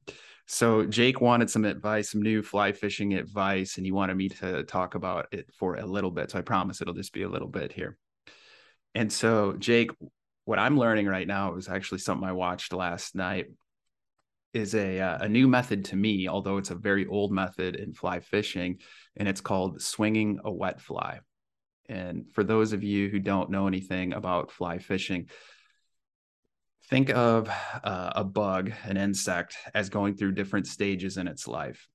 So, 0.50 0.86
Jake 0.86 1.20
wanted 1.20 1.50
some 1.50 1.66
advice, 1.66 2.12
some 2.12 2.22
new 2.22 2.42
fly 2.42 2.72
fishing 2.72 3.14
advice, 3.14 3.78
and 3.78 3.86
he 3.86 3.92
wanted 3.92 4.16
me 4.16 4.30
to 4.30 4.64
talk 4.64 4.96
about 4.96 5.28
it 5.32 5.50
for 5.54 5.76
a 5.76 5.86
little 5.86 6.12
bit. 6.12 6.32
So, 6.32 6.40
I 6.40 6.42
promise 6.42 6.82
it'll 6.82 6.94
just 6.94 7.14
be 7.14 7.24
a 7.24 7.30
little 7.30 7.50
bit 7.50 7.74
here. 7.74 7.98
And 8.96 9.12
so, 9.12 9.54
Jake, 9.54 9.92
what 10.46 10.58
I'm 10.58 10.80
learning 10.80 11.08
right 11.08 11.28
now 11.28 11.56
is 11.56 11.68
actually 11.68 12.00
something 12.00 12.28
I 12.28 12.32
watched 12.32 12.72
last 12.72 13.14
night 13.14 13.48
is 14.54 14.74
a 14.74 15.00
uh, 15.02 15.18
a 15.20 15.30
new 15.30 15.48
method 15.48 15.86
to 15.86 15.96
me, 15.96 16.28
although 16.30 16.58
it's 16.58 16.72
a 16.72 16.76
very 16.76 17.06
old 17.06 17.32
method 17.32 17.76
in 17.76 17.94
fly 17.94 18.22
fishing, 18.22 18.80
and 19.18 19.28
it's 19.28 19.42
called 19.42 19.82
swinging 19.82 20.40
a 20.46 20.52
wet 20.52 20.80
fly. 20.80 21.20
And 21.90 22.26
for 22.34 22.44
those 22.44 22.74
of 22.74 22.84
you 22.84 23.10
who 23.10 23.20
don't 23.20 23.52
know 23.52 23.68
anything 23.68 24.14
about 24.14 24.52
fly 24.52 24.80
fishing, 24.80 25.30
think 26.90 27.10
of 27.10 27.50
uh, 27.84 28.12
a 28.16 28.24
bug, 28.24 28.72
an 28.84 28.98
insect, 28.98 29.58
as 29.74 29.90
going 29.90 30.16
through 30.16 30.32
different 30.34 30.68
stages 30.68 31.18
in 31.18 31.28
its 31.28 31.48
life. 31.48 31.88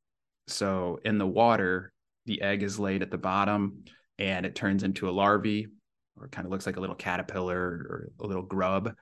So 0.48 0.98
in 1.04 1.18
the 1.18 1.26
water, 1.26 1.92
the 2.26 2.42
egg 2.42 2.62
is 2.62 2.78
laid 2.78 3.02
at 3.02 3.10
the 3.10 3.18
bottom 3.18 3.84
and 4.18 4.44
it 4.44 4.54
turns 4.54 4.82
into 4.82 5.08
a 5.08 5.12
larvae 5.12 5.68
or 6.16 6.28
kind 6.28 6.46
of 6.46 6.52
looks 6.52 6.66
like 6.66 6.76
a 6.76 6.80
little 6.80 6.94
caterpillar 6.94 7.58
or 7.58 8.10
a 8.20 8.26
little 8.26 8.42
grub. 8.42 8.94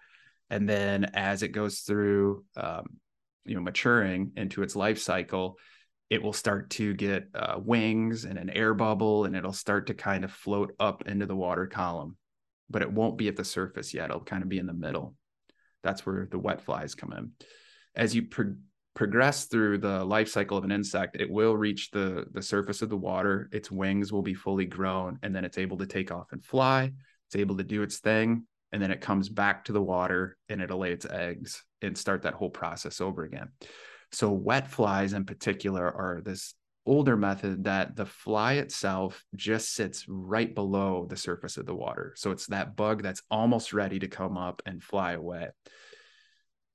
And 0.49 0.69
then 0.69 1.07
as 1.15 1.43
it 1.43 1.49
goes 1.49 1.81
through, 1.81 2.45
um, 2.57 2.85
you 3.45 3.55
know, 3.55 3.61
maturing 3.61 4.33
into 4.37 4.63
its 4.63 4.77
life 4.77 4.99
cycle, 4.99 5.57
it 6.09 6.23
will 6.23 6.33
start 6.33 6.71
to 6.71 6.93
get 6.95 7.29
uh, 7.35 7.59
wings 7.63 8.25
and 8.25 8.37
an 8.37 8.51
air 8.51 8.75
bubble, 8.75 9.25
and 9.25 9.37
it'll 9.37 9.53
start 9.53 9.87
to 9.87 9.95
kind 9.95 10.25
of 10.25 10.33
float 10.33 10.75
up 10.81 11.07
into 11.07 11.25
the 11.25 11.37
water 11.37 11.69
column, 11.69 12.17
but 12.69 12.83
it 12.83 12.93
won't 12.93 13.17
be 13.17 13.29
at 13.29 13.37
the 13.37 13.45
surface 13.45 13.95
yet. 13.95 14.11
It'll 14.11 14.21
kind 14.21 14.43
of 14.43 14.49
be 14.49 14.59
in 14.59 14.67
the 14.67 14.73
middle. 14.73 15.15
That's 15.83 16.05
where 16.05 16.29
the 16.31 16.39
wet 16.39 16.61
flies 16.61 16.95
come 16.95 17.13
in. 17.13 17.31
As 17.95 18.15
you 18.15 18.23
pro- 18.23 18.55
progress 18.95 19.47
through 19.47 19.79
the 19.79 20.05
life 20.05 20.29
cycle 20.29 20.59
of 20.59 20.65
an 20.65 20.73
insect, 20.73 21.17
it 21.21 21.31
will 21.31 21.57
reach 21.57 21.91
the, 21.91 22.27
the 22.33 22.43
surface 22.43 22.83
of 22.83 22.91
the 22.91 22.97
water. 22.97 23.49
Its 23.53 23.71
wings 23.71 24.13
will 24.13 24.23
be 24.23 24.35
fully 24.35 24.67
grown, 24.67 25.19
and 25.23 25.35
then 25.35 25.45
it's 25.45 25.59
able 25.59 25.79
to 25.79 25.87
take 25.87 26.11
off 26.11 26.33
and 26.33 26.45
fly. 26.45 26.93
It's 27.29 27.37
able 27.37 27.57
to 27.57 27.65
do 27.65 27.83
its 27.83 27.99
thing, 27.99 28.45
and 28.73 28.83
then 28.83 28.91
it 28.91 29.01
comes 29.01 29.29
back 29.29 29.65
to 29.65 29.73
the 29.73 29.83
water 29.83 30.37
and 30.49 30.61
it'll 30.61 30.81
lay 30.81 30.93
its 30.93 31.07
eggs 31.07 31.65
and 31.83 31.97
start 31.97 32.23
that 32.23 32.35
whole 32.35 32.51
process 32.51 33.01
over 33.01 33.25
again. 33.25 33.49
So, 34.13 34.31
wet 34.31 34.69
flies 34.69 35.13
in 35.13 35.25
particular 35.25 35.85
are 35.85 36.21
this 36.25 36.55
older 36.87 37.17
method 37.17 37.65
that 37.65 37.95
the 37.97 38.07
fly 38.07 38.55
itself 38.55 39.25
just 39.35 39.75
sits 39.75 40.07
right 40.09 40.55
below 40.55 41.07
the 41.09 41.17
surface 41.17 41.57
of 41.57 41.67
the 41.67 41.75
water. 41.75 42.15
So, 42.17 42.31
it's 42.31 42.47
that 42.47 42.77
bug 42.77 43.03
that's 43.03 43.23
almost 43.31 43.73
ready 43.73 43.99
to 43.99 44.09
come 44.09 44.37
up 44.37 44.63
and 44.67 44.83
fly 44.83 45.13
away. 45.13 45.49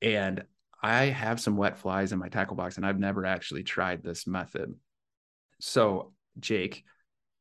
And 0.01 0.43
I 0.81 1.05
have 1.05 1.39
some 1.39 1.57
wet 1.57 1.77
flies 1.77 2.11
in 2.11 2.19
my 2.19 2.29
tackle 2.29 2.55
box, 2.55 2.77
and 2.77 2.85
I've 2.85 2.99
never 2.99 3.25
actually 3.25 3.63
tried 3.63 4.03
this 4.03 4.27
method. 4.27 4.73
So, 5.59 6.13
Jake, 6.39 6.83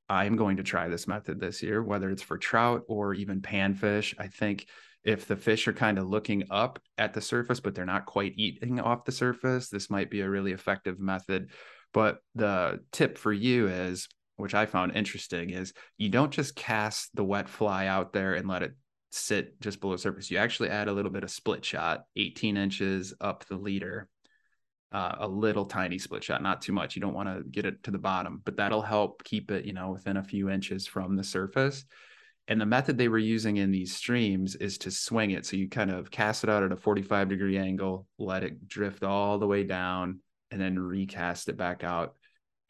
I'm 0.09 0.37
going 0.37 0.59
to 0.59 0.63
try 0.63 0.89
this 0.89 1.09
method 1.09 1.41
this 1.41 1.63
year, 1.63 1.83
whether 1.83 2.11
it's 2.11 2.23
for 2.23 2.39
trout 2.39 2.83
or 2.89 3.15
even 3.15 3.41
panfish. 3.41 4.15
I 4.19 4.29
think 4.29 4.67
if 5.03 5.27
the 5.27 5.37
fish 5.37 5.69
are 5.69 5.73
kind 5.73 5.99
of 5.99 6.09
looking 6.09 6.45
up 6.51 6.79
at 6.97 7.13
the 7.13 7.21
surface, 7.21 7.61
but 7.61 7.75
they're 7.75 7.85
not 7.85 8.07
quite 8.07 8.35
eating 8.37 8.81
off 8.81 9.05
the 9.05 9.13
surface, 9.13 9.69
this 9.69 9.91
might 9.91 10.11
be 10.11 10.21
a 10.21 10.31
really 10.31 10.53
effective 10.53 10.99
method. 10.99 11.51
But 11.95 12.19
the 12.35 12.81
tip 12.93 13.17
for 13.17 13.33
you 13.33 13.69
is, 13.69 14.09
which 14.37 14.55
I 14.55 14.67
found 14.67 14.97
interesting, 14.97 15.51
is 15.51 15.73
you 15.97 16.11
don't 16.11 16.33
just 16.33 16.57
cast 16.57 17.15
the 17.15 17.25
wet 17.25 17.49
fly 17.49 17.87
out 17.87 18.13
there 18.13 18.35
and 18.35 18.47
let 18.47 18.65
it 18.65 18.73
sit 19.13 19.59
just 19.61 19.81
below 19.81 19.97
surface. 19.97 20.31
You 20.31 20.39
actually 20.39 20.71
add 20.71 20.89
a 20.89 20.93
little 20.93 21.13
bit 21.13 21.23
of 21.23 21.31
split 21.31 21.65
shot, 21.65 22.05
18 22.17 22.57
inches 22.57 23.15
up 23.21 23.47
the 23.47 23.57
leader, 23.57 24.09
uh, 24.91 25.15
a 25.21 25.29
little 25.29 25.67
tiny 25.67 25.99
split 26.01 26.25
shot, 26.25 26.43
not 26.43 26.61
too 26.61 26.73
much. 26.73 26.97
You 26.97 27.01
don't 27.01 27.15
want 27.15 27.29
to 27.29 27.45
get 27.49 27.65
it 27.65 27.85
to 27.85 27.93
the 27.93 27.99
bottom, 27.99 28.43
but 28.45 28.57
that'll 28.57 28.83
help 28.83 29.23
keep 29.23 29.53
it, 29.53 29.65
you 29.65 29.73
know, 29.73 29.93
within 29.93 30.17
a 30.17 30.25
few 30.25 30.51
inches 30.51 30.89
from 30.89 31.15
the 31.15 31.25
surface. 31.25 31.85
And 32.49 32.61
the 32.61 32.67
method 32.67 32.99
they 32.99 33.09
were 33.09 33.19
using 33.19 33.59
in 33.59 33.71
these 33.71 33.95
streams 33.95 34.57
is 34.57 34.79
to 34.79 34.91
swing 34.91 35.31
it. 35.31 35.47
So 35.47 35.57
you 35.57 35.69
kind 35.69 35.93
of 35.93 36.11
cast 36.11 36.43
it 36.43 36.51
out 36.51 36.65
at 36.65 36.73
a 36.73 36.77
45 36.77 37.29
degree 37.29 37.57
angle, 37.57 38.09
let 38.19 38.43
it 38.43 38.67
drift 38.67 39.05
all 39.05 39.39
the 39.39 39.47
way 39.47 39.63
down, 39.63 40.21
and 40.55 40.63
then 40.63 40.79
recast 40.79 41.49
it 41.49 41.57
back 41.57 41.83
out. 41.83 42.15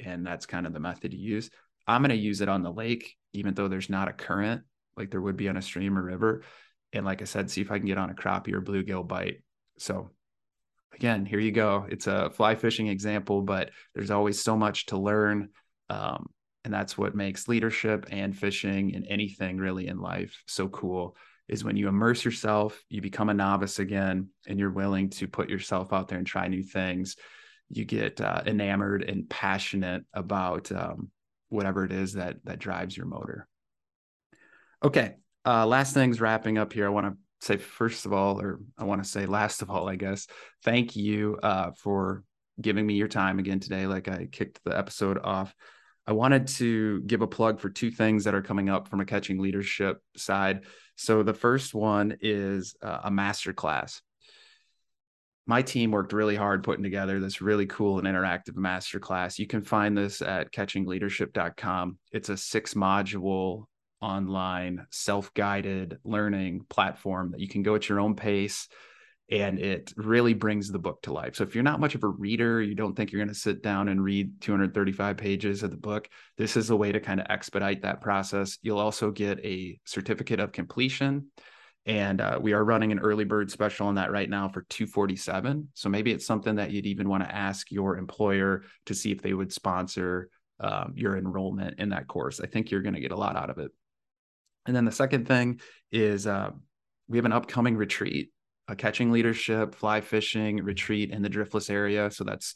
And 0.01 0.27
that's 0.27 0.47
kind 0.47 0.67
of 0.67 0.73
the 0.73 0.81
method 0.81 1.11
to 1.11 1.19
use. 1.19 1.51
I'm 1.87 2.01
going 2.01 2.09
to 2.09 2.17
use 2.17 2.41
it 2.41 2.49
on 2.49 2.63
the 2.63 2.73
lake, 2.73 3.15
even 3.35 3.53
though 3.53 3.69
there's 3.69 3.91
not 3.91 4.09
a 4.09 4.13
current 4.15 4.63
like 4.97 5.11
there 5.11 5.21
would 5.21 5.37
be 5.37 5.49
on 5.49 5.57
a 5.59 5.63
stream 5.63 5.99
or 5.99 6.03
river. 6.03 6.43
And 6.93 7.05
like 7.05 7.21
I 7.21 7.25
said, 7.25 7.51
see 7.51 7.61
if 7.61 7.71
I 7.71 7.79
can 7.79 7.87
get 7.87 7.99
on 7.99 8.11
a 8.11 8.15
crappie 8.15 8.55
or 8.55 8.63
bluegill 8.63 9.07
bite. 9.07 9.43
So 9.79 10.13
again, 10.95 11.27
here 11.27 11.41
you 11.41 11.53
go. 11.53 11.87
It's 11.91 12.07
a 12.07 12.31
fly 12.31 12.55
fishing 12.55 12.87
example, 12.87 13.43
but 13.43 13.71
there's 13.95 14.11
always 14.11 14.41
so 14.41 14.57
much 14.57 14.87
to 14.87 14.97
learn. 14.97 15.51
Um, 15.91 16.31
and 16.65 16.73
that's 16.73 16.97
what 16.97 17.15
makes 17.15 17.49
leadership 17.49 18.07
and 18.11 18.35
fishing 18.37 18.95
and 18.95 19.07
anything 19.09 19.59
really 19.59 19.89
in 19.89 20.01
life 20.01 20.43
so 20.47 20.69
cool 20.69 21.17
is 21.47 21.63
when 21.63 21.77
you 21.77 21.89
immerse 21.89 22.25
yourself, 22.25 22.83
you 22.89 23.03
become 23.03 23.29
a 23.29 23.35
novice 23.35 23.79
again, 23.79 24.29
and 24.47 24.59
you're 24.59 24.71
willing 24.71 25.11
to 25.11 25.29
put 25.29 25.51
yourself 25.51 25.93
out 25.93 26.09
there 26.09 26.17
and 26.17 26.27
try 26.27 26.49
new 26.49 26.63
things. 26.63 27.17
You 27.77 27.85
get 27.85 28.21
uh, 28.21 28.43
enamored 28.47 29.03
and 29.03 29.29
passionate 29.29 30.05
about 30.13 30.71
um, 30.73 31.11
whatever 31.49 31.85
it 31.85 31.93
is 31.93 32.15
that 32.15 32.37
that 32.45 32.59
drives 32.59 32.97
your 32.97 33.07
motor. 33.07 33.49
Okay. 34.83 35.17
Uh, 35.47 35.67
last 35.67 35.95
things 35.95 36.21
wrapping 36.21 36.59
up 36.59 36.73
here. 36.73 36.87
I 36.87 36.91
want 36.91 37.07
to 37.07 37.47
say, 37.47 37.57
first 37.57 38.07
of 38.07 38.13
all, 38.13 38.41
or 38.41 38.61
I 38.79 38.85
want 38.85 39.03
to 39.03 39.09
say 39.09 39.27
last 39.27 39.63
of 39.63 39.71
all, 39.71 39.89
I 39.89 39.97
guess, 39.97 40.27
thank 40.63 40.97
you 40.97 41.39
uh, 41.43 41.73
for 41.73 42.25
giving 42.61 42.87
me 42.87 42.95
your 42.95 43.09
time 43.09 43.39
again 43.39 43.61
today. 43.61 43.87
Like 43.87 44.09
I 44.09 44.27
kicked 44.31 44.61
the 44.65 44.77
episode 44.77 45.19
off. 45.23 45.55
I 46.07 46.13
wanted 46.13 46.49
to 46.49 47.01
give 47.03 47.23
a 47.23 47.27
plug 47.27 47.61
for 47.61 47.71
two 47.71 47.91
things 47.91 48.25
that 48.25 48.35
are 48.35 48.43
coming 48.43 48.69
up 48.69 48.89
from 48.89 49.01
a 49.01 49.07
catching 49.07 49.39
leadership 49.39 50.03
side. 50.17 50.65
So 50.97 51.23
the 51.23 51.35
first 51.35 51.75
one 51.75 52.17
is 52.21 52.77
uh, 52.83 53.01
a 53.05 53.11
master 53.11 53.53
class. 53.53 54.03
My 55.47 55.61
team 55.61 55.91
worked 55.91 56.13
really 56.13 56.37
hard 56.37 56.65
putting 56.65 56.83
together 56.83 57.21
this 57.21 57.43
really 57.43 57.67
cool 57.67 57.99
and 57.99 58.09
interactive 58.09 58.57
master 58.57 58.99
class. 58.99 59.39
You 59.39 59.47
can 59.47 59.63
find 59.63 59.97
this 59.97 60.23
at 60.23 60.53
catchingleadership.com. 60.53 61.99
It's 62.13 62.31
a 62.31 62.37
six 62.37 62.75
module 62.75 63.65
online 64.01 64.87
self-guided 64.91 65.99
learning 66.05 66.65
platform 66.69 67.33
that 67.33 67.41
you 67.41 67.49
can 67.49 67.63
go 67.63 67.75
at 67.75 67.89
your 67.89 68.01
own 68.01 68.17
pace 68.17 68.69
and 69.31 69.59
it 69.59 69.93
really 69.97 70.35
brings 70.35 70.71
the 70.71 70.79
book 70.79 71.01
to 71.03 71.13
life. 71.13 71.37
So 71.37 71.45
if 71.45 71.55
you're 71.55 71.65
not 71.65 71.81
much 71.81 71.95
of 71.95 72.05
a 72.05 72.09
reader, 72.09 72.61
you 72.61 72.75
don't 72.75 72.95
think 72.95 73.11
you're 73.11 73.21
going 73.21 73.29
to 73.29 73.35
sit 73.35 73.63
down 73.63 73.89
and 73.89 74.03
read 74.03 74.41
235 74.43 75.17
pages 75.17 75.63
of 75.63 75.71
the 75.71 75.79
book, 75.79 76.09
this 76.37 76.57
is 76.57 76.69
a 76.71 76.77
way 76.77 76.93
to 76.93 77.01
kind 77.01 77.21
of 77.21 77.27
expedite 77.31 77.83
that 77.83 78.03
process. 78.03 78.59
You'll 78.61 78.79
also 78.79 79.11
get 79.11 79.39
a 79.45 79.81
certificate 79.85 80.41
of 80.41 80.53
completion 80.53 81.29
and 81.87 82.21
uh, 82.21 82.39
we 82.41 82.53
are 82.53 82.65
running 82.65 82.93
an 82.93 82.99
early 82.99 83.25
bird 83.25 83.51
special 83.51 83.87
on 83.87 83.97
that 83.97 84.11
right 84.11 84.31
now 84.31 84.49
for 84.49 84.63
247 84.71 85.69
so 85.75 85.89
maybe 85.89 86.13
it's 86.13 86.27
something 86.27 86.57
that 86.57 86.71
you'd 86.71 86.87
even 86.87 87.09
want 87.09 87.23
to 87.23 87.35
ask 87.35 87.71
your 87.71 87.97
employer 87.97 88.63
to 88.87 88.95
see 88.95 89.13
if 89.13 89.21
they 89.23 89.35
would 89.35 89.53
sponsor 89.53 90.29
um, 90.61 90.93
your 90.97 91.17
enrollment 91.17 91.79
in 91.79 91.91
that 91.91 92.07
course. 92.07 92.41
I 92.41 92.47
think 92.47 92.71
you're 92.71 92.83
going 92.83 92.95
to 92.95 93.01
get 93.01 93.13
a 93.13 93.17
lot 93.17 93.37
out 93.37 93.51
of 93.51 93.59
it. 93.59 93.71
And 94.67 94.75
then 94.75 94.85
the 94.85 94.93
second 94.93 95.27
thing 95.27 95.61
is 95.93 96.27
uh, 96.27 96.51
we 97.09 97.19
have 97.19 97.25
an 97.25 97.33
upcoming 97.33 97.77
retreat, 97.77 98.31
a 98.69 98.77
catching 98.77 99.11
leadership, 99.11 99.75
fly 99.75 100.01
fishing 100.01 100.63
retreat 100.63 101.11
in 101.11 101.23
the 101.23 101.29
driftless 101.29 101.71
area. 101.71 102.11
So 102.11 102.25
that's 102.25 102.55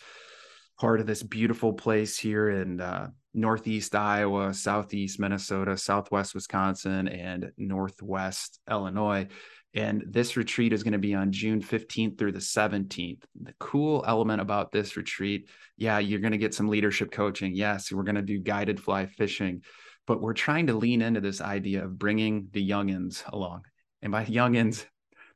part 0.81 1.01
of 1.01 1.07
this 1.07 1.23
beautiful 1.23 1.73
place 1.73 2.17
here 2.19 2.49
in 2.49 2.81
uh, 2.81 3.09
northeast 3.41 3.95
Iowa, 3.95 4.53
southeast 4.53 5.19
Minnesota, 5.21 5.77
southwest 5.77 6.35
Wisconsin, 6.35 7.09
and 7.09 7.51
northwest 7.57 8.61
Illinois. 8.71 9.29
And 9.75 10.05
this 10.09 10.37
retreat 10.37 10.73
is 10.73 10.83
going 10.83 10.93
to 10.93 10.99
be 10.99 11.15
on 11.15 11.31
June 11.31 11.61
15th 11.61 12.19
through 12.19 12.33
the 12.33 12.39
17th. 12.39 13.23
The 13.43 13.55
cool 13.61 14.05
element 14.07 14.41
about 14.41 14.73
this 14.73 14.97
retreat, 14.97 15.49
yeah, 15.77 15.99
you're 15.99 16.21
going 16.21 16.33
to 16.33 16.39
get 16.39 16.55
some 16.55 16.69
leadership 16.69 17.13
coaching. 17.13 17.55
Yes, 17.55 17.93
we're 17.93 18.03
going 18.03 18.17
to 18.17 18.23
do 18.23 18.39
guided 18.39 18.81
fly 18.81 19.07
fishing 19.07 19.63
but 20.09 20.23
we're 20.23 20.33
trying 20.33 20.67
to 20.67 20.75
lean 20.75 21.03
into 21.03 21.21
this 21.21 21.43
idea 21.43 21.85
of 21.85 21.99
bringing 21.99 22.49
the 22.53 22.67
youngins 22.67 23.23
along. 23.31 23.61
And 24.01 24.11
by 24.11 24.25
youngins, 24.25 24.87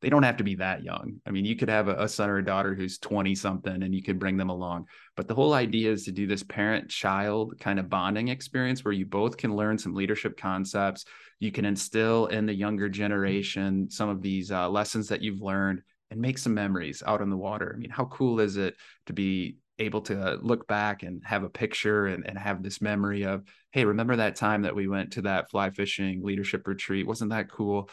they 0.03 0.11
don't 0.11 0.25
have 0.25 0.37
to 0.37 0.45
be 0.45 0.57
that 0.57 0.83
young. 0.83 1.21
I 1.25 1.31
mean, 1.31 1.45
you 1.45 1.55
could 1.55 1.69
have 1.69 1.87
a, 1.87 1.95
a 2.03 2.09
son 2.09 2.29
or 2.29 2.39
a 2.39 2.45
daughter 2.45 2.75
who's 2.75 2.99
20 2.99 3.37
something 3.37 3.83
and 3.83 3.95
you 3.95 4.03
could 4.03 4.19
bring 4.19 4.37
them 4.37 4.51
along. 4.51 4.87
But 5.17 5.29
the 5.29 5.35
whole 5.35 5.55
idea 5.55 5.93
is 5.93 6.05
to 6.05 6.13
do 6.13 6.27
this 6.27 6.43
parent 6.43 6.91
child 6.91 7.55
kind 7.61 7.79
of 7.79 7.89
bonding 7.89 8.29
experience 8.29 8.85
where 8.85 8.93
you 8.93 9.07
both 9.07 9.37
can 9.37 9.55
learn 9.55 9.79
some 9.79 9.95
leadership 9.95 10.37
concepts. 10.37 11.05
You 11.39 11.53
can 11.53 11.65
instill 11.65 12.27
in 12.27 12.47
the 12.47 12.55
younger 12.55 12.89
generation 12.89 13.89
some 13.91 14.09
of 14.09 14.21
these 14.21 14.51
uh, 14.51 14.69
lessons 14.69 15.09
that 15.09 15.23
you've 15.23 15.41
learned 15.41 15.83
and 16.11 16.21
make 16.21 16.37
some 16.37 16.53
memories 16.53 17.03
out 17.07 17.23
on 17.23 17.31
the 17.31 17.37
water. 17.37 17.73
I 17.75 17.79
mean, 17.79 17.91
how 17.91 18.07
cool 18.07 18.41
is 18.41 18.57
it 18.57 18.75
to 19.07 19.13
be 19.13 19.57
able 19.79 20.03
to 20.03 20.39
look 20.43 20.67
back 20.67 21.05
and 21.05 21.23
have 21.25 21.45
a 21.45 21.49
picture 21.49 22.07
and, 22.07 22.27
and 22.27 22.37
have 22.37 22.63
this 22.63 22.83
memory 22.83 23.23
of, 23.23 23.45
hey, 23.71 23.85
remember 23.85 24.17
that 24.17 24.37
time 24.37 24.63
that 24.63 24.75
we 24.75 24.89
went 24.89 25.13
to 25.13 25.23
that 25.23 25.49
fly 25.51 25.71
fishing 25.71 26.23
leadership 26.25 26.67
retreat? 26.67 27.07
Wasn't 27.07 27.31
that 27.31 27.51
cool? 27.51 27.89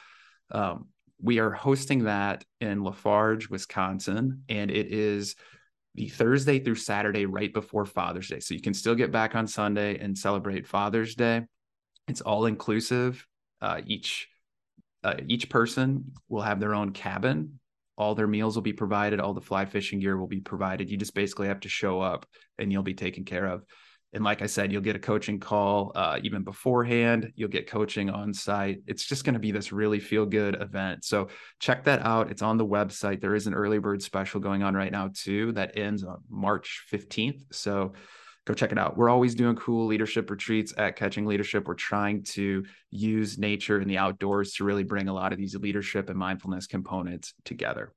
Um, 0.51 0.88
we 1.22 1.39
are 1.39 1.51
hosting 1.51 2.05
that 2.05 2.45
in 2.61 2.84
La 2.84 2.91
Farge, 2.91 3.49
Wisconsin, 3.49 4.43
and 4.49 4.72
it 4.72 4.93
is 4.93 5.36
the 5.95 6.07
Thursday 6.07 6.59
through 6.59 6.76
Saturday 6.76 7.26
right 7.26 7.53
before 7.53 7.86
Father's 7.86 8.30
Day. 8.30 8.39
So 8.39 8.53
you 8.53 8.61
can 8.61 8.74
still 8.74 8.95
get 8.95 9.11
back 9.11 9.36
on 9.36 9.47
Sunday 9.47 9.99
and 9.99 10.17
celebrate 10.17 10.67
Father's 10.67 11.15
Day. 11.15 11.41
It's 12.07 12.22
all 12.22 12.45
inclusive. 12.45 13.26
Uh, 13.61 13.82
each 13.86 14.28
uh, 15.03 15.15
each 15.28 15.49
person 15.49 16.11
will 16.28 16.41
have 16.41 16.59
their 16.59 16.76
own 16.76 16.91
cabin. 16.91 17.59
All 17.97 18.15
their 18.15 18.28
meals 18.28 18.55
will 18.55 18.61
be 18.61 18.74
provided. 18.74 19.20
All 19.20 19.34
the 19.34 19.41
fly 19.41 19.65
fishing 19.65 19.99
gear 19.99 20.17
will 20.17 20.28
be 20.28 20.39
provided. 20.41 20.89
You 20.89 20.97
just 20.97 21.13
basically 21.13 21.47
have 21.47 21.59
to 21.61 21.70
show 21.70 22.01
up, 22.01 22.26
and 22.57 22.72
you'll 22.72 22.84
be 22.84 22.93
taken 22.93 23.26
care 23.26 23.45
of. 23.45 23.63
And 24.14 24.24
like 24.24 24.41
I 24.41 24.47
said, 24.47 24.72
you'll 24.72 24.82
get 24.82 24.95
a 24.95 24.99
coaching 24.99 25.39
call 25.39 25.91
uh, 25.93 26.20
even 26.24 26.43
beforehand. 26.43 27.32
You'll 27.36 27.49
get 27.49 27.70
coaching 27.70 28.10
on 28.10 28.34
site. 28.34 28.80
It's 28.88 29.05
just 29.05 29.24
going 29.24 29.34
to 29.34 29.39
be 29.39 29.51
this 29.51 29.72
really 29.72 29.99
feel 29.99 30.26
good 30.26 30.60
event. 30.60 31.03
So 31.03 31.28
check 31.60 31.84
that 31.84 32.03
out. 32.03 32.32
It's 32.32 32.41
on 32.41 32.57
the 32.57 32.66
website. 32.66 33.22
There 33.22 33.36
is 33.36 33.45
an 33.45 33.53
early 33.53 33.78
bird 33.78 34.01
special 34.01 34.39
going 34.39 34.64
on 34.64 34.74
right 34.74 34.91
now, 34.91 35.12
too, 35.14 35.51
that 35.51 35.78
ends 35.78 36.03
on 36.03 36.24
March 36.28 36.86
15th. 36.91 37.43
So 37.51 37.93
go 38.45 38.55
check 38.55 38.72
it 38.72 38.80
out. 38.80 38.97
We're 38.97 39.10
always 39.10 39.36
doing 39.36 39.55
cool 39.55 39.86
leadership 39.86 40.32
retreats 40.32 40.74
at 40.76 40.95
Catching 40.95 41.28
Leadership. 41.28 41.68
We're 41.68 41.76
trying 41.76 42.24
to 42.24 42.66
use 42.89 43.38
nature 43.38 43.78
and 43.78 43.89
the 43.89 43.99
outdoors 43.99 44.53
to 44.53 44.64
really 44.64 44.84
bring 44.84 45.07
a 45.07 45.14
lot 45.14 45.34
of 45.34 45.38
these 45.38 45.55
leadership 45.55 46.10
and 46.10 46.18
mindfulness 46.18 46.66
components 46.66 47.36
together. 47.45 47.93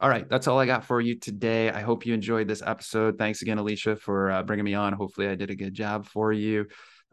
All 0.00 0.08
right, 0.08 0.28
that's 0.28 0.46
all 0.46 0.60
I 0.60 0.66
got 0.66 0.84
for 0.84 1.00
you 1.00 1.18
today. 1.18 1.70
I 1.70 1.80
hope 1.80 2.06
you 2.06 2.14
enjoyed 2.14 2.46
this 2.46 2.62
episode. 2.64 3.18
Thanks 3.18 3.42
again, 3.42 3.58
Alisha, 3.58 3.98
for 3.98 4.30
uh, 4.30 4.42
bringing 4.44 4.64
me 4.64 4.74
on. 4.74 4.92
Hopefully, 4.92 5.26
I 5.26 5.34
did 5.34 5.50
a 5.50 5.56
good 5.56 5.74
job 5.74 6.06
for 6.06 6.32
you. 6.32 6.66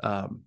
Um, 0.03 0.41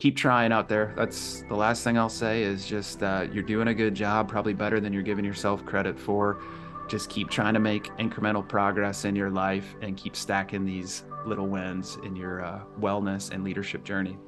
keep 0.00 0.16
trying 0.16 0.50
out 0.50 0.68
there. 0.68 0.92
That's 0.96 1.44
the 1.48 1.54
last 1.54 1.84
thing 1.84 1.96
I'll 1.96 2.08
say 2.08 2.42
is 2.42 2.66
just 2.66 3.04
uh, 3.04 3.28
you're 3.32 3.44
doing 3.44 3.68
a 3.68 3.74
good 3.74 3.94
job, 3.94 4.28
probably 4.28 4.52
better 4.52 4.80
than 4.80 4.92
you're 4.92 5.04
giving 5.04 5.24
yourself 5.24 5.64
credit 5.64 5.96
for. 5.96 6.42
Just 6.88 7.08
keep 7.08 7.30
trying 7.30 7.54
to 7.54 7.60
make 7.60 7.84
incremental 7.98 8.46
progress 8.46 9.04
in 9.04 9.14
your 9.14 9.30
life 9.30 9.76
and 9.80 9.96
keep 9.96 10.16
stacking 10.16 10.64
these 10.64 11.04
little 11.24 11.46
wins 11.46 11.98
in 12.02 12.16
your 12.16 12.44
uh, 12.44 12.62
wellness 12.80 13.30
and 13.30 13.44
leadership 13.44 13.84
journey. 13.84 14.18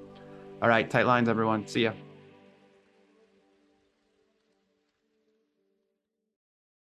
All 0.61 0.69
right, 0.69 0.89
tight 0.89 1.07
lines, 1.07 1.29
everyone. 1.29 1.67
See 1.67 1.83
ya. 1.83 1.93